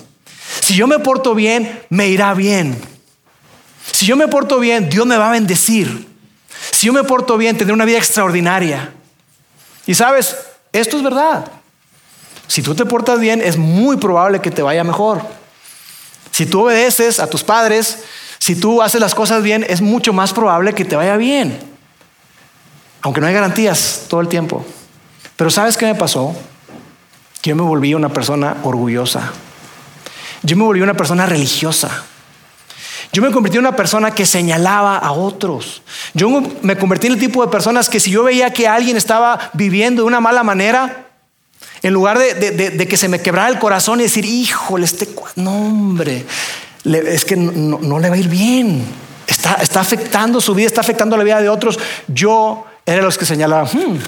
Si 0.61 0.75
yo 0.75 0.87
me 0.87 0.99
porto 0.99 1.35
bien, 1.35 1.83
me 1.89 2.09
irá 2.09 2.35
bien. 2.35 2.79
Si 3.93 4.07
yo 4.07 4.17
me 4.17 4.29
porto 4.29 4.59
bien, 4.61 4.89
Dios 4.89 5.07
me 5.07 5.17
va 5.17 5.29
a 5.29 5.33
bendecir. 5.33 6.07
Si 6.71 6.87
yo 6.87 6.93
me 6.93 7.05
porto 7.05 7.37
bien, 7.37 7.57
tendré 7.57 7.75
una 7.75 7.85
vida 7.85 7.99
extraordinaria. 7.99 8.93
Y 9.87 9.95
sabes, 9.95 10.37
esto 10.73 10.97
es 10.97 11.03
verdad. 11.03 11.51
Si 12.47 12.63
tú 12.63 12.75
te 12.75 12.85
portas 12.85 13.21
bien, 13.21 13.43
es 13.43 13.57
muy 13.57 13.97
probable 13.97 14.41
que 14.41 14.51
te 14.51 14.63
vaya 14.63 14.85
mejor. 14.85 15.23
Si 16.31 16.47
tú 16.47 16.63
obedeces 16.63 17.21
a 17.21 17.29
tus 17.29 17.43
padres, 17.43 18.05
si 18.39 18.55
tú 18.55 18.83
haces 18.83 19.01
las 19.01 19.15
cosas 19.15 19.43
bien, 19.43 19.65
es 19.69 19.81
mucho 19.81 20.13
más 20.13 20.33
probable 20.33 20.73
que 20.73 20.85
te 20.85 20.97
vaya 20.97 21.17
bien. 21.17 21.78
Aunque 23.03 23.21
no 23.21 23.27
hay 23.27 23.35
garantías 23.35 24.07
todo 24.09 24.21
el 24.21 24.29
tiempo. 24.29 24.65
Pero 25.37 25.51
¿sabes 25.51 25.77
qué 25.77 25.87
me 25.87 25.95
pasó? 25.95 26.35
Yo 27.43 27.55
me 27.55 27.63
volví 27.63 27.95
una 27.95 28.09
persona 28.09 28.57
orgullosa. 28.65 29.33
Yo 30.43 30.57
me 30.57 30.65
volví 30.65 30.81
una 30.81 30.95
persona 30.95 31.27
religiosa. 31.27 32.05
Yo 33.13 33.23
me 33.23 33.31
convertí 33.31 33.57
en 33.57 33.65
una 33.65 33.77
persona 33.77 34.11
que 34.11 34.27
señalaba 34.27 34.99
a 34.99 35.13
otros. 35.13 35.83
Yo 36.15 36.43
me 36.63 36.77
convertí 36.77 37.07
en 37.07 37.15
el 37.15 37.19
tipo 37.19 37.45
de 37.45 37.51
personas 37.51 37.89
que 37.89 38.01
si 38.01 38.11
yo 38.11 38.25
veía 38.25 38.53
que 38.53 38.69
alguien 38.69 38.97
estaba 38.97 39.51
viviendo 39.55 40.03
de 40.03 40.09
una 40.09 40.21
mala 40.21 40.43
manera, 40.43 41.07
en 41.83 41.93
lugar 41.93 42.19
de, 42.19 42.87
que 42.89 42.97
se 42.97 43.09
me 43.09 43.21
quebrara 43.21 43.49
el 43.49 43.59
corazón 43.59 44.01
y 44.01 44.05
decir, 44.05 44.25
híjole, 44.25 44.85
este 44.85 45.09
no, 45.37 45.57
hombre, 45.57 46.27
es 46.85 47.25
que 47.25 47.37
no, 47.37 47.99
le 47.99 48.11
va 48.11 48.17
a 48.17 48.19
ir 48.19 48.29
bien. 48.29 48.85
Está, 49.27 49.55
está, 49.55 49.81
afectando 49.81 50.41
su 50.41 50.55
vida, 50.55 50.67
está 50.67 50.81
afectando 50.81 51.17
la 51.17 51.25
vida 51.25 51.41
de 51.41 51.49
otros. 51.49 51.79
Yo 52.09 52.65
era 52.89 52.97
de 52.97 53.03
los 53.03 53.19
que 53.19 53.27
señalaba, 53.27 53.65
hmm, 53.67 53.99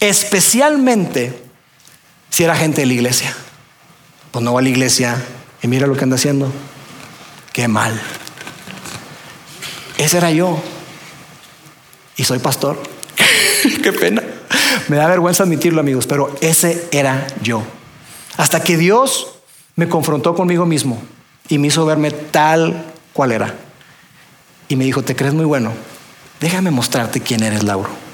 especialmente 0.00 1.44
si 2.28 2.42
era 2.42 2.56
gente 2.56 2.80
de 2.80 2.88
la 2.88 2.94
iglesia. 2.94 3.32
Pues 4.32 4.44
no 4.44 4.52
va 4.52 4.58
a 4.58 4.62
la 4.64 4.68
iglesia 4.68 5.16
y 5.62 5.68
mira 5.68 5.86
lo 5.86 5.96
que 5.96 6.02
anda 6.02 6.16
haciendo. 6.16 6.50
Qué 7.52 7.68
mal. 7.68 7.98
Ese 9.96 10.16
era 10.18 10.32
yo. 10.32 10.60
Y 12.16 12.24
soy 12.24 12.40
pastor. 12.40 12.82
Qué 13.82 13.92
pena. 13.92 14.24
Me 14.88 14.96
da 14.96 15.06
vergüenza 15.06 15.44
admitirlo, 15.44 15.80
amigos, 15.80 16.08
pero 16.08 16.34
ese 16.40 16.88
era 16.90 17.28
yo. 17.42 17.62
Hasta 18.38 18.60
que 18.60 18.76
Dios 18.76 19.34
me 19.76 19.88
confrontó 19.88 20.34
conmigo 20.34 20.66
mismo 20.66 21.00
y 21.48 21.58
me 21.58 21.68
hizo 21.68 21.86
verme 21.86 22.10
tal 22.10 22.86
cual 23.12 23.30
era. 23.30 23.54
Y 24.68 24.74
me 24.74 24.84
dijo, 24.84 25.02
¿te 25.02 25.14
crees 25.14 25.32
muy 25.32 25.44
bueno? 25.44 25.72
Déjame 26.40 26.72
mostrarte 26.72 27.20
quién 27.20 27.44
eres, 27.44 27.62
Lauro. 27.62 28.05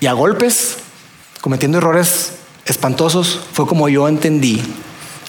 Y 0.00 0.06
a 0.06 0.12
golpes, 0.12 0.76
cometiendo 1.40 1.78
errores 1.78 2.32
espantosos, 2.66 3.40
fue 3.52 3.66
como 3.66 3.88
yo 3.88 4.08
entendí 4.08 4.62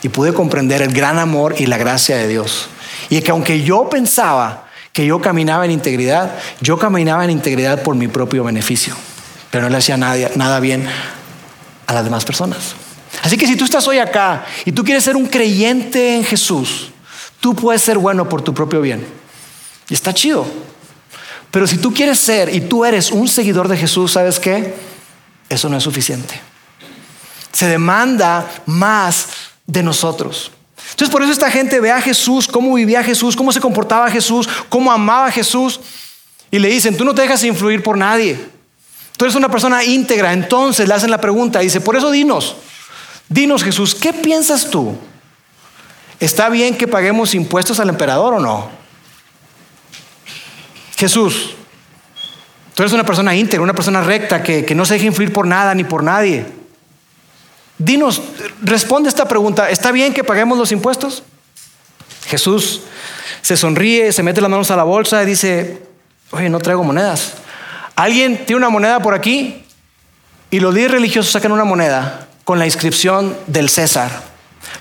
y 0.01 0.09
pude 0.09 0.33
comprender 0.33 0.81
el 0.81 0.93
gran 0.93 1.19
amor 1.19 1.55
y 1.57 1.65
la 1.65 1.77
gracia 1.77 2.17
de 2.17 2.27
Dios. 2.27 2.67
Y 3.09 3.21
que 3.21 3.31
aunque 3.31 3.63
yo 3.63 3.89
pensaba 3.89 4.67
que 4.93 5.05
yo 5.05 5.21
caminaba 5.21 5.65
en 5.65 5.71
integridad, 5.71 6.35
yo 6.61 6.77
caminaba 6.77 7.23
en 7.23 7.31
integridad 7.31 7.83
por 7.83 7.95
mi 7.95 8.07
propio 8.07 8.43
beneficio 8.43 8.95
pero 9.51 9.63
no 9.63 9.69
le 9.69 9.77
hacía 9.77 9.97
nada, 9.97 10.29
nada 10.35 10.59
bien 10.59 10.87
a 11.87 11.93
las 11.93 12.03
demás 12.03 12.25
personas. 12.25 12.75
Así 13.23 13.37
que 13.37 13.47
si 13.47 13.55
tú 13.55 13.65
estás 13.65 13.87
hoy 13.87 13.97
acá 13.97 14.45
y 14.65 14.71
tú 14.71 14.83
quieres 14.83 15.03
ser 15.03 15.15
un 15.15 15.25
creyente 15.25 16.15
en 16.15 16.23
Jesús, 16.23 16.91
tú 17.39 17.55
puedes 17.55 17.81
ser 17.81 17.97
bueno 17.97 18.29
por 18.29 18.41
tu 18.41 18.53
propio 18.53 18.81
bien. 18.81 19.05
Y 19.89 19.93
está 19.93 20.13
chido. 20.13 20.45
Pero 21.51 21.65
si 21.65 21.77
tú 21.77 21.93
quieres 21.93 22.19
ser 22.19 22.53
y 22.53 22.61
tú 22.61 22.85
eres 22.85 23.11
un 23.11 23.27
seguidor 23.27 23.67
de 23.67 23.77
Jesús, 23.77 24.11
¿sabes 24.11 24.39
qué? 24.39 24.75
Eso 25.49 25.67
no 25.69 25.77
es 25.77 25.83
suficiente. 25.83 26.39
Se 27.51 27.67
demanda 27.67 28.47
más 28.65 29.27
de 29.65 29.81
nosotros. 29.81 30.51
Entonces 30.91 31.09
por 31.09 31.23
eso 31.23 31.31
esta 31.31 31.49
gente 31.49 31.79
ve 31.79 31.91
a 31.91 32.01
Jesús, 32.01 32.47
cómo 32.47 32.73
vivía 32.73 33.03
Jesús, 33.03 33.35
cómo 33.35 33.51
se 33.51 33.59
comportaba 33.59 34.09
Jesús, 34.11 34.47
cómo 34.69 34.91
amaba 34.91 35.31
Jesús. 35.31 35.79
Y 36.51 36.59
le 36.59 36.69
dicen, 36.69 36.97
tú 36.97 37.03
no 37.05 37.15
te 37.15 37.23
dejas 37.23 37.43
influir 37.43 37.81
por 37.81 37.97
nadie. 37.97 38.39
Tú 39.17 39.25
eres 39.25 39.35
una 39.35 39.49
persona 39.49 39.83
íntegra. 39.83 40.33
Entonces 40.33 40.87
le 40.87 40.93
hacen 40.93 41.11
la 41.11 41.19
pregunta, 41.19 41.59
dice, 41.59 41.81
por 41.81 41.95
eso 41.95 42.11
dinos, 42.11 42.55
dinos 43.27 43.63
Jesús, 43.63 43.95
¿qué 43.95 44.13
piensas 44.13 44.69
tú? 44.69 44.95
¿Está 46.19 46.49
bien 46.49 46.77
que 46.77 46.87
paguemos 46.87 47.33
impuestos 47.33 47.79
al 47.79 47.89
emperador 47.89 48.35
o 48.35 48.39
no? 48.39 48.78
Jesús, 50.99 51.51
tú 52.75 52.83
eres 52.83 52.91
una 52.91 53.05
persona 53.05 53.33
íntegra, 53.33 53.63
una 53.63 53.73
persona 53.73 54.01
recta, 54.01 54.43
que, 54.43 54.65
que 54.65 54.75
no 54.75 54.83
se 54.83 54.95
deja 54.95 55.05
influir 55.05 55.31
por 55.31 55.47
nada 55.47 55.73
ni 55.73 55.85
por 55.85 56.03
nadie. 56.03 56.45
Dinos, 57.77 58.21
responde 58.61 59.07
esta 59.07 59.25
pregunta, 59.25 59.69
¿está 59.69 59.93
bien 59.93 60.13
que 60.13 60.25
paguemos 60.25 60.57
los 60.57 60.73
impuestos? 60.73 61.23
Jesús 62.25 62.81
se 63.41 63.55
sonríe, 63.55 64.11
se 64.11 64.23
mete 64.23 64.41
las 64.41 64.49
manos 64.49 64.71
a 64.71 64.75
la 64.75 64.83
bolsa 64.83 65.23
y 65.23 65.25
dice, 65.25 65.81
oye, 66.31 66.49
no 66.49 66.59
traigo 66.59 66.83
monedas. 66.83 67.35
¿Alguien 67.95 68.45
tiene 68.45 68.57
una 68.57 68.69
moneda 68.69 69.01
por 69.01 69.13
aquí? 69.13 69.63
Y 70.51 70.59
los 70.59 70.73
líderes 70.73 70.95
religiosos 70.95 71.31
sacan 71.31 71.53
una 71.53 71.63
moneda 71.63 72.27
con 72.43 72.59
la 72.59 72.65
inscripción 72.65 73.37
del 73.47 73.69
César 73.69 74.29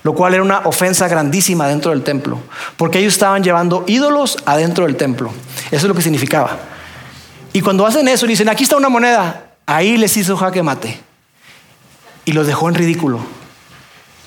lo 0.03 0.13
cual 0.13 0.33
era 0.33 0.43
una 0.43 0.59
ofensa 0.59 1.07
grandísima 1.07 1.67
dentro 1.67 1.91
del 1.91 2.03
templo, 2.03 2.39
porque 2.77 2.99
ellos 2.99 3.13
estaban 3.13 3.43
llevando 3.43 3.83
ídolos 3.87 4.37
adentro 4.45 4.85
del 4.85 4.95
templo. 4.95 5.31
Eso 5.71 5.85
es 5.85 5.89
lo 5.89 5.95
que 5.95 6.01
significaba. 6.01 6.57
Y 7.53 7.61
cuando 7.61 7.85
hacen 7.85 8.07
eso 8.07 8.25
y 8.25 8.29
dicen, 8.29 8.49
aquí 8.49 8.63
está 8.63 8.77
una 8.77 8.89
moneda, 8.89 9.51
ahí 9.65 9.97
les 9.97 10.15
hizo 10.17 10.37
jaque 10.37 10.63
mate 10.63 10.99
y 12.25 12.31
los 12.31 12.47
dejó 12.47 12.69
en 12.69 12.75
ridículo. 12.75 13.19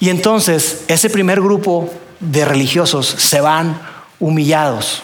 Y 0.00 0.10
entonces 0.10 0.84
ese 0.88 1.08
primer 1.10 1.40
grupo 1.40 1.92
de 2.18 2.44
religiosos 2.44 3.06
se 3.06 3.40
van 3.40 3.80
humillados. 4.18 5.02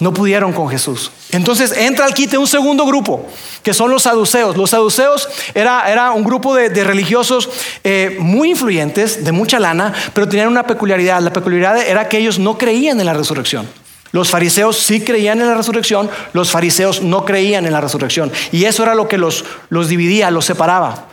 No 0.00 0.12
pudieron 0.12 0.52
con 0.52 0.68
Jesús. 0.68 1.10
Entonces 1.30 1.72
entra 1.72 2.04
al 2.04 2.14
quite 2.14 2.36
un 2.36 2.46
segundo 2.46 2.84
grupo, 2.84 3.26
que 3.62 3.72
son 3.72 3.90
los 3.90 4.02
saduceos. 4.02 4.56
Los 4.56 4.70
saduceos 4.70 5.28
era, 5.54 5.90
era 5.90 6.12
un 6.12 6.24
grupo 6.24 6.54
de, 6.54 6.68
religiosos 6.84 7.48
eh, 7.84 8.16
muy 8.20 8.50
influyentes, 8.50 9.24
de 9.24 9.32
mucha 9.32 9.58
lana, 9.58 9.94
pero 10.12 10.28
tenían 10.28 10.48
una 10.48 10.66
peculiaridad. 10.66 11.20
La 11.22 11.32
peculiaridad 11.32 11.78
era 11.78 12.08
que 12.08 12.18
ellos 12.18 12.38
no 12.38 12.58
creían 12.58 13.00
en 13.00 13.06
la 13.06 13.14
resurrección. 13.14 13.66
Los 14.14 14.30
fariseos 14.30 14.78
sí 14.78 15.00
creían 15.00 15.40
en 15.40 15.48
la 15.48 15.54
resurrección, 15.56 16.08
los 16.34 16.52
fariseos 16.52 17.02
no 17.02 17.24
creían 17.24 17.66
en 17.66 17.72
la 17.72 17.80
resurrección. 17.80 18.30
Y 18.52 18.64
eso 18.64 18.84
era 18.84 18.94
lo 18.94 19.08
que 19.08 19.18
los, 19.18 19.44
los 19.70 19.88
dividía, 19.88 20.30
los 20.30 20.44
separaba. 20.44 21.06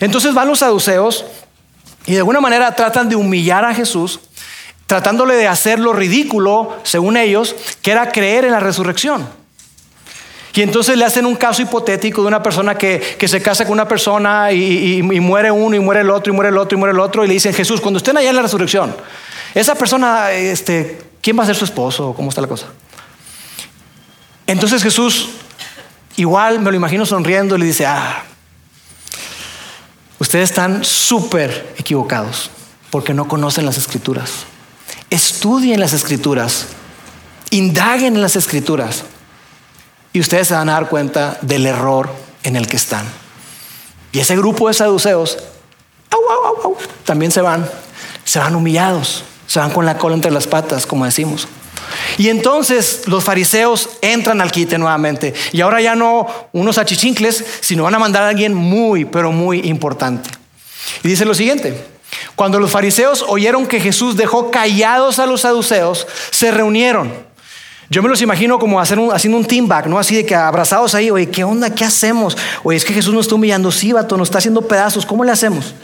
Entonces 0.00 0.32
van 0.32 0.48
los 0.48 0.60
saduceos 0.60 1.26
y 2.06 2.12
de 2.12 2.18
alguna 2.20 2.40
manera 2.40 2.74
tratan 2.74 3.10
de 3.10 3.16
humillar 3.16 3.66
a 3.66 3.74
Jesús 3.74 4.20
tratándole 4.86 5.34
de 5.34 5.46
hacerlo 5.46 5.92
ridículo, 5.92 6.74
según 6.82 7.18
ellos, 7.18 7.54
que 7.82 7.90
era 7.90 8.10
creer 8.10 8.46
en 8.46 8.52
la 8.52 8.60
resurrección. 8.60 9.28
Y 10.54 10.62
entonces 10.62 10.96
le 10.96 11.04
hacen 11.04 11.26
un 11.26 11.36
caso 11.36 11.60
hipotético 11.60 12.22
de 12.22 12.28
una 12.28 12.42
persona 12.42 12.78
que, 12.78 13.18
se 13.20 13.42
casa 13.42 13.66
con 13.66 13.74
una 13.74 13.86
persona 13.86 14.50
y, 14.50 15.02
muere 15.02 15.50
uno 15.50 15.76
y 15.76 15.80
muere 15.80 16.00
el 16.00 16.08
otro 16.08 16.32
y 16.32 16.34
muere 16.34 16.48
el 16.48 16.56
otro 16.56 16.74
y 16.74 16.78
muere 16.78 16.94
el 16.94 17.00
otro 17.00 17.22
y 17.22 17.28
le 17.28 17.34
dicen, 17.34 17.52
Jesús, 17.52 17.82
cuando 17.82 17.98
estén 17.98 18.16
allá 18.16 18.30
en 18.30 18.36
la 18.36 18.40
resurrección, 18.40 18.96
esa 19.54 19.74
persona, 19.74 20.32
este, 20.32 21.05
¿quién 21.26 21.36
va 21.36 21.42
a 21.42 21.46
ser 21.46 21.56
su 21.56 21.64
esposo? 21.64 22.14
¿Cómo 22.14 22.28
está 22.28 22.40
la 22.40 22.46
cosa? 22.46 22.66
Entonces 24.46 24.80
Jesús, 24.80 25.30
igual 26.14 26.60
me 26.60 26.70
lo 26.70 26.76
imagino 26.76 27.04
sonriendo, 27.04 27.58
le 27.58 27.66
dice, 27.66 27.84
ah, 27.84 28.22
ustedes 30.20 30.50
están 30.50 30.84
súper 30.84 31.74
equivocados 31.78 32.48
porque 32.90 33.12
no 33.12 33.26
conocen 33.26 33.66
las 33.66 33.76
escrituras. 33.76 34.44
Estudien 35.10 35.80
las 35.80 35.94
escrituras, 35.94 36.66
indaguen 37.50 38.14
en 38.14 38.22
las 38.22 38.36
escrituras 38.36 39.02
y 40.12 40.20
ustedes 40.20 40.46
se 40.46 40.54
van 40.54 40.68
a 40.68 40.74
dar 40.74 40.88
cuenta 40.88 41.38
del 41.42 41.66
error 41.66 42.08
en 42.44 42.54
el 42.54 42.68
que 42.68 42.76
están. 42.76 43.04
Y 44.12 44.20
ese 44.20 44.36
grupo 44.36 44.68
de 44.68 44.74
saduceos 44.74 45.38
también 47.04 47.32
se 47.32 47.40
van, 47.40 47.68
se 48.24 48.38
van 48.38 48.54
humillados, 48.54 49.24
se 49.46 49.58
van 49.58 49.70
con 49.70 49.86
la 49.86 49.98
cola 49.98 50.14
entre 50.14 50.30
las 50.30 50.46
patas, 50.46 50.86
como 50.86 51.04
decimos. 51.04 51.48
Y 52.18 52.28
entonces 52.28 53.02
los 53.06 53.24
fariseos 53.24 53.90
entran 54.00 54.40
al 54.40 54.50
quite 54.50 54.78
nuevamente. 54.78 55.34
Y 55.52 55.60
ahora 55.60 55.80
ya 55.80 55.94
no 55.94 56.26
unos 56.52 56.78
achichincles, 56.78 57.44
sino 57.60 57.84
van 57.84 57.94
a 57.94 57.98
mandar 57.98 58.22
a 58.22 58.28
alguien 58.28 58.54
muy, 58.54 59.04
pero 59.04 59.32
muy 59.32 59.60
importante. 59.60 60.30
Y 61.02 61.08
dice 61.08 61.24
lo 61.24 61.34
siguiente. 61.34 61.84
Cuando 62.34 62.58
los 62.58 62.70
fariseos 62.70 63.24
oyeron 63.28 63.66
que 63.66 63.80
Jesús 63.80 64.16
dejó 64.16 64.50
callados 64.50 65.18
a 65.18 65.26
los 65.26 65.42
saduceos, 65.42 66.06
se 66.30 66.50
reunieron. 66.50 67.12
Yo 67.88 68.02
me 68.02 68.08
los 68.08 68.20
imagino 68.20 68.58
como 68.58 68.80
haciendo 68.80 69.36
un 69.36 69.44
team 69.44 69.68
back, 69.68 69.86
¿no? 69.86 69.98
Así 69.98 70.16
de 70.16 70.26
que 70.26 70.34
abrazados 70.34 70.94
ahí, 70.94 71.10
oye, 71.10 71.28
¿qué 71.30 71.44
onda? 71.44 71.72
¿Qué 71.72 71.84
hacemos? 71.84 72.36
Oye, 72.64 72.76
es 72.76 72.84
que 72.84 72.92
Jesús 72.92 73.14
nos 73.14 73.26
está 73.26 73.36
humillando, 73.36 73.70
sí, 73.70 73.92
vato, 73.92 74.16
nos 74.16 74.28
está 74.28 74.38
haciendo 74.38 74.62
pedazos, 74.62 75.06
¿cómo 75.06 75.22
le 75.22 75.30
hacemos? 75.30 75.74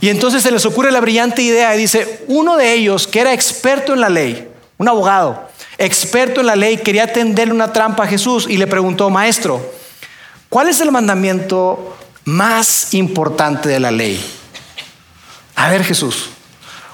Y 0.00 0.08
entonces 0.08 0.42
se 0.42 0.50
les 0.50 0.64
ocurre 0.64 0.90
la 0.90 1.00
brillante 1.00 1.42
idea 1.42 1.74
y 1.74 1.78
dice, 1.78 2.24
uno 2.26 2.56
de 2.56 2.72
ellos, 2.72 3.06
que 3.06 3.20
era 3.20 3.34
experto 3.34 3.92
en 3.92 4.00
la 4.00 4.08
ley, 4.08 4.48
un 4.78 4.88
abogado, 4.88 5.48
experto 5.76 6.40
en 6.40 6.46
la 6.46 6.56
ley, 6.56 6.78
quería 6.78 7.12
tenderle 7.12 7.52
una 7.52 7.72
trampa 7.72 8.04
a 8.04 8.06
Jesús 8.06 8.46
y 8.48 8.56
le 8.56 8.66
preguntó, 8.66 9.10
maestro, 9.10 9.60
¿cuál 10.48 10.68
es 10.68 10.80
el 10.80 10.90
mandamiento 10.90 11.96
más 12.24 12.94
importante 12.94 13.68
de 13.68 13.80
la 13.80 13.90
ley? 13.90 14.24
A 15.54 15.68
ver 15.68 15.84
Jesús, 15.84 16.30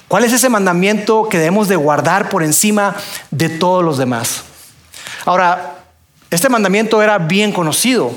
¿cuál 0.08 0.24
es 0.24 0.32
ese 0.32 0.48
mandamiento 0.48 1.28
que 1.28 1.38
debemos 1.38 1.68
de 1.68 1.76
guardar 1.76 2.28
por 2.28 2.42
encima 2.42 2.96
de 3.30 3.48
todos 3.48 3.84
los 3.84 3.98
demás? 3.98 4.42
Ahora, 5.24 5.76
este 6.30 6.48
mandamiento 6.48 7.00
era 7.02 7.18
bien 7.18 7.52
conocido, 7.52 8.12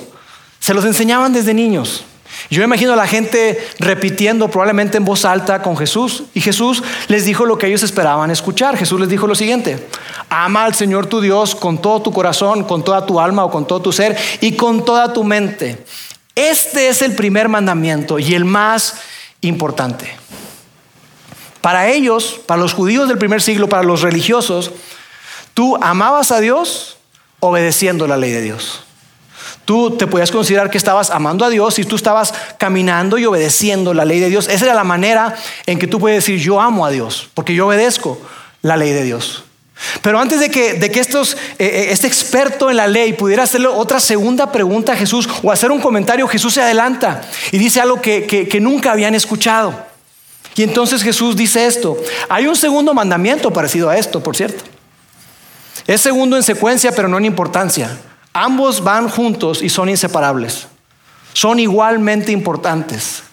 se 0.59 0.73
los 0.73 0.83
enseñaban 0.85 1.31
desde 1.31 1.53
niños. 1.53 2.05
Yo 2.49 2.63
imagino 2.63 2.93
a 2.93 2.95
la 2.95 3.07
gente 3.07 3.59
repitiendo 3.79 4.49
probablemente 4.49 4.97
en 4.97 5.05
voz 5.05 5.25
alta 5.25 5.61
con 5.61 5.77
Jesús 5.77 6.23
y 6.33 6.41
Jesús 6.41 6.83
les 7.07 7.25
dijo 7.25 7.45
lo 7.45 7.57
que 7.57 7.67
ellos 7.67 7.83
esperaban 7.83 8.31
escuchar. 8.31 8.77
Jesús 8.77 8.99
les 8.99 9.09
dijo 9.09 9.27
lo 9.27 9.35
siguiente, 9.35 9.87
ama 10.29 10.65
al 10.65 10.75
Señor 10.75 11.07
tu 11.07 11.21
Dios 11.21 11.55
con 11.55 11.81
todo 11.81 12.01
tu 12.01 12.11
corazón, 12.11 12.63
con 12.63 12.83
toda 12.83 13.05
tu 13.05 13.19
alma 13.19 13.43
o 13.43 13.51
con 13.51 13.67
todo 13.67 13.81
tu 13.81 13.91
ser 13.91 14.17
y 14.41 14.53
con 14.53 14.85
toda 14.85 15.13
tu 15.13 15.23
mente. 15.23 15.83
Este 16.35 16.87
es 16.87 17.01
el 17.01 17.15
primer 17.15 17.49
mandamiento 17.49 18.17
y 18.19 18.33
el 18.33 18.45
más 18.45 18.95
importante. 19.41 20.15
Para 21.61 21.89
ellos, 21.89 22.39
para 22.45 22.61
los 22.61 22.73
judíos 22.73 23.09
del 23.09 23.17
primer 23.17 23.41
siglo, 23.41 23.67
para 23.67 23.83
los 23.83 24.01
religiosos, 24.01 24.71
tú 25.53 25.77
amabas 25.81 26.31
a 26.31 26.39
Dios 26.39 26.97
obedeciendo 27.39 28.07
la 28.07 28.17
ley 28.17 28.31
de 28.31 28.41
Dios. 28.41 28.83
Tú 29.69 29.91
te 29.91 30.07
podías 30.07 30.31
considerar 30.31 30.71
que 30.71 30.79
estabas 30.79 31.11
amando 31.11 31.45
a 31.45 31.49
Dios 31.51 31.77
y 31.77 31.83
tú 31.83 31.95
estabas 31.95 32.33
caminando 32.57 33.19
y 33.19 33.27
obedeciendo 33.27 33.93
la 33.93 34.03
ley 34.03 34.19
de 34.19 34.27
Dios. 34.27 34.47
Esa 34.47 34.65
era 34.65 34.73
la 34.73 34.83
manera 34.83 35.35
en 35.67 35.77
que 35.77 35.85
tú 35.85 35.99
puedes 35.99 36.17
decir 36.17 36.39
yo 36.39 36.59
amo 36.59 36.87
a 36.87 36.89
Dios, 36.89 37.29
porque 37.35 37.53
yo 37.53 37.67
obedezco 37.67 38.19
la 38.63 38.77
ley 38.77 38.93
de 38.93 39.03
Dios. 39.03 39.43
Pero 40.01 40.19
antes 40.19 40.39
de 40.39 40.49
que, 40.49 40.73
de 40.73 40.89
que 40.89 40.99
estos, 40.99 41.33
eh, 41.59 41.65
eh, 41.67 41.87
este 41.91 42.07
experto 42.07 42.71
en 42.71 42.77
la 42.77 42.87
ley 42.87 43.13
pudiera 43.13 43.43
hacerle 43.43 43.67
otra 43.67 43.99
segunda 43.99 44.51
pregunta 44.51 44.93
a 44.93 44.95
Jesús 44.95 45.29
o 45.43 45.51
hacer 45.51 45.69
un 45.69 45.81
comentario, 45.81 46.27
Jesús 46.27 46.55
se 46.55 46.63
adelanta 46.63 47.21
y 47.51 47.59
dice 47.59 47.79
algo 47.79 48.01
que, 48.01 48.25
que 48.25 48.59
nunca 48.59 48.93
habían 48.93 49.13
escuchado. 49.13 49.85
Y 50.55 50.63
entonces 50.63 51.03
Jesús 51.03 51.35
dice 51.35 51.67
esto. 51.67 51.95
Hay 52.27 52.47
un 52.47 52.55
segundo 52.55 52.95
mandamiento 52.95 53.53
parecido 53.53 53.87
a 53.91 53.99
esto, 53.99 54.23
por 54.23 54.35
cierto. 54.35 54.63
Es 55.85 56.01
segundo 56.01 56.37
en 56.37 56.41
secuencia, 56.41 56.91
pero 56.91 57.07
no 57.07 57.19
en 57.19 57.25
importancia. 57.25 57.95
Ambos 58.41 58.81
van 58.81 59.09
juntos 59.09 59.61
y 59.61 59.67
son 59.67 59.89
inseparables. 59.89 60.67
Son 61.33 61.59
igualmente 61.59 62.31
importantes. 62.31 63.23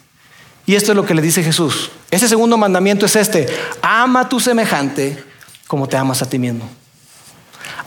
Y 0.66 0.74
esto 0.74 0.90
es 0.90 0.96
lo 0.96 1.06
que 1.06 1.14
le 1.14 1.22
dice 1.22 1.44
Jesús. 1.44 1.92
Ese 2.10 2.28
segundo 2.28 2.56
mandamiento 2.58 3.06
es 3.06 3.14
este. 3.14 3.46
Ama 3.80 4.22
a 4.22 4.28
tu 4.28 4.40
semejante 4.40 5.22
como 5.68 5.88
te 5.88 5.96
amas 5.96 6.22
a 6.22 6.28
ti 6.28 6.40
mismo. 6.40 6.68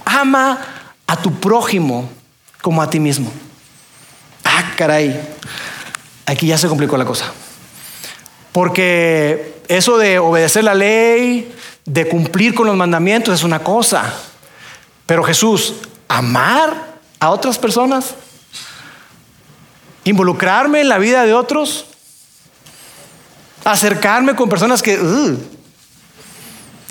Ama 0.05 0.61
a 1.05 1.17
tu 1.17 1.37
prójimo 1.41 2.09
como 2.61 2.81
a 2.81 2.89
ti 2.89 3.01
mismo. 3.01 3.29
Ah, 4.45 4.71
caray. 4.77 5.19
Aquí 6.25 6.47
ya 6.47 6.57
se 6.57 6.69
complicó 6.69 6.95
la 6.95 7.03
cosa. 7.03 7.33
Porque 8.53 9.61
eso 9.67 9.97
de 9.97 10.19
obedecer 10.19 10.63
la 10.63 10.73
ley, 10.73 11.53
de 11.83 12.07
cumplir 12.07 12.55
con 12.55 12.65
los 12.65 12.77
mandamientos 12.77 13.33
es 13.33 13.43
una 13.43 13.59
cosa. 13.59 14.05
Pero 15.05 15.21
Jesús, 15.21 15.73
amar 16.07 16.88
a 17.19 17.29
otras 17.29 17.57
personas, 17.57 18.15
involucrarme 20.03 20.81
en 20.81 20.89
la 20.89 20.97
vida 20.97 21.25
de 21.25 21.33
otros, 21.33 21.85
acercarme 23.63 24.35
con 24.35 24.49
personas 24.49 24.81
que... 24.81 24.93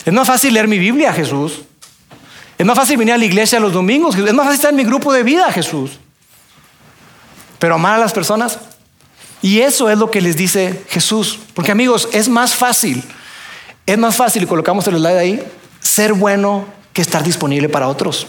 es 0.04 0.12
más 0.12 0.26
fácil 0.26 0.54
leer 0.54 0.68
mi 0.68 0.78
Biblia, 0.78 1.12
Jesús. 1.12 1.60
Es 2.58 2.66
más 2.66 2.76
fácil 2.76 2.96
venir 2.96 3.14
a 3.14 3.18
la 3.18 3.24
iglesia 3.24 3.60
los 3.60 3.72
domingos. 3.72 4.16
Es 4.16 4.34
más 4.34 4.44
fácil 4.46 4.56
estar 4.56 4.70
en 4.70 4.76
mi 4.76 4.84
grupo 4.84 5.12
de 5.12 5.22
vida, 5.22 5.50
Jesús. 5.52 5.92
Pero 7.58 7.76
amar 7.76 7.94
a 7.94 7.98
las 7.98 8.12
personas. 8.12 8.58
Y 9.40 9.60
eso 9.60 9.88
es 9.88 9.98
lo 9.98 10.10
que 10.10 10.20
les 10.20 10.36
dice 10.36 10.84
Jesús. 10.88 11.38
Porque 11.54 11.70
amigos, 11.70 12.08
es 12.12 12.28
más 12.28 12.56
fácil. 12.56 13.02
Es 13.86 13.96
más 13.96 14.16
fácil, 14.16 14.42
y 14.42 14.46
colocamos 14.46 14.86
el 14.88 14.96
slide 14.96 15.18
ahí, 15.18 15.42
ser 15.80 16.12
bueno 16.12 16.66
que 16.92 17.00
estar 17.00 17.22
disponible 17.22 17.68
para 17.68 17.88
otros. 17.88 18.26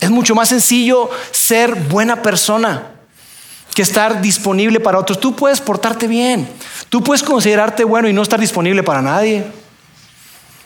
Es 0.00 0.10
mucho 0.10 0.34
más 0.34 0.48
sencillo 0.48 1.10
ser 1.30 1.74
buena 1.74 2.22
persona 2.22 2.92
que 3.74 3.82
estar 3.82 4.20
disponible 4.20 4.80
para 4.80 4.98
otros. 4.98 5.20
Tú 5.20 5.34
puedes 5.34 5.60
portarte 5.60 6.06
bien. 6.06 6.48
Tú 6.88 7.02
puedes 7.02 7.22
considerarte 7.22 7.84
bueno 7.84 8.08
y 8.08 8.12
no 8.12 8.22
estar 8.22 8.40
disponible 8.40 8.82
para 8.82 9.02
nadie. 9.02 9.44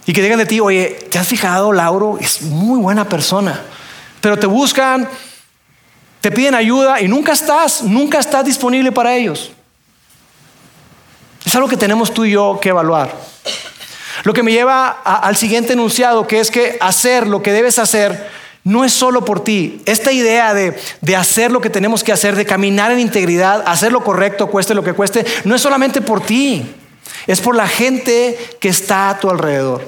Y 0.06 0.12
que 0.12 0.22
digan 0.22 0.38
de 0.38 0.46
ti, 0.46 0.60
oye, 0.60 1.06
¿te 1.10 1.18
has 1.18 1.26
fijado, 1.26 1.72
Lauro? 1.72 2.18
Es 2.20 2.42
muy 2.42 2.80
buena 2.80 3.08
persona. 3.08 3.60
Pero 4.20 4.38
te 4.38 4.46
buscan, 4.46 5.08
te 6.20 6.30
piden 6.30 6.54
ayuda 6.54 7.00
y 7.00 7.08
nunca 7.08 7.32
estás, 7.32 7.82
nunca 7.82 8.18
estás 8.18 8.44
disponible 8.44 8.92
para 8.92 9.14
ellos. 9.14 9.52
Es 11.44 11.54
algo 11.54 11.68
que 11.68 11.76
tenemos 11.76 12.12
tú 12.12 12.24
y 12.24 12.32
yo 12.32 12.58
que 12.60 12.68
evaluar. 12.68 13.14
Lo 14.24 14.32
que 14.32 14.42
me 14.42 14.52
lleva 14.52 14.88
al 14.88 15.36
siguiente 15.36 15.72
enunciado, 15.72 16.26
que 16.26 16.40
es 16.40 16.50
que 16.50 16.78
hacer 16.80 17.26
lo 17.26 17.42
que 17.42 17.52
debes 17.52 17.78
hacer 17.78 18.30
no 18.64 18.84
es 18.84 18.92
solo 18.92 19.24
por 19.24 19.42
ti. 19.42 19.82
Esta 19.86 20.12
idea 20.12 20.54
de, 20.54 20.78
de, 21.00 21.16
hacer 21.16 21.50
lo 21.50 21.60
que 21.60 21.70
tenemos 21.70 22.04
que 22.04 22.12
hacer, 22.12 22.36
de 22.36 22.46
caminar 22.46 22.92
en 22.92 23.00
integridad, 23.00 23.62
hacer 23.66 23.92
lo 23.92 24.04
correcto, 24.04 24.48
cueste 24.48 24.74
lo 24.74 24.84
que 24.84 24.92
cueste, 24.92 25.26
no 25.44 25.54
es 25.54 25.62
solamente 25.62 26.00
por 26.00 26.20
ti. 26.20 26.74
Es 27.26 27.40
por 27.40 27.56
la 27.56 27.68
gente 27.68 28.38
que 28.60 28.68
está 28.68 29.10
a 29.10 29.18
tu 29.18 29.30
alrededor. 29.30 29.86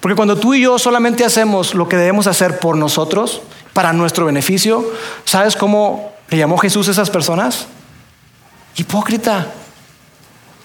Porque 0.00 0.16
cuando 0.16 0.36
tú 0.36 0.54
y 0.54 0.62
yo 0.62 0.78
solamente 0.78 1.24
hacemos 1.24 1.74
lo 1.74 1.88
que 1.88 1.96
debemos 1.96 2.26
hacer 2.26 2.58
por 2.58 2.76
nosotros, 2.76 3.42
para 3.72 3.92
nuestro 3.92 4.26
beneficio, 4.26 4.84
¿sabes 5.24 5.56
cómo 5.56 6.12
le 6.28 6.38
llamó 6.38 6.58
Jesús 6.58 6.88
a 6.88 6.90
esas 6.90 7.10
personas? 7.10 7.66
Hipócrita. 8.76 9.52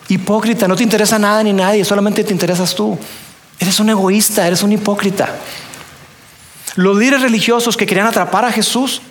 Hipócrita, 0.10 0.68
no 0.68 0.76
te 0.76 0.84
interesa 0.84 1.20
nada 1.20 1.44
ni 1.44 1.54
nadie, 1.54 1.84
solamente 1.86 2.24
te 2.24 2.34
interesas 2.34 2.74
tú. 2.74 2.98
Eres 3.60 3.80
un 3.80 3.90
egoísta, 3.90 4.48
eres 4.48 4.64
un 4.64 4.72
hipócrita. 4.72 5.36
Los 6.78 6.96
líderes 6.96 7.24
religiosos 7.24 7.76
que 7.76 7.88
querían 7.88 8.06
atrapar 8.06 8.46
a 8.46 8.52
Jesús, 8.52 9.02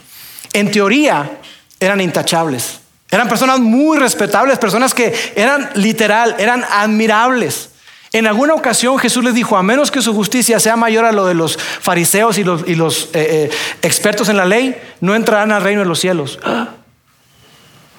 en 0.52 0.70
teoría, 0.70 1.38
eran 1.80 2.00
intachables. 2.00 2.78
Eran 3.10 3.28
personas 3.28 3.58
muy 3.58 3.98
respetables, 3.98 4.56
personas 4.58 4.94
que 4.94 5.12
eran 5.34 5.70
literal, 5.74 6.36
eran 6.38 6.64
admirables. 6.70 7.70
En 8.12 8.28
alguna 8.28 8.54
ocasión 8.54 9.00
Jesús 9.00 9.24
les 9.24 9.34
dijo, 9.34 9.56
a 9.56 9.64
menos 9.64 9.90
que 9.90 10.00
su 10.00 10.14
justicia 10.14 10.60
sea 10.60 10.76
mayor 10.76 11.04
a 11.04 11.10
lo 11.10 11.26
de 11.26 11.34
los 11.34 11.58
fariseos 11.58 12.38
y 12.38 12.44
los, 12.44 12.62
eh, 12.62 13.08
eh, 13.14 13.50
expertos 13.82 14.28
en 14.28 14.36
la 14.36 14.44
ley, 14.44 14.80
no 15.00 15.16
entrarán 15.16 15.50
al 15.50 15.62
reino 15.62 15.80
de 15.80 15.88
los 15.88 15.98
cielos. 15.98 16.38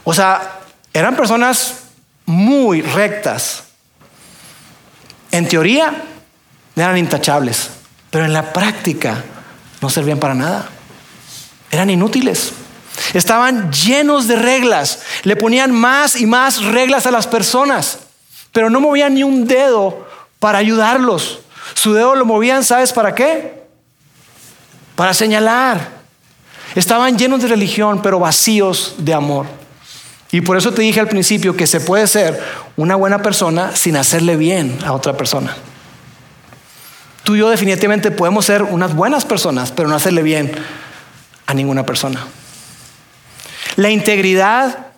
O 0.06 0.14
sea, 0.14 0.60
eran 0.94 1.18
personas 1.18 1.80
muy 2.26 2.82
rectas. 2.82 3.66
En 5.32 5.46
teoría, 5.46 5.94
eran 6.74 6.98
intachables, 6.98 7.70
pero 8.10 8.24
en 8.24 8.32
la 8.32 8.54
práctica 8.54 9.26
no 9.82 9.90
servían 9.90 10.20
para 10.20 10.34
nada. 10.34 10.70
Eran 11.72 11.90
inútiles. 11.90 12.54
Estaban 13.14 13.72
llenos 13.72 14.28
de 14.28 14.36
reglas. 14.36 15.00
Le 15.24 15.36
ponían 15.36 15.72
más 15.72 16.16
y 16.16 16.26
más 16.26 16.64
reglas 16.64 17.06
a 17.06 17.12
las 17.12 17.28
personas, 17.28 18.00
pero 18.52 18.70
no 18.70 18.80
movían 18.80 19.14
ni 19.14 19.24
un 19.24 19.48
dedo 19.48 20.08
para 20.40 20.58
ayudarlos. 20.58 21.40
Su 21.74 21.94
dedo 21.94 22.16
lo 22.16 22.26
movían, 22.26 22.64
¿sabes 22.64 22.94
para 22.94 23.14
qué? 23.14 23.64
Para 24.96 25.14
señalar. 25.14 25.98
Estaban 26.76 27.18
llenos 27.18 27.42
de 27.42 27.48
religión, 27.48 28.02
pero 28.02 28.20
vacíos 28.20 28.96
de 28.98 29.14
amor. 29.14 29.46
Y 30.32 30.42
por 30.42 30.58
eso 30.58 30.74
te 30.74 30.82
dije 30.82 31.00
al 31.00 31.08
principio 31.08 31.56
que 31.56 31.68
se 31.68 31.80
puede 31.80 32.08
ser 32.08 32.42
una 32.76 32.96
buena 32.96 33.22
persona 33.22 33.76
sin 33.76 33.96
hacerle 33.96 34.36
bien 34.36 34.78
a 34.86 34.94
otra 34.94 35.16
persona. 35.16 35.56
Tú 37.28 37.36
y 37.36 37.40
yo 37.40 37.50
definitivamente 37.50 38.10
podemos 38.10 38.46
ser 38.46 38.64
unas 38.64 38.96
buenas 38.96 39.26
personas, 39.26 39.74
pero 39.74 39.90
no 39.90 39.96
hacerle 39.96 40.24
bien 40.24 40.50
a 41.46 41.54
ninguna 41.54 41.86
persona. 41.86 42.26
La 43.76 43.90
integridad 43.90 44.94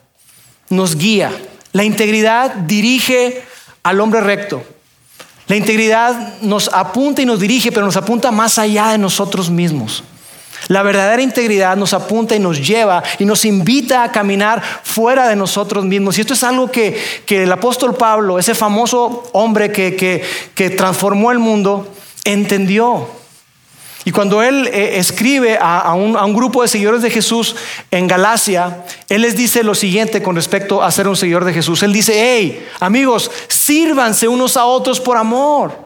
nos 0.70 0.96
guía. 0.96 1.32
La 1.72 1.84
integridad 1.84 2.54
dirige 2.54 3.42
al 3.82 4.00
hombre 4.00 4.22
recto. 4.22 4.64
La 5.48 5.56
integridad 5.56 6.40
nos 6.42 6.70
apunta 6.72 7.24
y 7.24 7.26
nos 7.26 7.40
dirige, 7.40 7.72
pero 7.72 7.88
nos 7.88 7.98
apunta 7.98 8.30
más 8.30 8.60
allá 8.60 8.90
de 8.90 9.00
nosotros 9.00 9.50
mismos. 9.50 10.04
La 10.68 10.84
verdadera 10.84 11.24
integridad 11.24 11.78
nos 11.78 11.96
apunta 11.96 12.36
y 12.36 12.40
nos 12.40 12.60
lleva 12.60 13.02
y 13.18 13.26
nos 13.26 13.44
invita 13.44 14.04
a 14.04 14.12
caminar 14.12 14.62
fuera 14.84 15.28
de 15.28 15.36
nosotros 15.36 15.84
mismos. 15.84 16.16
Y 16.20 16.22
esto 16.22 16.36
es 16.36 16.44
algo 16.44 16.70
que, 16.70 16.96
el 17.28 17.52
apóstol 17.52 17.96
Pablo, 17.96 18.38
ese 18.38 18.54
famoso 18.54 19.28
hombre 19.34 19.72
que, 19.72 20.24
que 20.54 20.70
transformó 20.70 21.32
el 21.32 21.40
mundo, 21.40 21.92
entendió. 22.34 23.08
Y 24.06 24.12
cuando 24.12 24.42
él 24.42 24.68
eh, 24.68 24.98
escribe 24.98 25.58
a, 25.62 25.94
un, 25.94 26.34
grupo 26.34 26.62
de 26.62 26.68
seguidores 26.68 27.02
de 27.02 27.10
Jesús 27.10 27.56
en 27.92 28.08
Galacia, 28.08 28.86
él 29.10 29.22
les 29.22 29.36
dice 29.36 29.62
lo 29.64 29.76
siguiente 29.76 30.24
con 30.24 30.36
respecto 30.36 30.82
a 30.82 30.92
ser 30.92 31.08
un 31.08 31.18
seguidor 31.18 31.44
de 31.46 31.54
Jesús. 31.54 31.84
Él 31.84 31.94
dice, 31.94 32.14
hey, 32.16 32.66
amigos, 32.80 33.30
sírvanse 33.50 34.28
unos 34.28 34.56
a 34.58 34.66
otros 34.66 35.00
por 35.00 35.18
amor. 35.18 35.78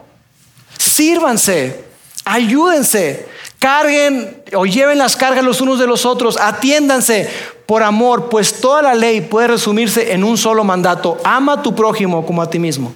Sírvanse, 0.78 1.84
ayúdense, 2.24 3.26
carguen 3.58 4.42
o 4.54 4.64
lleven 4.64 4.98
las 4.98 5.16
cargas 5.16 5.44
los 5.44 5.60
unos 5.60 5.78
de 5.78 5.86
los 5.86 6.06
otros, 6.06 6.38
atiéndanse 6.40 7.28
por 7.66 7.82
amor, 7.82 8.28
pues 8.28 8.60
toda 8.60 8.82
la 8.82 8.94
ley 8.94 9.22
puede 9.22 9.48
resumirse 9.48 10.12
en 10.12 10.22
un 10.22 10.38
solo 10.38 10.64
mandato. 10.64 11.18
Ama 11.24 11.54
a 11.54 11.62
tu 11.62 11.74
prójimo 11.74 12.24
como 12.24 12.42
a 12.42 12.50
ti 12.50 12.58
mismo. 12.58 12.94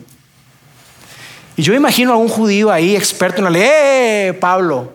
Y 1.59 1.63
yo 1.63 1.75
imagino 1.75 2.13
a 2.13 2.17
un 2.17 2.29
judío 2.29 2.71
ahí 2.71 2.95
experto 2.95 3.39
en 3.39 3.45
la 3.45 3.51
ley, 3.51 3.63
¡eh, 3.65 4.39
Pablo! 4.41 4.93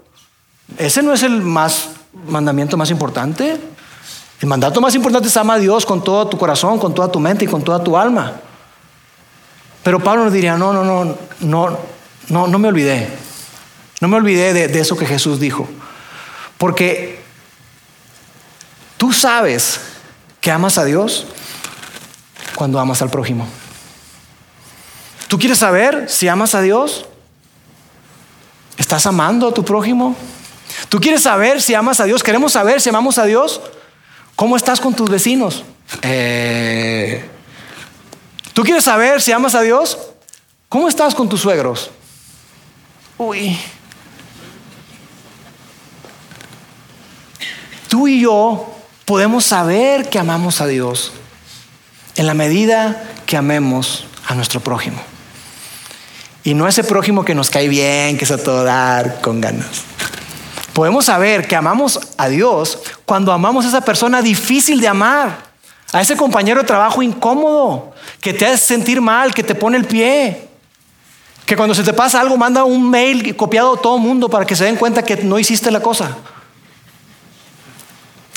Ese 0.77 1.03
no 1.03 1.11
es 1.11 1.21
el 1.21 1.41
más 1.41 1.89
mandamiento 2.25 2.77
más 2.77 2.89
importante. 2.89 3.59
El 4.39 4.47
mandato 4.47 4.79
más 4.79 4.95
importante 4.95 5.27
es 5.27 5.35
ama 5.35 5.55
a 5.55 5.59
Dios 5.59 5.85
con 5.85 6.01
todo 6.01 6.25
tu 6.29 6.37
corazón, 6.37 6.79
con 6.79 6.95
toda 6.95 7.11
tu 7.11 7.19
mente 7.19 7.43
y 7.43 7.49
con 7.49 7.61
toda 7.63 7.83
tu 7.83 7.97
alma. 7.97 8.39
Pero 9.83 9.99
Pablo 9.99 10.23
nos 10.23 10.31
diría, 10.31 10.55
no, 10.55 10.71
no, 10.71 10.85
no, 10.85 11.17
no, 11.41 11.79
no, 12.29 12.47
no 12.47 12.59
me 12.59 12.69
olvidé. 12.69 13.09
No 13.99 14.07
me 14.07 14.15
olvidé 14.15 14.53
de, 14.53 14.69
de 14.69 14.79
eso 14.79 14.95
que 14.95 15.05
Jesús 15.05 15.41
dijo. 15.41 15.67
Porque 16.57 17.19
tú 18.95 19.11
sabes 19.11 19.81
que 20.39 20.49
amas 20.49 20.77
a 20.77 20.85
Dios 20.85 21.25
cuando 22.55 22.79
amas 22.79 23.01
al 23.01 23.09
prójimo. 23.09 23.49
¿Tú 25.33 25.39
quieres 25.39 25.57
saber 25.57 26.11
si 26.11 26.27
amas 26.27 26.53
a 26.53 26.61
Dios? 26.61 27.07
¿Estás 28.77 29.07
amando 29.07 29.47
a 29.47 29.51
tu 29.51 29.65
prójimo? 29.65 30.15
¿Tú 30.89 30.99
quieres 30.99 31.23
saber 31.23 31.59
si 31.59 31.73
amas 31.73 31.99
a 31.99 32.03
Dios? 32.03 32.21
¿Queremos 32.21 32.51
saber 32.51 32.79
si 32.79 32.89
amamos 32.89 33.17
a 33.17 33.25
Dios? 33.25 33.59
¿Cómo 34.35 34.55
estás 34.55 34.79
con 34.79 34.93
tus 34.93 35.09
vecinos? 35.09 35.63
Eh, 36.03 37.27
¿Tú 38.53 38.61
quieres 38.61 38.83
saber 38.83 39.23
si 39.23 39.31
amas 39.31 39.55
a 39.55 39.61
Dios? 39.61 39.97
¿Cómo 40.69 40.87
estás 40.87 41.15
con 41.15 41.27
tus 41.27 41.41
suegros? 41.41 41.89
Uy. 43.17 43.57
Tú 47.87 48.07
y 48.07 48.21
yo 48.21 48.71
podemos 49.05 49.45
saber 49.45 50.11
que 50.11 50.19
amamos 50.19 50.61
a 50.61 50.67
Dios 50.67 51.11
en 52.17 52.27
la 52.27 52.35
medida 52.35 53.03
que 53.25 53.35
amemos 53.35 54.05
a 54.27 54.35
nuestro 54.35 54.59
prójimo. 54.59 55.12
Y 56.43 56.53
no 56.53 56.67
ese 56.67 56.83
prójimo 56.83 57.23
que 57.23 57.35
nos 57.35 57.49
cae 57.49 57.67
bien, 57.67 58.17
que 58.17 58.25
es 58.25 58.31
a 58.31 58.37
todo 58.37 58.63
dar 58.63 59.21
con 59.21 59.39
ganas. 59.39 59.83
Podemos 60.73 61.05
saber 61.05 61.47
que 61.47 61.55
amamos 61.55 61.99
a 62.17 62.27
Dios 62.27 62.79
cuando 63.05 63.31
amamos 63.31 63.65
a 63.65 63.69
esa 63.69 63.81
persona 63.81 64.21
difícil 64.21 64.81
de 64.81 64.87
amar, 64.87 65.37
a 65.91 66.01
ese 66.01 66.17
compañero 66.17 66.61
de 66.61 66.67
trabajo 66.67 67.01
incómodo, 67.03 67.93
que 68.19 68.33
te 68.33 68.45
hace 68.45 68.57
sentir 68.57 68.99
mal, 68.99 69.33
que 69.33 69.43
te 69.43 69.55
pone 69.55 69.77
el 69.77 69.85
pie, 69.85 70.47
que 71.45 71.55
cuando 71.55 71.75
se 71.75 71.83
te 71.83 71.93
pasa 71.93 72.19
algo 72.19 72.37
manda 72.37 72.63
un 72.63 72.89
mail 72.89 73.35
copiado 73.35 73.75
a 73.75 73.81
todo 73.81 73.97
el 73.97 74.01
mundo 74.01 74.29
para 74.29 74.45
que 74.45 74.55
se 74.55 74.65
den 74.65 74.75
cuenta 74.75 75.03
que 75.03 75.17
no 75.17 75.37
hiciste 75.37 75.69
la 75.71 75.81
cosa. 75.81 76.17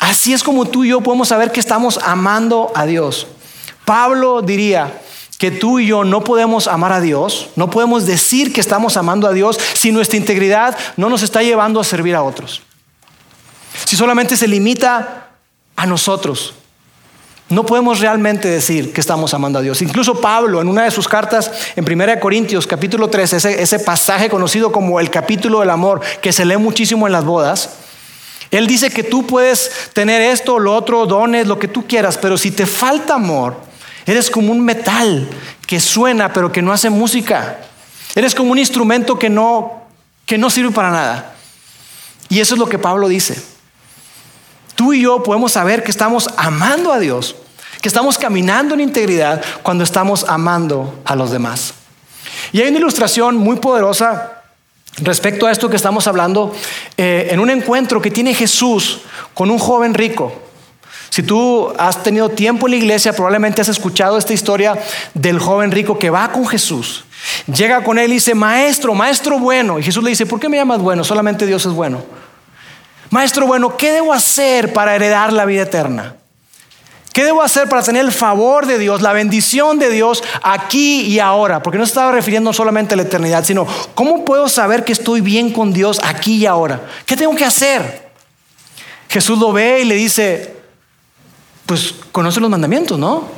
Así 0.01 0.33
es 0.33 0.43
como 0.43 0.67
tú 0.67 0.85
y 0.85 0.91
yo 0.91 1.01
podemos 1.01 1.29
saber 1.29 1.51
que 1.51 1.61
estamos 1.61 1.99
amando 2.03 2.71
a 2.75 2.85
Dios. 2.85 3.27
Pablo 3.85 4.43
diría, 4.43 5.01
que 5.39 5.51
tú 5.51 5.79
y 5.79 5.87
yo 5.87 6.05
no 6.05 6.25
podemos 6.25 6.67
amar 6.67 6.93
a 6.93 7.01
Dios, 7.01 7.49
no 7.57 7.71
podemos 7.71 8.07
decir 8.07 8.53
que 8.53 8.61
estamos 8.61 8.97
amando 8.97 9.29
a 9.29 9.33
Dios 9.33 9.59
si 9.75 9.93
nuestra 9.93 10.17
integridad 10.17 10.77
no 10.97 11.09
nos 11.09 11.23
está 11.23 11.43
llevando 11.43 11.81
a 11.81 11.85
servir 11.85 12.15
a 12.15 12.23
otros. 12.23 12.63
Si 13.85 13.97
solamente 13.97 14.37
se 14.37 14.49
limita 14.49 15.29
a 15.77 15.87
nosotros. 15.87 16.55
no 17.49 17.65
podemos 17.65 18.01
realmente 18.01 18.49
decir 18.49 18.93
que 18.93 19.01
estamos 19.01 19.33
amando 19.33 19.61
a 19.61 19.63
Dios. 19.63 19.81
Incluso 19.81 20.21
Pablo, 20.21 20.61
en 20.61 20.67
una 20.67 20.83
de 20.83 20.91
sus 20.91 21.07
cartas, 21.07 21.53
en 21.77 21.85
1 21.85 22.19
Corintios, 22.19 22.67
capítulo 22.67 23.09
3, 23.09 23.35
ese, 23.35 23.63
ese 23.63 23.79
pasaje 23.79 24.29
conocido 24.29 24.73
como 24.73 24.99
el 24.99 25.11
capítulo 25.11 25.61
del 25.61 25.71
amor, 25.71 26.01
que 26.21 26.33
se 26.33 26.45
lee 26.45 26.57
muchísimo 26.57 27.07
en 27.07 27.13
las 27.13 27.25
bodas, 27.25 27.71
él 28.51 28.67
dice 28.67 28.91
que 28.91 29.05
tú 29.05 29.27
puedes 29.27 29.91
tener 29.93 30.23
esto, 30.23 30.59
lo 30.59 30.75
otro, 30.75 31.07
dones, 31.07 31.47
lo 31.47 31.59
que 31.59 31.69
tú 31.69 31.87
quieras, 31.87 32.19
pero 32.19 32.37
si 32.37 32.51
te 32.51 32.67
falta 32.67 33.15
amor, 33.15 33.66
eres 34.07 34.31
como 34.31 34.53
un 34.53 34.65
metal 34.65 35.29
que 35.67 35.81
suena 35.81 36.33
pero 36.33 36.53
que 36.53 36.63
no 36.63 36.73
hace 36.73 36.91
música. 36.91 37.59
Eres 38.15 38.35
como 38.35 38.53
un 38.53 38.59
instrumento 38.59 39.19
que 39.19 39.29
no, 39.29 39.83
que 40.25 40.39
no 40.39 40.49
sirve 40.49 40.71
para 40.71 40.91
nada. 40.91 41.35
Y 42.29 42.41
eso 42.41 42.55
es 42.55 42.59
lo 42.59 42.69
que 42.69 42.79
Pablo 42.79 43.09
dice. 43.09 43.41
Tú 44.75 44.93
y 44.93 45.03
yo 45.03 45.23
podemos 45.23 45.53
saber 45.53 45.83
que 45.83 45.91
estamos 45.91 46.29
amando 46.37 46.93
a 46.93 46.99
Dios, 46.99 47.37
que 47.81 47.89
estamos 47.89 48.19
caminando 48.19 48.75
en 48.75 48.81
integridad 48.81 49.43
cuando 49.63 49.85
estamos 49.85 50.25
amando 50.29 51.01
a 51.05 51.17
los 51.17 51.31
demás. 51.31 51.75
Y 52.53 52.61
hay 52.61 52.69
una 52.69 52.79
ilustración 52.79 53.37
muy 53.37 53.57
poderosa 53.57 54.43
respecto 54.99 55.47
a 55.47 55.53
esto 55.53 55.69
que 55.69 55.77
estamos 55.77 56.07
hablando 56.07 56.55
eh, 56.97 57.29
en 57.31 57.41
un 57.41 57.51
encuentro 57.51 58.01
que 58.01 58.11
tiene 58.11 58.35
Jesús 58.35 59.01
con 59.35 59.51
un 59.51 59.59
joven 59.59 59.95
rico. 59.95 60.46
Si 61.11 61.23
tú 61.23 61.73
has 61.79 62.03
tenido 62.03 62.29
tiempo 62.29 62.67
en 62.67 62.73
la 62.73 62.77
iglesia, 62.77 63.13
probablemente 63.13 63.61
has 63.61 63.69
escuchado 63.69 64.19
esta 64.19 64.33
historia 64.33 64.77
del 65.15 65.39
joven 65.39 65.71
rico 65.71 65.99
que 65.99 66.11
va 66.11 66.31
con 66.33 66.47
Jesús. 66.47 67.05
Llega 67.53 67.83
con 67.83 67.99
él 67.99 68.11
y 68.11 68.15
dice, 68.15 68.35
maestro, 68.35 68.95
maestro 68.95 69.39
bueno. 69.39 69.79
Y 69.79 69.83
Jesús 69.83 70.03
le 70.03 70.11
dice, 70.11 70.27
¿por 70.27 70.41
qué 70.41 70.49
me 70.49 70.57
llamas 70.57 70.81
bueno? 70.81 71.05
Solamente 71.05 71.47
Dios 71.47 71.65
es 71.67 71.73
bueno. 71.73 72.03
Maestro 73.11 73.47
bueno, 73.47 73.77
¿qué 73.77 73.93
debo 73.93 74.13
hacer 74.13 74.73
para 74.73 74.95
heredar 74.95 75.33
la 75.33 75.45
vida 75.45 75.63
eterna? 75.63 76.17
¿Qué 77.13 77.25
debo 77.25 77.41
hacer 77.41 77.67
para 77.67 77.83
tener 77.83 78.05
el 78.05 78.13
favor 78.13 78.67
de 78.67 78.79
Dios, 78.79 79.01
la 79.01 79.15
bendición 79.15 79.79
de 79.79 79.89
Dios 79.89 80.23
aquí 80.43 81.01
y 81.03 81.19
ahora? 81.19 81.63
Porque 81.63 81.79
no 81.79 81.87
se 81.87 81.93
estaba 81.93 82.13
refiriendo 82.13 82.53
solamente 82.53 82.93
a 82.93 82.97
la 82.99 83.05
eternidad, 83.05 83.43
sino 83.43 83.67
¿cómo 83.95 84.23
puedo 84.27 84.51
saber 84.51 84.85
que 84.85 84.93
estoy 84.93 85.23
bien 85.23 85.51
con 85.51 85.73
Dios 85.73 85.99
aquí 86.05 86.37
y 86.37 86.47
ahora? 86.47 86.83
¿Qué 87.07 87.17
tengo 87.17 87.35
que 87.35 87.47
hacer? 87.47 88.11
Jesús 89.09 89.39
lo 89.39 89.51
ve 89.51 89.81
y 89.81 89.85
le 89.85 89.95
dice, 89.95 90.56
pues 91.67 91.95
conoce 92.13 92.41
los 92.41 92.49
mandamientos, 92.49 92.99
¿no? 92.99 93.29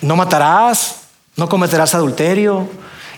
No 0.00 0.16
matarás, 0.16 1.02
no 1.34 1.48
cometerás 1.48 1.94
adulterio. 1.94 2.68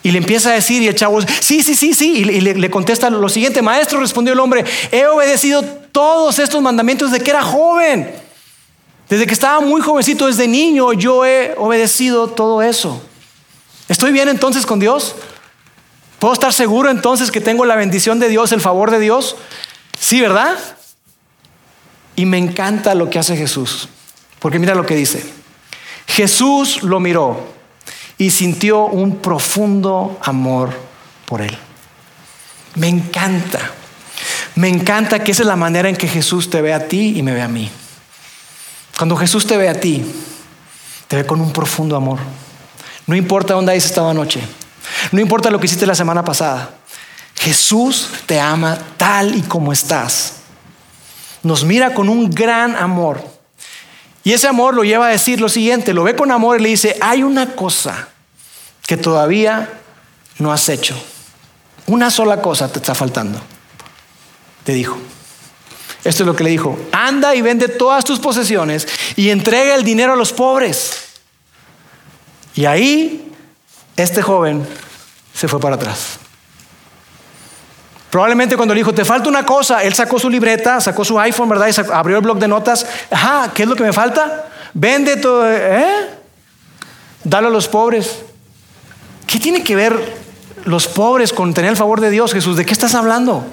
Y 0.02 0.10
le 0.10 0.18
empieza 0.18 0.50
a 0.50 0.52
decir, 0.54 0.82
y 0.82 0.88
el 0.88 0.94
chavo, 0.94 1.20
sí, 1.20 1.62
sí, 1.62 1.74
sí, 1.74 1.92
sí. 1.92 2.18
Y 2.18 2.24
le, 2.24 2.54
le, 2.54 2.70
contesta 2.70 3.10
lo 3.10 3.28
siguiente, 3.28 3.62
maestro, 3.62 4.00
respondió 4.00 4.32
el 4.32 4.40
hombre, 4.40 4.64
he 4.90 5.06
obedecido 5.06 5.62
todos 5.62 6.38
estos 6.38 6.62
mandamientos 6.62 7.10
desde 7.10 7.24
que 7.24 7.30
era 7.30 7.42
joven. 7.42 8.10
Desde 9.08 9.26
que 9.26 9.34
estaba 9.34 9.60
muy 9.60 9.80
jovencito, 9.80 10.26
desde 10.26 10.46
niño, 10.46 10.92
yo 10.92 11.24
he 11.24 11.54
obedecido 11.56 12.28
todo 12.28 12.62
eso. 12.62 13.02
¿Estoy 13.88 14.12
bien 14.12 14.28
entonces 14.28 14.66
con 14.66 14.78
Dios? 14.78 15.14
¿Puedo 16.18 16.34
estar 16.34 16.52
seguro 16.52 16.90
entonces 16.90 17.30
que 17.30 17.40
tengo 17.40 17.64
la 17.64 17.74
bendición 17.76 18.18
de 18.18 18.28
Dios, 18.28 18.52
el 18.52 18.60
favor 18.60 18.90
de 18.90 18.98
Dios? 18.98 19.36
Sí, 19.98 20.20
¿verdad? 20.20 20.56
Y 22.18 22.26
me 22.26 22.36
encanta 22.36 22.96
lo 22.96 23.08
que 23.08 23.20
hace 23.20 23.36
Jesús. 23.36 23.88
Porque 24.40 24.58
mira 24.58 24.74
lo 24.74 24.84
que 24.84 24.96
dice. 24.96 25.24
Jesús 26.08 26.82
lo 26.82 26.98
miró 26.98 27.54
y 28.18 28.32
sintió 28.32 28.86
un 28.86 29.18
profundo 29.18 30.18
amor 30.20 30.70
por 31.26 31.42
él. 31.42 31.56
Me 32.74 32.88
encanta. 32.88 33.60
Me 34.56 34.66
encanta 34.68 35.22
que 35.22 35.30
esa 35.30 35.42
es 35.42 35.46
la 35.46 35.54
manera 35.54 35.88
en 35.88 35.94
que 35.94 36.08
Jesús 36.08 36.50
te 36.50 36.60
ve 36.60 36.74
a 36.74 36.88
ti 36.88 37.16
y 37.16 37.22
me 37.22 37.32
ve 37.32 37.40
a 37.40 37.46
mí. 37.46 37.70
Cuando 38.96 39.16
Jesús 39.16 39.46
te 39.46 39.56
ve 39.56 39.68
a 39.68 39.80
ti, 39.80 40.04
te 41.06 41.14
ve 41.14 41.24
con 41.24 41.40
un 41.40 41.52
profundo 41.52 41.94
amor. 41.94 42.18
No 43.06 43.14
importa 43.14 43.54
dónde 43.54 43.70
hayas 43.70 43.84
estado 43.84 44.10
anoche. 44.10 44.40
No 45.12 45.20
importa 45.20 45.52
lo 45.52 45.60
que 45.60 45.66
hiciste 45.66 45.86
la 45.86 45.94
semana 45.94 46.24
pasada. 46.24 46.70
Jesús 47.36 48.08
te 48.26 48.40
ama 48.40 48.76
tal 48.96 49.36
y 49.36 49.42
como 49.42 49.72
estás. 49.72 50.37
Nos 51.48 51.64
mira 51.64 51.94
con 51.94 52.10
un 52.10 52.28
gran 52.28 52.76
amor. 52.76 53.22
Y 54.22 54.34
ese 54.34 54.46
amor 54.48 54.74
lo 54.74 54.84
lleva 54.84 55.06
a 55.06 55.10
decir 55.10 55.40
lo 55.40 55.48
siguiente, 55.48 55.94
lo 55.94 56.04
ve 56.04 56.14
con 56.14 56.30
amor 56.30 56.60
y 56.60 56.62
le 56.62 56.68
dice, 56.68 56.98
hay 57.00 57.22
una 57.22 57.54
cosa 57.54 58.10
que 58.86 58.98
todavía 58.98 59.80
no 60.38 60.52
has 60.52 60.68
hecho. 60.68 60.94
Una 61.86 62.10
sola 62.10 62.42
cosa 62.42 62.70
te 62.70 62.80
está 62.80 62.94
faltando. 62.94 63.40
Te 64.62 64.74
dijo. 64.74 64.98
Esto 66.04 66.22
es 66.22 66.26
lo 66.26 66.36
que 66.36 66.44
le 66.44 66.50
dijo, 66.50 66.78
anda 66.92 67.34
y 67.34 67.40
vende 67.40 67.66
todas 67.68 68.04
tus 68.04 68.18
posesiones 68.18 68.86
y 69.16 69.30
entrega 69.30 69.74
el 69.74 69.84
dinero 69.84 70.12
a 70.12 70.16
los 70.16 70.34
pobres. 70.34 70.98
Y 72.54 72.66
ahí 72.66 73.32
este 73.96 74.20
joven 74.20 74.68
se 75.32 75.48
fue 75.48 75.60
para 75.60 75.76
atrás. 75.76 76.17
Probablemente 78.10 78.56
cuando 78.56 78.74
le 78.74 78.80
dijo, 78.80 78.94
te 78.94 79.04
falta 79.04 79.28
una 79.28 79.44
cosa, 79.44 79.82
él 79.82 79.92
sacó 79.94 80.18
su 80.18 80.30
libreta, 80.30 80.80
sacó 80.80 81.04
su 81.04 81.18
iPhone, 81.20 81.48
¿verdad? 81.48 81.68
Y 81.68 81.92
abrió 81.92 82.16
el 82.16 82.22
blog 82.22 82.38
de 82.38 82.48
notas. 82.48 82.86
Ajá, 83.10 83.50
¿qué 83.54 83.64
es 83.64 83.68
lo 83.68 83.76
que 83.76 83.82
me 83.82 83.92
falta? 83.92 84.48
Vende 84.72 85.16
todo, 85.16 85.50
¿eh? 85.50 86.08
Dale 87.22 87.48
a 87.48 87.50
los 87.50 87.68
pobres. 87.68 88.20
¿Qué 89.26 89.38
tiene 89.38 89.62
que 89.62 89.76
ver 89.76 90.16
los 90.64 90.88
pobres 90.88 91.34
con 91.34 91.52
tener 91.52 91.70
el 91.70 91.76
favor 91.76 92.00
de 92.00 92.10
Dios, 92.10 92.32
Jesús? 92.32 92.56
¿De 92.56 92.64
qué 92.64 92.72
estás 92.72 92.94
hablando? 92.94 93.44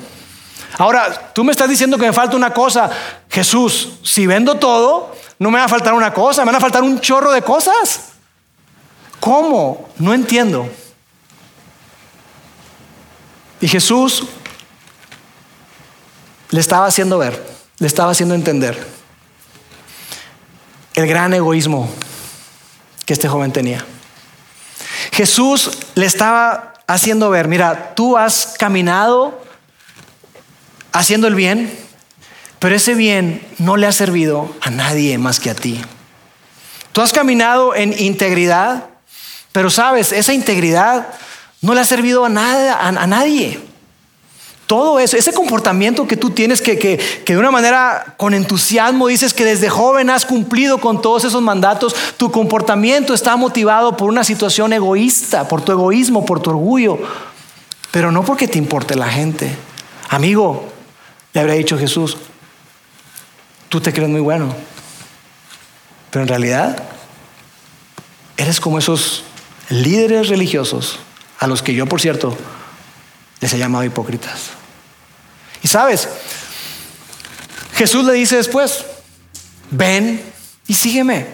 Ahora, 0.78 1.32
tú 1.34 1.44
me 1.44 1.52
estás 1.52 1.68
diciendo 1.68 1.98
que 1.98 2.06
me 2.06 2.14
falta 2.14 2.38
una 2.38 2.52
cosa. 2.52 2.90
Jesús, 3.30 4.00
si 4.04 4.26
vendo 4.26 4.56
todo, 4.56 5.14
no 5.38 5.52
me 5.52 5.60
va 5.60 5.66
a 5.66 5.70
faltar 5.70 5.94
una 5.94 6.14
cosa, 6.14 6.44
me 6.44 6.48
van 6.48 6.56
a 6.56 6.62
faltar 6.62 6.84
un 6.84 7.02
chorro 7.02 7.32
de 7.34 7.42
cosas. 7.42 8.12
¿Cómo? 9.20 9.90
No 9.98 10.14
entiendo. 10.14 10.70
Y 13.60 13.68
Jesús 13.68 14.24
le 16.50 16.60
estaba 16.60 16.88
haciendo 16.88 17.18
ver, 17.18 17.42
le 17.80 17.88
estaba 17.88 18.12
haciendo 18.12 18.36
entender 18.36 18.78
el 20.94 21.08
gran 21.08 21.34
egoísmo 21.34 21.90
que 23.06 23.14
este 23.14 23.28
joven 23.28 23.52
tenía. 23.52 23.86
Jesús 25.12 25.72
le 25.96 26.06
estaba 26.06 26.74
haciendo 26.88 27.30
ver, 27.30 27.48
mira, 27.48 27.94
tú 27.96 28.18
has 28.18 28.56
caminado 28.58 29.42
haciendo 30.92 31.28
el 31.28 31.36
bien, 31.36 31.78
pero 32.60 32.76
ese 32.76 32.96
bien 32.96 33.46
no 33.58 33.78
le 33.78 33.88
ha 33.88 33.92
servido 33.92 34.56
a 34.62 34.70
nadie 34.70 35.18
más 35.18 35.40
que 35.40 35.50
a 35.50 35.56
ti. 35.56 35.82
Tú 36.94 37.02
has 37.02 37.12
caminado 37.12 37.76
en 37.76 37.94
integridad, 38.00 38.86
pero 39.52 39.70
sabes, 39.70 40.14
esa 40.14 40.34
integridad 40.34 41.08
no 41.62 41.74
le 41.74 41.82
ha 41.82 41.86
servido 41.86 42.24
a, 42.24 42.30
nada, 42.30 42.80
a, 42.80 43.08
nadie. 43.08 43.60
Todo 44.68 45.00
eso, 45.00 45.16
ese 45.16 45.32
comportamiento 45.32 46.08
que 46.08 46.18
tú 46.18 46.32
tienes 46.32 46.60
que, 46.60 46.80
que, 46.80 46.98
que, 46.98 47.34
de 47.34 47.40
una 47.40 47.52
manera 47.52 48.16
con 48.18 48.34
entusiasmo 48.34 49.08
dices 49.08 49.34
que 49.34 49.46
desde 49.46 49.70
joven 49.70 50.10
has 50.10 50.26
cumplido 50.26 50.80
con 50.80 51.04
todos 51.04 51.24
esos 51.24 51.42
mandatos, 51.44 51.96
tu 52.18 52.32
comportamiento 52.32 53.14
está 53.14 53.36
motivado 53.36 53.96
por 53.96 54.10
una 54.10 54.24
situación 54.24 54.74
egoísta, 54.74 55.48
por 55.48 55.62
tu 55.62 55.72
egoísmo, 55.72 56.26
por 56.26 56.40
tu 56.40 56.50
orgullo, 56.50 56.98
pero 57.92 58.12
no 58.12 58.24
porque 58.24 58.48
te 58.48 58.58
importe 58.58 58.96
la 58.96 59.08
gente. 59.08 59.56
Amigo, 60.10 60.68
le 61.34 61.42
habría 61.42 61.56
dicho 61.56 61.78
Jesús, 61.78 62.18
tú 63.70 63.82
te 63.82 63.94
crees 63.94 64.10
muy 64.10 64.22
bueno, 64.22 64.56
pero 66.10 66.24
en 66.24 66.30
realidad 66.30 66.82
eres 68.38 68.60
como 68.60 68.80
esos 68.80 69.24
líderes 69.70 70.30
religiosos 70.30 71.00
a 71.40 71.46
los 71.46 71.62
que 71.62 71.74
yo, 71.76 71.86
por 71.86 72.02
cierto, 72.02 72.36
les 73.40 73.54
he 73.54 73.58
llamado 73.58 73.84
hipócritas. 73.84 74.50
Y 75.62 75.68
sabes, 75.68 76.08
Jesús 77.74 78.06
le 78.06 78.14
dice 78.14 78.38
después, 78.38 78.86
ven 79.72 80.22
y 80.68 80.74
sígueme. 80.74 81.28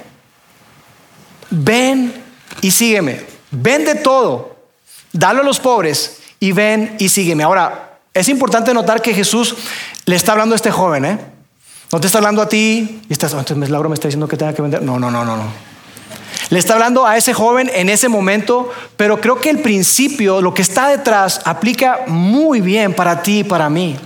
Ven 1.49 2.13
y 2.61 2.71
sígueme. 2.71 3.25
Vende 3.51 3.95
todo, 3.95 4.55
dalo 5.11 5.41
a 5.41 5.43
los 5.43 5.59
pobres 5.59 6.19
y 6.39 6.53
ven 6.53 6.95
y 6.99 7.09
sígueme. 7.09 7.43
Ahora, 7.43 7.99
es 8.13 8.29
importante 8.29 8.73
notar 8.73 9.01
que 9.01 9.13
Jesús 9.13 9.55
le 10.05 10.15
está 10.15 10.31
hablando 10.31 10.55
a 10.55 10.57
este 10.57 10.71
joven, 10.71 11.05
¿eh? 11.05 11.19
No 11.91 11.99
te 11.99 12.07
está 12.07 12.19
hablando 12.19 12.41
a 12.41 12.47
ti 12.47 13.01
y 13.09 13.13
estás, 13.13 13.33
entonces 13.33 13.69
Laura 13.69 13.89
me 13.89 13.95
está 13.95 14.07
diciendo 14.07 14.27
que 14.27 14.37
tenga 14.37 14.53
que 14.53 14.61
vender. 14.61 14.81
No, 14.81 14.97
no, 14.97 15.11
no, 15.11 15.25
no, 15.25 15.35
no. 15.35 15.70
Le 16.51 16.59
está 16.59 16.73
hablando 16.73 17.07
a 17.07 17.15
ese 17.15 17.33
joven 17.33 17.71
en 17.73 17.87
ese 17.87 18.09
momento, 18.09 18.69
pero 18.97 19.21
creo 19.21 19.39
que 19.39 19.49
el 19.49 19.59
principio, 19.59 20.41
lo 20.41 20.53
que 20.53 20.61
está 20.61 20.89
detrás, 20.89 21.39
aplica 21.45 22.01
muy 22.07 22.59
bien 22.59 22.93
para 22.93 23.21
ti 23.23 23.39
y 23.39 23.43
para 23.45 23.69
mí. 23.69 23.97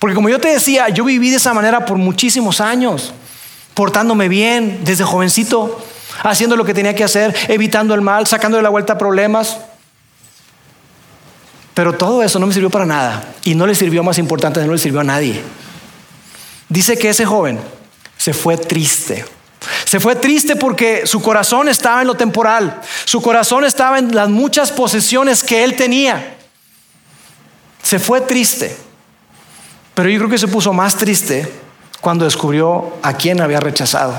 Porque 0.00 0.16
como 0.16 0.28
yo 0.28 0.40
te 0.40 0.48
decía, 0.48 0.88
yo 0.88 1.04
viví 1.04 1.30
de 1.30 1.36
esa 1.36 1.54
manera 1.54 1.86
por 1.86 1.96
muchísimos 1.96 2.60
años, 2.60 3.14
portándome 3.74 4.28
bien 4.28 4.80
desde 4.82 5.04
jovencito, 5.04 5.80
haciendo 6.24 6.56
lo 6.56 6.64
que 6.64 6.74
tenía 6.74 6.96
que 6.96 7.04
hacer, 7.04 7.32
evitando 7.46 7.94
el 7.94 8.00
mal, 8.00 8.26
sacando 8.26 8.56
de 8.56 8.64
la 8.64 8.70
vuelta 8.70 8.98
problemas. 8.98 9.58
Pero 11.74 11.92
todo 11.92 12.24
eso 12.24 12.40
no 12.40 12.48
me 12.48 12.54
sirvió 12.54 12.70
para 12.70 12.86
nada. 12.86 13.22
Y 13.44 13.54
no 13.54 13.68
le 13.68 13.74
sirvió 13.76 14.02
más 14.02 14.18
importante, 14.18 14.60
no 14.64 14.72
le 14.72 14.78
sirvió 14.78 14.98
a 14.98 15.04
nadie. 15.04 15.40
Dice 16.68 16.98
que 16.98 17.10
ese 17.10 17.24
joven 17.24 17.60
se 18.16 18.34
fue 18.34 18.56
triste. 18.56 19.24
Se 19.84 20.00
fue 20.00 20.16
triste 20.16 20.56
porque 20.56 21.06
su 21.06 21.20
corazón 21.20 21.68
estaba 21.68 22.00
en 22.00 22.06
lo 22.06 22.14
temporal, 22.14 22.80
su 23.04 23.20
corazón 23.20 23.64
estaba 23.64 23.98
en 23.98 24.14
las 24.14 24.28
muchas 24.28 24.72
posesiones 24.72 25.44
que 25.44 25.62
él 25.62 25.76
tenía. 25.76 26.36
Se 27.82 27.98
fue 27.98 28.22
triste, 28.22 28.76
pero 29.94 30.08
yo 30.08 30.18
creo 30.18 30.30
que 30.30 30.38
se 30.38 30.48
puso 30.48 30.72
más 30.72 30.96
triste 30.96 31.50
cuando 32.00 32.24
descubrió 32.24 32.94
a 33.02 33.14
quién 33.14 33.40
había 33.40 33.60
rechazado, 33.60 34.18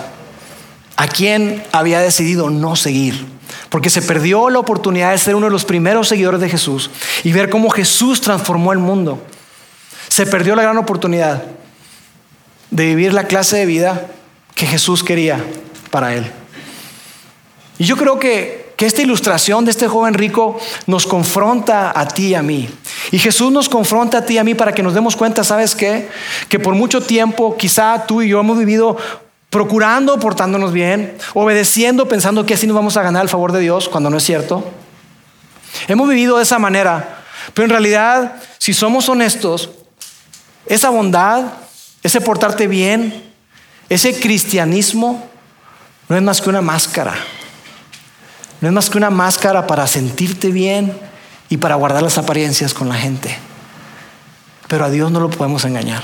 a 0.95 1.07
quién 1.07 1.63
había 1.72 1.99
decidido 1.99 2.49
no 2.49 2.76
seguir, 2.76 3.26
porque 3.70 3.89
se 3.89 4.01
perdió 4.01 4.49
la 4.49 4.59
oportunidad 4.59 5.11
de 5.11 5.18
ser 5.18 5.36
uno 5.36 5.47
de 5.47 5.51
los 5.51 5.66
primeros 5.66 6.07
seguidores 6.07 6.41
de 6.41 6.49
Jesús 6.49 6.91
y 7.24 7.32
ver 7.32 7.49
cómo 7.49 7.70
Jesús 7.70 8.22
transformó 8.22 8.72
el 8.72 8.80
mundo. 8.80 9.24
Se 10.09 10.26
perdió 10.28 10.55
la 10.55 10.63
gran 10.63 10.78
oportunidad 10.78 11.43
de 12.70 12.86
vivir 12.86 13.13
la 13.13 13.26
clase 13.26 13.57
de 13.57 13.66
vida 13.66 14.07
que 14.56 14.66
Jesús 14.66 15.03
quería 15.03 15.43
para 15.91 16.16
él. 16.16 16.26
Y 17.78 17.84
yo 17.84 17.97
creo 17.97 18.18
que, 18.18 18.74
que, 18.78 18.86
esta 18.86 19.01
ilustración 19.01 19.66
de 19.66 19.72
este 19.72 19.88
joven 19.88 20.14
rico 20.14 20.58
nos 20.88 21.06
confronta 21.06 21.91
a 21.93 22.08
ti 22.08 22.28
y 22.28 22.36
a 22.36 22.41
mí. 22.41 22.70
Y 23.12 23.20
Jesús 23.20 23.51
nos 23.51 23.68
confronta 23.68 24.20
a 24.20 24.26
ti 24.26 24.36
y 24.36 24.38
a 24.38 24.43
mí 24.43 24.56
para 24.56 24.74
que 24.74 24.82
nos 24.82 24.93
demos 24.93 25.16
cuenta, 25.16 25.43
¿sabes 25.43 25.76
qué? 25.76 26.10
Que 26.47 26.58
por 26.58 26.74
mucho 26.74 27.01
tiempo 27.01 27.58
quizá 27.58 28.06
tú 28.08 28.22
y 28.22 28.30
yo 28.30 28.39
hemos 28.39 28.58
vivido 28.58 28.97
procurando, 29.49 30.20
portándonos 30.20 30.74
bien, 30.74 31.18
obedeciendo, 31.34 32.08
pensando 32.08 32.45
que 32.45 32.53
así 32.53 32.66
nos 32.68 32.76
vamos 32.76 32.97
a 32.97 33.03
ganar 33.03 33.24
el 33.24 33.30
favor 33.30 33.51
de 33.51 33.60
Dios, 33.60 33.88
cuando 33.88 34.10
no 34.10 34.18
es 34.18 34.24
cierto. 34.24 34.70
Hemos 35.88 36.10
vivido 36.10 36.38
de 36.38 36.43
esa 36.43 36.60
manera, 36.60 37.24
pero 37.53 37.66
en 37.66 37.70
realidad, 37.70 38.36
si 38.58 38.74
somos 38.74 39.08
honestos, 39.10 39.70
esa 40.66 40.89
bondad, 40.89 41.43
ese 42.03 42.22
portarte 42.22 42.68
bien, 42.68 43.34
ese 43.89 44.19
cristianismo 44.19 45.29
no 46.07 46.15
es 46.15 46.21
más 46.21 46.41
que 46.41 46.49
una 46.49 46.61
máscara. 46.61 47.13
No 48.61 48.67
es 48.67 48.73
más 48.73 48.89
que 48.89 48.97
una 48.97 49.09
máscara 49.09 49.67
para 49.67 49.86
sentirte 49.88 50.49
bien 50.49 50.97
y 51.49 51.57
para 51.57 51.75
guardar 51.75 52.01
las 52.01 52.17
apariencias 52.17 52.73
con 52.73 52.89
la 52.89 52.95
gente. 52.95 53.38
Pero 54.67 54.86
a 54.86 54.89
Dios 54.89 55.11
no 55.11 55.19
lo 55.19 55.29
podemos 55.29 55.63
engañar. 55.65 56.03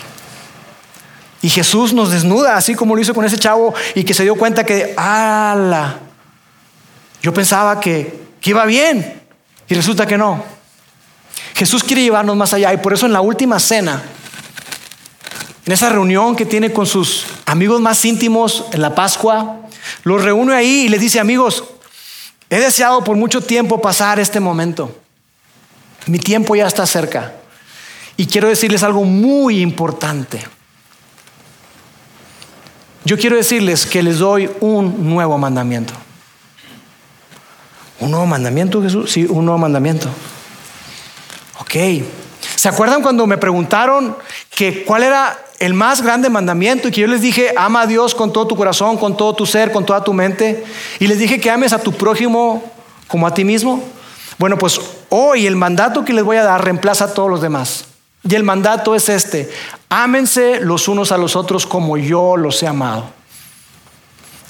Y 1.41 1.49
Jesús 1.49 1.93
nos 1.93 2.11
desnuda, 2.11 2.55
así 2.55 2.75
como 2.75 2.95
lo 2.95 3.01
hizo 3.01 3.15
con 3.15 3.25
ese 3.25 3.37
chavo 3.37 3.73
y 3.95 4.03
que 4.03 4.13
se 4.13 4.23
dio 4.23 4.35
cuenta 4.35 4.63
que, 4.63 4.93
ala, 4.95 5.97
yo 7.23 7.33
pensaba 7.33 7.79
que, 7.79 8.21
que 8.39 8.51
iba 8.51 8.63
bien 8.65 9.21
y 9.67 9.73
resulta 9.73 10.05
que 10.05 10.17
no. 10.17 10.43
Jesús 11.55 11.83
quiere 11.83 12.03
llevarnos 12.03 12.35
más 12.35 12.53
allá 12.53 12.73
y 12.73 12.77
por 12.77 12.93
eso 12.93 13.07
en 13.07 13.13
la 13.13 13.21
última 13.21 13.59
cena, 13.59 14.03
en 15.65 15.73
esa 15.73 15.89
reunión 15.89 16.35
que 16.35 16.45
tiene 16.45 16.73
con 16.73 16.85
sus 16.85 17.25
amigos 17.45 17.79
más 17.81 18.03
íntimos 18.05 18.65
en 18.71 18.81
la 18.81 18.95
Pascua, 18.95 19.59
los 20.03 20.23
reúne 20.23 20.55
ahí 20.55 20.85
y 20.85 20.89
les 20.89 20.99
dice, 20.99 21.19
amigos, 21.19 21.63
he 22.49 22.59
deseado 22.59 23.03
por 23.03 23.15
mucho 23.15 23.41
tiempo 23.41 23.81
pasar 23.81 24.19
este 24.19 24.39
momento. 24.39 24.95
Mi 26.07 26.17
tiempo 26.17 26.55
ya 26.55 26.65
está 26.65 26.85
cerca. 26.87 27.33
Y 28.17 28.25
quiero 28.25 28.47
decirles 28.47 28.83
algo 28.83 29.03
muy 29.03 29.61
importante. 29.61 30.43
Yo 33.05 33.17
quiero 33.17 33.35
decirles 33.35 33.85
que 33.85 34.03
les 34.03 34.19
doy 34.19 34.49
un 34.59 35.09
nuevo 35.09 35.37
mandamiento. 35.37 35.93
¿Un 37.99 38.11
nuevo 38.11 38.25
mandamiento, 38.25 38.81
Jesús? 38.81 39.11
Sí, 39.11 39.25
un 39.29 39.45
nuevo 39.45 39.59
mandamiento. 39.59 40.07
Ok. 41.59 41.75
¿Se 42.61 42.69
acuerdan 42.69 43.01
cuando 43.01 43.25
me 43.25 43.39
preguntaron 43.39 44.15
que 44.51 44.83
cuál 44.83 45.01
era 45.01 45.35
el 45.57 45.73
más 45.73 46.03
grande 46.03 46.29
mandamiento 46.29 46.87
y 46.87 46.91
que 46.91 47.01
yo 47.01 47.07
les 47.07 47.21
dije, 47.21 47.55
ama 47.57 47.81
a 47.81 47.87
Dios 47.87 48.13
con 48.13 48.31
todo 48.31 48.45
tu 48.45 48.55
corazón, 48.55 48.97
con 48.97 49.17
todo 49.17 49.33
tu 49.33 49.47
ser, 49.47 49.71
con 49.71 49.83
toda 49.83 50.03
tu 50.03 50.13
mente? 50.13 50.63
Y 50.99 51.07
les 51.07 51.17
dije 51.17 51.39
que 51.39 51.49
ames 51.49 51.73
a 51.73 51.79
tu 51.79 51.91
prójimo 51.91 52.63
como 53.07 53.25
a 53.25 53.33
ti 53.33 53.43
mismo. 53.43 53.83
Bueno, 54.37 54.59
pues 54.59 54.79
hoy 55.09 55.47
el 55.47 55.55
mandato 55.55 56.05
que 56.05 56.13
les 56.13 56.23
voy 56.23 56.37
a 56.37 56.43
dar 56.43 56.63
reemplaza 56.63 57.05
a 57.05 57.13
todos 57.15 57.31
los 57.31 57.41
demás. 57.41 57.85
Y 58.21 58.35
el 58.35 58.43
mandato 58.43 58.93
es 58.93 59.09
este, 59.09 59.49
ámense 59.89 60.59
los 60.59 60.87
unos 60.87 61.11
a 61.11 61.17
los 61.17 61.35
otros 61.35 61.65
como 61.65 61.97
yo 61.97 62.37
los 62.37 62.61
he 62.61 62.67
amado. 62.67 63.05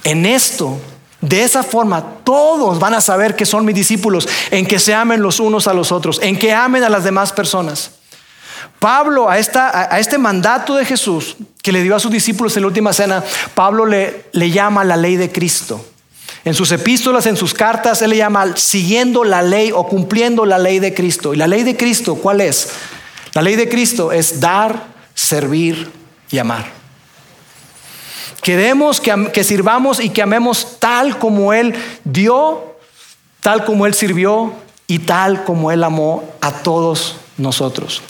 En 0.04 0.26
esto, 0.26 0.78
de 1.22 1.44
esa 1.44 1.64
forma, 1.64 2.04
todos 2.26 2.78
van 2.78 2.94
a 2.94 3.00
saber 3.00 3.38
que 3.38 3.46
son 3.46 3.64
mis 3.64 3.76
discípulos, 3.76 4.28
en 4.50 4.66
que 4.66 4.80
se 4.80 4.94
amen 4.94 5.22
los 5.22 5.40
unos 5.40 5.70
a 5.70 5.74
los 5.74 5.94
otros, 5.94 6.20
en 6.22 6.38
que 6.38 6.54
amen 6.54 6.84
a 6.84 6.90
las 6.90 7.06
demás 7.06 7.32
personas. 7.32 8.01
Pablo, 8.82 9.30
a, 9.30 9.38
esta, 9.38 9.94
a 9.94 10.00
este 10.00 10.18
mandato 10.18 10.76
de 10.76 10.86
Jesús 10.86 11.36
que 11.62 11.72
le 11.72 11.84
dio 11.84 11.96
a 11.96 12.00
sus 12.00 12.10
discípulos 12.10 12.58
en 12.58 12.64
la 12.64 12.68
última 12.68 12.92
cena, 12.94 13.24
Pablo 13.54 13.86
le, 13.86 14.26
le 14.32 14.50
llama 14.50 14.84
la 14.84 14.98
ley 14.98 15.18
de 15.18 15.32
Cristo. 15.32 15.86
En 16.46 16.56
sus 16.56 16.72
epístolas, 16.72 17.28
en 17.28 17.38
sus 17.38 17.54
cartas, 17.54 18.02
él 18.02 18.10
le 18.10 18.18
llama 18.18 18.58
siguiendo 18.58 19.24
la 19.24 19.44
ley 19.44 19.72
o 19.72 19.86
cumpliendo 19.86 20.48
la 20.48 20.58
ley 20.58 20.80
de 20.80 20.96
Cristo. 20.96 21.36
¿Y 21.36 21.38
la 21.38 21.46
ley 21.46 21.62
de 21.62 21.78
Cristo 21.78 22.16
cuál 22.16 22.42
es? 22.42 22.70
La 23.36 23.44
ley 23.44 23.56
de 23.56 23.70
Cristo 23.70 24.12
es 24.12 24.40
dar, 24.40 24.88
servir 25.14 25.92
y 26.32 26.40
amar. 26.40 26.66
Queremos 28.42 29.00
que, 29.00 29.30
que 29.32 29.44
sirvamos 29.44 30.00
y 30.00 30.10
que 30.10 30.24
amemos 30.24 30.80
tal 30.80 31.20
como 31.20 31.54
Él 31.54 31.76
dio, 32.04 32.76
tal 33.42 33.64
como 33.64 33.86
Él 33.86 33.94
sirvió 33.94 34.56
y 34.88 34.98
tal 34.98 35.44
como 35.44 35.72
Él 35.72 35.84
amó 35.84 36.24
a 36.42 36.52
todos 36.64 37.18
nosotros. 37.38 38.02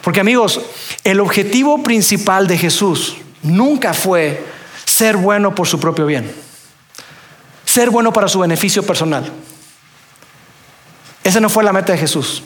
Porque 0.00 0.20
amigos, 0.20 0.60
el 1.04 1.20
objetivo 1.20 1.82
principal 1.82 2.46
de 2.46 2.58
Jesús 2.58 3.16
nunca 3.42 3.92
fue 3.94 4.44
ser 4.84 5.16
bueno 5.16 5.54
por 5.54 5.68
su 5.68 5.78
propio 5.78 6.06
bien, 6.06 6.32
ser 7.64 7.90
bueno 7.90 8.12
para 8.12 8.28
su 8.28 8.40
beneficio 8.40 8.82
personal. 8.82 9.30
Esa 11.24 11.40
no 11.40 11.48
fue 11.48 11.62
la 11.62 11.72
meta 11.72 11.92
de 11.92 11.98
Jesús. 11.98 12.42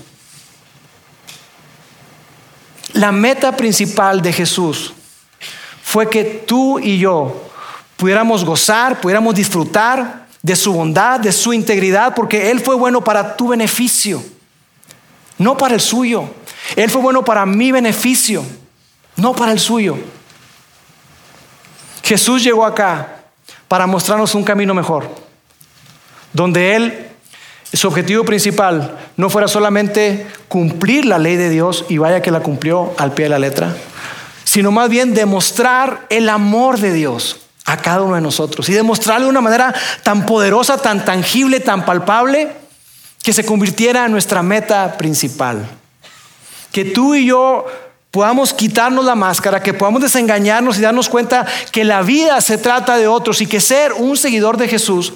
La 2.93 3.13
meta 3.13 3.57
principal 3.57 4.23
de 4.23 4.33
Jesús 4.33 4.93
fue 5.83 6.09
que 6.09 6.25
tú 6.25 6.79
y 6.79 6.99
yo 6.99 7.51
pudiéramos 7.97 8.45
gozar, 8.45 9.01
pudiéramos 9.01 9.35
disfrutar 9.35 10.27
de 10.43 10.57
su 10.57 10.73
bondad, 10.73 11.21
de 11.21 11.33
su 11.33 11.53
integridad, 11.53 12.15
porque 12.15 12.51
Él 12.51 12.61
fue 12.61 12.75
bueno 12.77 13.03
para 13.03 13.37
tu 13.37 13.49
beneficio, 13.49 14.23
no 15.39 15.57
para 15.57 15.75
el 15.75 15.81
suyo. 15.81 16.31
Él 16.75 16.91
fue 16.91 17.03
bueno 17.03 17.25
para 17.25 17.47
mi 17.47 17.71
beneficio, 17.71 18.45
no 19.17 19.35
para 19.35 19.53
el 19.53 19.61
suyo. 19.61 19.97
Jesús 22.03 22.43
llegó 22.43 22.65
acá 22.65 23.17
para 23.69 23.87
mostrarnos 23.87 24.35
un 24.35 24.45
camino 24.45 24.75
mejor, 24.75 25.09
donde 26.33 26.77
Él, 26.77 27.09
su 27.73 27.89
objetivo 27.89 28.25
principal, 28.25 28.99
no 29.17 29.31
fuera 29.31 29.49
solamente 29.49 30.27
cumplir 30.49 31.05
la 31.05 31.19
ley 31.19 31.37
de 31.37 31.51
Dios, 31.51 31.85
y 31.89 31.99
vaya 31.99 32.23
que 32.23 32.31
la 32.31 32.41
cumplió 32.41 32.95
al 32.99 33.13
pie 33.13 33.27
de 33.27 33.31
la 33.31 33.39
letra, 33.39 33.77
sino 34.45 34.71
más 34.71 34.89
bien 34.89 35.15
demostrar 35.15 36.07
el 36.11 36.29
amor 36.29 36.79
de 36.79 36.93
Dios 36.93 37.41
a 37.65 37.77
cada 37.79 38.03
uno 38.03 38.15
de 38.15 38.21
nosotros 38.21 38.69
y 38.69 38.73
demostrarlo 38.73 39.27
de 39.27 39.31
una 39.31 39.41
manera 39.41 39.75
tan 40.05 40.25
poderosa, 40.27 40.79
tan 40.79 41.05
tangible, 41.05 41.59
tan 41.59 41.85
palpable, 41.85 42.53
que 43.23 43.33
se 43.33 43.45
convirtiera 43.45 44.07
en 44.07 44.13
nuestra 44.13 44.45
meta 44.45 44.97
principal 44.97 45.69
que 46.77 46.85
tú 46.85 47.15
y 47.15 47.25
yo 47.25 47.65
podamos 48.11 48.53
quitarnos 48.53 49.03
la 49.07 49.15
máscara, 49.15 49.63
que 49.63 49.73
podamos 49.73 50.03
desengañarnos 50.03 50.77
y 50.77 50.83
darnos 50.83 51.09
cuenta 51.09 51.47
que 51.73 51.85
la 51.85 52.03
vida 52.03 52.39
se 52.43 52.59
trata 52.59 52.99
de 52.99 53.07
otros 53.07 53.41
y 53.41 53.47
que 53.47 53.63
ser 53.63 53.95
un 53.95 54.15
seguidor 54.15 54.59
de 54.59 54.69
Jesús 54.69 55.15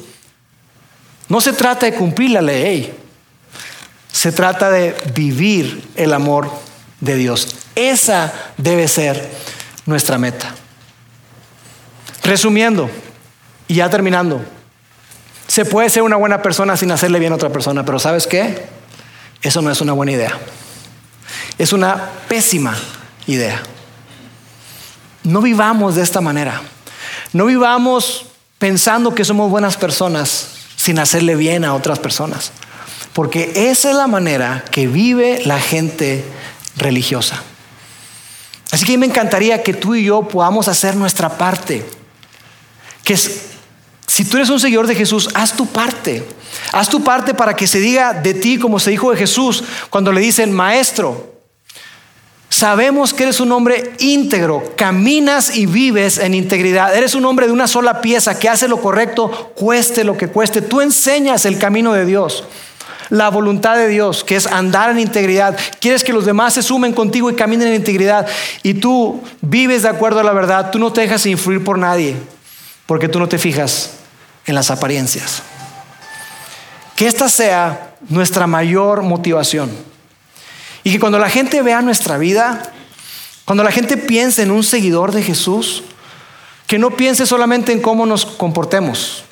no 1.29 1.39
se 1.43 1.53
trata 1.53 1.85
de 1.85 1.93
cumplir 1.93 2.31
la 2.31 2.41
ley, 2.41 2.95
se 4.11 4.33
trata 4.33 4.71
de 4.71 4.97
vivir 5.13 5.87
el 5.97 6.15
amor 6.15 6.51
de 6.99 7.17
Dios. 7.17 7.55
Esa 7.75 8.33
debe 8.57 8.89
ser 8.89 9.31
nuestra 9.85 10.17
meta. 10.17 10.55
Resumiendo 12.23 12.89
y 13.69 13.75
ya 13.75 13.91
terminando, 13.91 14.41
se 15.47 15.67
puede 15.67 15.91
ser 15.91 16.05
una 16.05 16.17
buena 16.17 16.41
persona 16.41 16.75
sin 16.79 16.91
hacerle 16.91 17.19
bien 17.19 17.33
a 17.33 17.37
otra 17.37 17.51
persona, 17.51 17.85
pero 17.85 17.99
¿sabes 17.99 18.27
qué? 18.27 18.65
Eso 19.43 19.61
no 19.61 19.71
es 19.71 19.83
una 19.83 19.93
buena 19.93 20.13
idea. 20.13 20.39
Es 21.59 21.73
una 21.73 22.11
pésima 22.29 22.77
idea. 23.27 23.63
No 25.23 25.41
vivamos 25.41 25.97
de 25.97 26.03
esta 26.03 26.21
manera. 26.21 26.61
No 27.33 27.47
vivamos 27.47 28.27
pensando 28.59 29.15
que 29.15 29.25
somos 29.25 29.51
buenas 29.51 29.77
personas 29.77 30.49
sin 30.77 30.99
hacerle 30.99 31.37
bien 31.37 31.65
a 31.65 31.75
otras 31.75 31.99
personas. 31.99 32.53
Porque 33.13 33.53
esa 33.71 33.91
es 33.91 33.97
la 33.97 34.07
manera 34.07 34.65
que 34.71 34.87
vive 34.87 35.43
la 35.45 35.61
gente 35.61 36.25
religiosa. 36.77 37.43
Así 38.71 38.85
que 38.85 38.97
me 38.97 39.07
encantaría 39.07 39.63
que 39.63 39.75
tú 39.75 39.95
y 39.95 40.05
yo 40.05 40.23
podamos 40.23 40.69
hacer 40.69 40.95
nuestra 40.95 41.37
parte. 41.37 41.85
Que 43.05 43.19
si 44.21 44.27
tú 44.27 44.37
eres 44.37 44.51
un 44.51 44.61
seguidor 44.61 44.87
de 44.87 44.95
Jesús, 44.95 45.31
haz 45.33 45.55
tu 45.55 45.65
parte. 45.65 46.23
Haz 46.73 46.91
tu 46.91 47.03
parte 47.03 47.33
para 47.33 47.57
que 47.57 47.67
se 47.67 47.81
diga 47.81 48.13
de 48.13 48.35
ti 48.35 48.59
como 48.59 48.79
se 48.79 48.91
dijo 48.91 49.11
de 49.11 49.17
Jesús 49.17 49.65
cuando 49.89 50.13
le 50.13 50.21
dicen, 50.21 50.53
maestro, 50.53 51.41
Sabemos 52.51 53.15
que 53.15 53.23
eres 53.23 53.41
un 53.41 53.53
hombre 53.53 53.95
íntegro, 53.99 54.75
caminas 54.77 55.57
y 55.57 55.65
vives 55.65 56.19
en 56.19 56.35
integridad. 56.35 56.95
Eres 56.95 57.15
un 57.15 57.25
hombre 57.25 57.47
de 57.47 57.53
una 57.53 57.67
sola 57.67 58.03
pieza 58.03 58.39
que 58.39 58.49
hace 58.49 58.69
lo 58.69 58.83
correcto, 58.83 59.53
cueste 59.55 60.05
lo 60.05 60.19
que 60.19 60.29
cueste. 60.29 60.61
Tú 60.61 60.83
enseñas 60.83 61.47
el 61.47 61.57
camino 61.57 61.95
de 61.95 62.05
Dios, 62.05 62.45
la 63.09 63.31
voluntad 63.31 63.77
de 63.77 63.89
Dios, 63.89 64.23
que 64.23 64.37
es 64.37 64.47
andar 64.47 64.91
en 64.91 64.99
integridad. 64.99 65.57
Quieres 65.81 66.05
que 66.05 66.13
los 66.13 66.27
demás 66.27 66.53
se 66.53 66.63
sumen 66.63 66.93
contigo 66.93 67.31
y 67.31 67.37
caminen 67.37 67.69
en 67.69 67.75
integridad. 67.77 68.27
Y 68.65 68.75
tú 68.75 69.23
vives 69.41 69.85
de 69.85 69.89
acuerdo 69.89 70.21
a 70.21 70.25
la 70.25 70.33
verdad. 70.33 70.71
Tú 70.71 70.79
no 70.79 70.93
te 70.93 71.01
dejas 71.01 71.25
influir 71.25 71.65
por 71.65 71.79
nadie, 71.79 72.17
porque 72.85 73.09
tú 73.09 73.19
no 73.19 73.29
te 73.29 73.39
fijas 73.39 73.93
en 74.47 74.55
las 74.55 74.71
apariencias. 74.71 75.43
Que 76.97 77.07
esta 77.07 77.29
sea 77.29 77.95
nuestra 78.09 78.47
mayor 78.47 79.03
motivación 79.03 79.71
y 80.83 80.93
que 80.93 81.01
cuando 81.01 81.19
la 81.19 81.29
gente 81.29 81.63
vea 81.63 81.83
nuestra 81.83 82.19
vida, 82.19 82.73
cuando 83.45 83.65
la 83.65 83.73
gente 83.73 83.97
piense 83.97 84.43
en 84.43 84.51
un 84.51 84.63
seguidor 84.63 85.13
de 85.13 85.23
Jesús, 85.23 85.83
que 86.67 86.79
no 86.79 86.91
piense 86.91 87.27
solamente 87.27 87.73
en 87.73 87.83
cómo 87.83 88.07
nos 88.07 88.25
comportemos. 88.25 89.25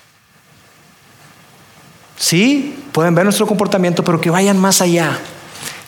Sí, 2.16 2.76
pueden 2.92 3.14
ver 3.14 3.24
nuestro 3.24 3.46
comportamiento, 3.46 4.02
pero 4.02 4.20
que 4.20 4.28
vayan 4.28 4.59
más 4.59 4.80
allá. 4.80 5.18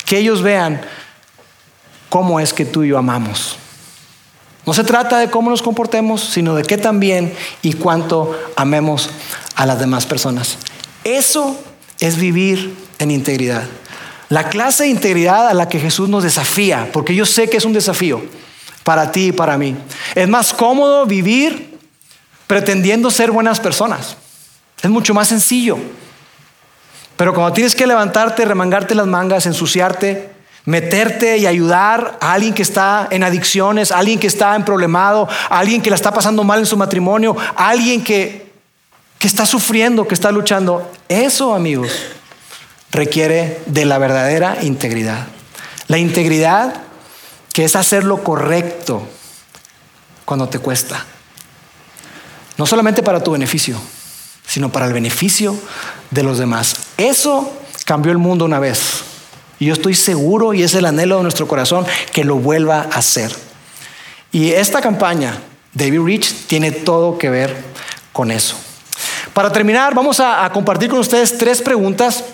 Que 0.06 0.18
ellos 0.18 0.42
vean 0.42 0.80
cómo 2.08 2.38
es 2.38 2.52
que 2.52 2.64
tú 2.64 2.84
y 2.84 2.88
yo 2.88 2.98
amamos. 2.98 3.56
No 4.66 4.74
se 4.74 4.84
trata 4.84 5.18
de 5.18 5.30
cómo 5.30 5.50
nos 5.50 5.62
comportemos, 5.62 6.22
sino 6.22 6.54
de 6.54 6.62
qué 6.62 6.76
también 6.76 7.34
y 7.62 7.72
cuánto 7.74 8.38
amemos 8.56 9.10
a 9.54 9.66
las 9.66 9.78
demás 9.78 10.06
personas. 10.06 10.58
Eso 11.04 11.58
es 11.98 12.16
vivir 12.16 12.76
en 12.98 13.10
integridad. 13.10 13.64
La 14.28 14.48
clase 14.48 14.84
de 14.84 14.90
integridad 14.90 15.48
a 15.48 15.54
la 15.54 15.68
que 15.68 15.80
Jesús 15.80 16.08
nos 16.08 16.22
desafía, 16.22 16.88
porque 16.92 17.14
yo 17.14 17.26
sé 17.26 17.50
que 17.50 17.56
es 17.56 17.64
un 17.64 17.72
desafío 17.72 18.22
para 18.84 19.10
ti 19.10 19.28
y 19.28 19.32
para 19.32 19.58
mí. 19.58 19.76
Es 20.14 20.28
más 20.28 20.52
cómodo 20.52 21.06
vivir 21.06 21.78
pretendiendo 22.46 23.10
ser 23.10 23.30
buenas 23.30 23.60
personas. 23.60 24.16
Es 24.82 24.90
mucho 24.90 25.14
más 25.14 25.28
sencillo. 25.28 25.78
Pero 27.16 27.34
cuando 27.34 27.52
tienes 27.52 27.74
que 27.74 27.86
levantarte, 27.86 28.44
remangarte 28.44 28.94
las 28.94 29.06
mangas, 29.06 29.46
ensuciarte, 29.46 30.30
meterte 30.64 31.38
y 31.38 31.46
ayudar 31.46 32.18
a 32.20 32.32
alguien 32.32 32.54
que 32.54 32.62
está 32.62 33.08
en 33.10 33.24
adicciones, 33.24 33.92
a 33.92 33.98
alguien 33.98 34.18
que 34.18 34.26
está 34.26 34.54
en 34.56 34.64
problemado, 34.64 35.28
a 35.48 35.58
alguien 35.58 35.82
que 35.82 35.90
la 35.90 35.96
está 35.96 36.12
pasando 36.12 36.44
mal 36.44 36.60
en 36.60 36.66
su 36.66 36.76
matrimonio, 36.76 37.36
a 37.56 37.68
alguien 37.68 38.04
que, 38.04 38.52
que 39.18 39.26
está 39.26 39.46
sufriendo, 39.46 40.06
que 40.06 40.14
está 40.14 40.30
luchando, 40.30 40.90
eso, 41.08 41.54
amigos, 41.54 41.90
requiere 42.90 43.60
de 43.66 43.84
la 43.84 43.98
verdadera 43.98 44.58
integridad. 44.62 45.26
La 45.88 45.98
integridad 45.98 46.74
que 47.52 47.64
es 47.64 47.76
hacer 47.76 48.04
lo 48.04 48.22
correcto 48.22 49.02
cuando 50.24 50.48
te 50.48 50.58
cuesta. 50.58 51.04
No 52.56 52.66
solamente 52.66 53.02
para 53.02 53.22
tu 53.22 53.32
beneficio, 53.32 53.80
sino 54.46 54.70
para 54.70 54.86
el 54.86 54.92
beneficio 54.92 55.56
de 56.10 56.22
los 56.22 56.38
demás. 56.38 56.76
Eso 56.96 57.52
cambió 57.84 58.12
el 58.12 58.18
mundo 58.18 58.44
una 58.44 58.58
vez. 58.58 59.02
Y 59.60 59.66
yo 59.66 59.74
estoy 59.74 59.94
seguro, 59.94 60.54
y 60.54 60.62
es 60.62 60.74
el 60.74 60.86
anhelo 60.86 61.18
de 61.18 61.22
nuestro 61.22 61.46
corazón, 61.46 61.86
que 62.12 62.24
lo 62.24 62.36
vuelva 62.36 62.88
a 62.90 62.98
hacer. 62.98 63.30
Y 64.32 64.50
esta 64.52 64.80
campaña, 64.80 65.34
David 65.74 66.00
Rich, 66.00 66.46
tiene 66.46 66.72
todo 66.72 67.18
que 67.18 67.28
ver 67.28 67.54
con 68.12 68.30
eso. 68.30 68.56
Para 69.34 69.52
terminar, 69.52 69.94
vamos 69.94 70.18
a, 70.18 70.50
compartir 70.52 70.88
con 70.88 70.98
ustedes 70.98 71.36
tres 71.36 71.60
preguntas 71.60 72.24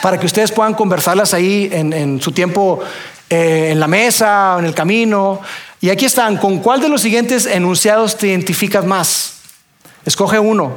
para 0.00 0.18
que 0.18 0.24
ustedes 0.24 0.50
puedan 0.50 0.72
conversarlas 0.72 1.34
ahí 1.34 1.68
en, 1.70 2.22
su 2.22 2.32
tiempo 2.32 2.80
eh, 3.28 3.68
en 3.72 3.80
la 3.80 3.86
mesa 3.86 4.56
en 4.58 4.64
el 4.64 4.74
camino. 4.74 5.40
Y 5.82 5.90
aquí 5.90 6.06
están, 6.06 6.38
¿con 6.38 6.60
cuál 6.60 6.80
de 6.80 6.88
los 6.88 7.02
siguientes 7.02 7.44
enunciados 7.44 8.16
te 8.16 8.28
identificas 8.28 8.84
más? 8.84 9.34
Escoge 10.06 10.38
uno. 10.38 10.72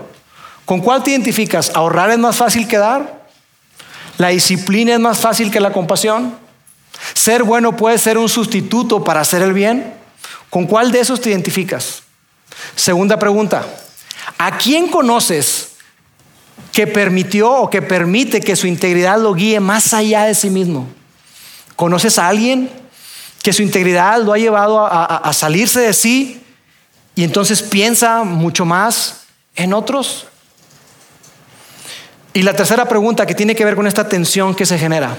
¿Con 0.66 0.82
cuál 0.82 1.04
te 1.04 1.12
identificas? 1.12 1.72
¿Ahorrar 1.74 2.12
es 2.12 2.20
más 2.20 2.36
fácil 2.36 2.68
que 2.68 2.78
dar? 2.78 3.19
¿La 4.20 4.28
disciplina 4.28 4.94
es 4.94 5.00
más 5.00 5.18
fácil 5.18 5.50
que 5.50 5.60
la 5.60 5.74
compasión? 5.74 6.38
¿Ser 7.16 7.42
bueno 7.42 7.76
puede 7.76 7.98
ser 7.98 8.20
un 8.20 8.30
sustituto 8.30 9.04
para 9.04 9.22
hacer 9.22 9.42
el 9.42 9.54
bien? 9.54 9.96
¿Con 10.52 10.68
cuál 10.68 10.92
de 10.92 11.00
esos 11.00 11.20
te 11.20 11.32
identificas? 11.32 12.04
Segunda 12.76 13.18
pregunta. 13.18 13.66
¿A 14.38 14.56
quién 14.60 14.90
conoces 14.90 15.70
que 16.72 16.88
permitió 16.88 17.52
o 17.52 17.70
que 17.70 17.82
permite 17.82 18.40
que 18.40 18.56
su 18.56 18.66
integridad 18.66 19.20
lo 19.20 19.34
guíe 19.34 19.60
más 19.60 19.94
allá 19.94 20.24
de 20.24 20.34
sí 20.34 20.50
mismo. 20.50 20.88
¿Conoces 21.76 22.18
a 22.18 22.30
alguien 22.30 22.70
que 23.44 23.52
su 23.52 23.64
integridad 23.64 24.22
lo 24.22 24.32
ha 24.32 24.38
llevado 24.38 24.86
a, 24.86 25.34
salirse 25.34 25.82
de 25.82 25.94
sí 25.94 26.42
y 27.16 27.26
entonces 27.26 27.62
piensa 27.62 28.24
mucho 28.24 28.66
más 28.66 29.24
en 29.56 29.74
otros? 29.74 30.28
Y 32.34 32.44
la 32.44 32.54
tercera 32.54 32.88
pregunta 32.88 33.26
que 33.26 33.36
tiene 33.36 33.56
que 33.56 33.66
ver 33.66 33.76
con 33.76 33.88
esta 33.88 34.08
tensión 34.08 34.56
que 34.56 34.66
se 34.66 34.78
genera. 34.78 35.18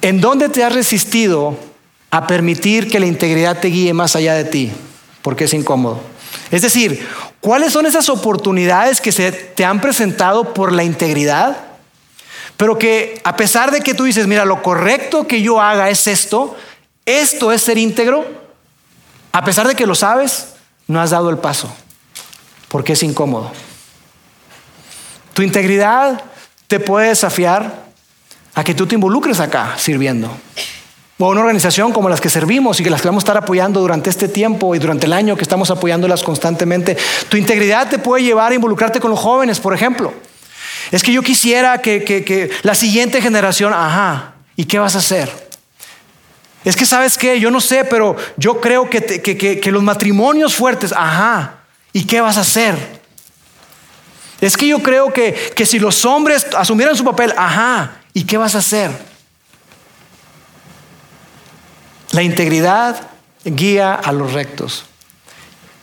¿En 0.00 0.20
dónde 0.20 0.48
te 0.48 0.62
has 0.62 0.72
resistido 0.72 1.58
a 2.10 2.26
permitir 2.26 2.88
que 2.88 3.00
la 3.00 3.06
integridad 3.06 3.58
te 3.58 3.68
guíe 3.68 3.92
más 3.92 4.14
allá 4.14 4.34
de 4.34 4.44
ti? 4.44 4.70
Porque 5.22 5.44
es 5.44 5.54
incómodo. 5.54 6.00
Es 6.50 6.62
decir, 6.62 7.06
¿cuáles 7.40 7.72
son 7.72 7.84
esas 7.84 8.08
oportunidades 8.08 9.00
que 9.00 9.12
se 9.12 9.32
te 9.32 9.64
han 9.64 9.80
presentado 9.80 10.54
por 10.54 10.72
la 10.72 10.84
integridad? 10.84 11.56
Pero 12.56 12.78
que 12.78 13.20
a 13.24 13.36
pesar 13.36 13.70
de 13.70 13.80
que 13.80 13.94
tú 13.94 14.04
dices, 14.04 14.26
mira, 14.26 14.44
lo 14.44 14.62
correcto 14.62 15.26
que 15.26 15.42
yo 15.42 15.60
haga 15.60 15.90
es 15.90 16.06
esto, 16.06 16.56
esto 17.04 17.52
es 17.52 17.62
ser 17.62 17.78
íntegro, 17.78 18.24
a 19.32 19.44
pesar 19.44 19.66
de 19.66 19.74
que 19.74 19.86
lo 19.86 19.94
sabes, 19.94 20.54
no 20.86 21.00
has 21.00 21.10
dado 21.10 21.30
el 21.30 21.38
paso, 21.38 21.72
porque 22.68 22.94
es 22.94 23.02
incómodo. 23.02 23.52
Tu 25.38 25.44
integridad 25.44 26.20
te 26.66 26.80
puede 26.80 27.10
desafiar 27.10 27.84
a 28.56 28.64
que 28.64 28.74
tú 28.74 28.88
te 28.88 28.96
involucres 28.96 29.38
acá 29.38 29.76
sirviendo 29.78 30.28
o 31.16 31.28
una 31.28 31.42
organización 31.42 31.92
como 31.92 32.08
las 32.08 32.20
que 32.20 32.28
servimos 32.28 32.80
y 32.80 32.82
que 32.82 32.90
las 32.90 33.00
que 33.00 33.06
vamos 33.06 33.22
a 33.22 33.26
estar 33.26 33.36
apoyando 33.36 33.78
durante 33.78 34.10
este 34.10 34.26
tiempo 34.26 34.74
y 34.74 34.80
durante 34.80 35.06
el 35.06 35.12
año 35.12 35.36
que 35.36 35.44
estamos 35.44 35.70
apoyándolas 35.70 36.24
constantemente, 36.24 36.96
tu 37.28 37.36
integridad 37.36 37.88
te 37.88 38.00
puede 38.00 38.24
llevar 38.24 38.50
a 38.50 38.56
involucrarte 38.56 38.98
con 38.98 39.12
los 39.12 39.20
jóvenes, 39.20 39.60
por 39.60 39.72
ejemplo. 39.72 40.12
Es 40.90 41.04
que 41.04 41.12
yo 41.12 41.22
quisiera 41.22 41.78
que, 41.78 42.50
la 42.62 42.74
siguiente 42.74 43.22
generación, 43.22 43.72
ajá, 43.72 44.34
¿y 44.56 44.64
qué 44.64 44.80
vas 44.80 44.96
a 44.96 44.98
hacer? 44.98 45.30
Es 46.64 46.74
que 46.74 46.84
sabes 46.84 47.16
qué, 47.16 47.38
yo 47.38 47.52
no 47.52 47.60
sé, 47.60 47.84
pero 47.84 48.16
yo 48.38 48.60
creo 48.60 48.90
que, 48.90 49.00
que 49.22 49.70
los 49.70 49.84
matrimonios 49.84 50.56
fuertes, 50.56 50.92
ajá, 50.92 51.58
¿y 51.92 52.06
qué 52.06 52.20
vas 52.20 52.38
a 52.38 52.40
hacer? 52.40 52.97
Es 54.40 54.56
que 54.56 54.68
yo 54.68 54.82
creo 54.82 55.12
que, 55.12 55.34
que 55.54 55.66
si 55.66 55.78
los 55.78 56.04
hombres 56.04 56.46
asumieran 56.56 56.96
su 56.96 57.04
papel, 57.04 57.32
ajá, 57.36 58.02
¿y 58.12 58.24
qué 58.24 58.36
vas 58.36 58.54
a 58.54 58.58
hacer? 58.58 58.90
La 62.12 62.22
integridad 62.22 63.08
guía 63.44 63.94
a 63.94 64.12
los 64.12 64.32
rectos 64.32 64.84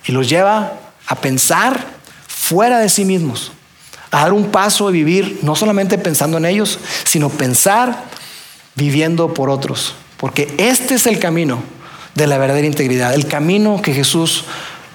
y 0.06 0.12
los 0.12 0.30
lleva 0.30 0.74
a 1.08 1.16
pensar 1.16 1.84
fuera 2.28 2.80
de 2.80 2.90
sí 2.90 3.06
mismos, 3.06 3.52
a 4.12 4.22
dar 4.22 4.34
un 4.34 4.52
paso 4.52 4.90
y 4.90 4.94
vivir 4.94 5.40
no 5.42 5.56
solamente 5.56 5.98
pensando 5.98 6.38
en 6.38 6.46
ellos, 6.46 6.80
sino 7.04 7.30
pensar 7.30 8.04
viviendo 8.76 9.34
por 9.34 9.50
otros. 9.50 9.96
Porque 10.18 10.54
este 10.58 10.96
es 10.96 11.08
el 11.08 11.20
camino 11.20 11.62
de 12.14 12.28
la 12.28 12.38
verdadera 12.38 12.68
integridad, 12.68 13.14
el 13.14 13.28
camino 13.28 13.82
que 13.82 13.94
Jesús 13.94 14.46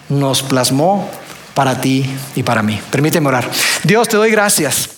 nos 0.08 0.42
plasmó 0.42 1.10
para 1.54 1.80
ti 1.80 2.08
y 2.34 2.42
para 2.42 2.62
mí. 2.62 2.80
Permíteme 2.90 3.28
orar. 3.28 3.50
Dios, 3.82 4.08
te 4.08 4.16
doy 4.16 4.30
gracias. 4.30 4.90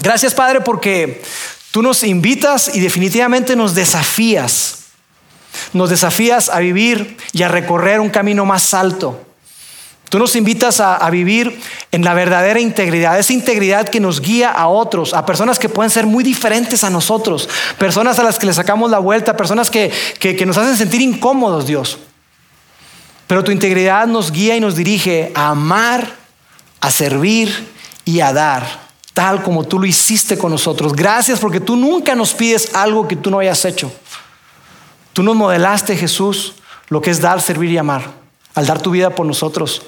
Gracias, 0.00 0.34
Padre, 0.34 0.60
porque 0.60 1.22
tú 1.70 1.82
nos 1.82 2.02
invitas 2.02 2.74
y 2.74 2.80
definitivamente 2.80 3.56
nos 3.56 3.74
desafías 3.74 4.78
nos 5.72 5.90
desafías 5.90 6.48
a 6.48 6.60
vivir 6.60 7.16
y 7.32 7.42
a 7.42 7.48
recorrer 7.48 8.00
un 8.00 8.10
camino 8.10 8.44
más 8.44 8.74
alto. 8.74 9.20
Tú 10.08 10.18
nos 10.18 10.36
invitas 10.36 10.80
a, 10.80 11.08
vivir 11.10 11.60
en 11.92 12.02
la 12.02 12.14
verdadera 12.14 12.60
integridad, 12.60 13.18
esa 13.18 13.34
integridad 13.34 13.86
que 13.86 14.00
nos 14.00 14.22
guía 14.22 14.50
a 14.50 14.68
otros, 14.68 15.12
a 15.12 15.26
personas 15.26 15.58
que 15.58 15.68
pueden 15.68 15.90
ser 15.90 16.06
muy 16.06 16.24
diferentes 16.24 16.82
a 16.82 16.88
nosotros, 16.88 17.46
personas 17.78 18.18
a 18.18 18.22
las 18.22 18.38
que 18.38 18.46
le 18.46 18.54
sacamos 18.54 18.90
la 18.90 19.00
vuelta, 19.00 19.36
personas 19.36 19.70
que, 19.70 19.92
que 20.18 20.46
nos 20.46 20.56
hacen 20.56 20.78
sentir 20.78 21.02
incómodos, 21.02 21.66
Dios. 21.66 21.98
Pero 23.28 23.44
tu 23.44 23.52
integridad 23.52 24.06
nos 24.06 24.32
guía 24.32 24.56
y 24.56 24.60
nos 24.60 24.74
dirige 24.74 25.30
a 25.34 25.50
amar, 25.50 26.16
a 26.80 26.90
servir 26.90 27.68
y 28.06 28.20
a 28.20 28.32
dar, 28.32 28.66
tal 29.12 29.42
como 29.42 29.64
tú 29.64 29.78
lo 29.78 29.84
hiciste 29.84 30.38
con 30.38 30.50
nosotros. 30.50 30.94
Gracias 30.94 31.38
porque 31.38 31.60
tú 31.60 31.76
nunca 31.76 32.14
nos 32.14 32.32
pides 32.32 32.74
algo 32.74 33.06
que 33.06 33.16
tú 33.16 33.30
no 33.30 33.38
hayas 33.38 33.64
hecho. 33.66 33.92
Tú 35.12 35.22
nos 35.22 35.36
modelaste, 35.36 35.94
Jesús, 35.94 36.54
lo 36.88 37.02
que 37.02 37.10
es 37.10 37.20
dar, 37.20 37.42
servir 37.42 37.70
y 37.70 37.76
amar, 37.76 38.12
al 38.54 38.66
dar 38.66 38.80
tu 38.80 38.90
vida 38.90 39.10
por 39.10 39.26
nosotros, 39.26 39.82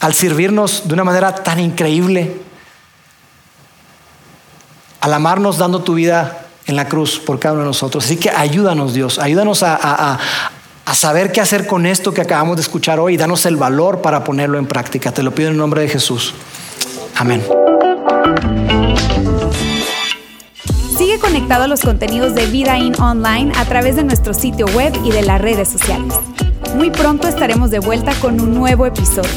al 0.00 0.14
servirnos 0.14 0.88
de 0.88 0.94
una 0.94 1.04
manera 1.04 1.34
tan 1.34 1.60
increíble, 1.60 2.40
al 5.02 5.12
amarnos 5.12 5.58
dando 5.58 5.82
tu 5.82 5.92
vida 5.92 6.46
en 6.64 6.76
la 6.76 6.88
cruz 6.88 7.18
por 7.18 7.38
cada 7.38 7.52
uno 7.52 7.64
de 7.64 7.68
nosotros. 7.68 8.02
Así 8.02 8.16
que 8.16 8.30
ayúdanos 8.30 8.94
Dios, 8.94 9.18
ayúdanos 9.18 9.62
a, 9.62 9.78
a 9.82 10.18
saber 10.94 11.32
qué 11.32 11.40
hacer 11.40 11.66
con 11.66 11.86
esto 11.86 12.12
que 12.12 12.20
acabamos 12.20 12.56
de 12.56 12.62
escuchar 12.62 12.98
hoy 12.98 13.14
y 13.14 13.16
danos 13.16 13.46
el 13.46 13.56
valor 13.56 14.02
para 14.02 14.24
ponerlo 14.24 14.58
en 14.58 14.66
práctica. 14.66 15.12
Te 15.12 15.22
lo 15.22 15.34
pido 15.34 15.48
en 15.48 15.54
el 15.54 15.58
nombre 15.58 15.82
de 15.82 15.88
Jesús. 15.88 16.34
Amén. 17.16 17.42
Sigue 20.96 21.18
conectado 21.18 21.64
a 21.64 21.66
los 21.66 21.80
contenidos 21.80 22.34
de 22.34 22.46
Vida 22.46 22.78
In 22.78 23.00
Online 23.00 23.52
a 23.56 23.64
través 23.64 23.96
de 23.96 24.04
nuestro 24.04 24.34
sitio 24.34 24.66
web 24.66 24.92
y 25.04 25.10
de 25.10 25.22
las 25.22 25.40
redes 25.40 25.68
sociales. 25.68 26.14
Muy 26.74 26.90
pronto 26.90 27.26
estaremos 27.26 27.70
de 27.70 27.78
vuelta 27.78 28.12
con 28.20 28.40
un 28.40 28.54
nuevo 28.54 28.86
episodio. 28.86 29.30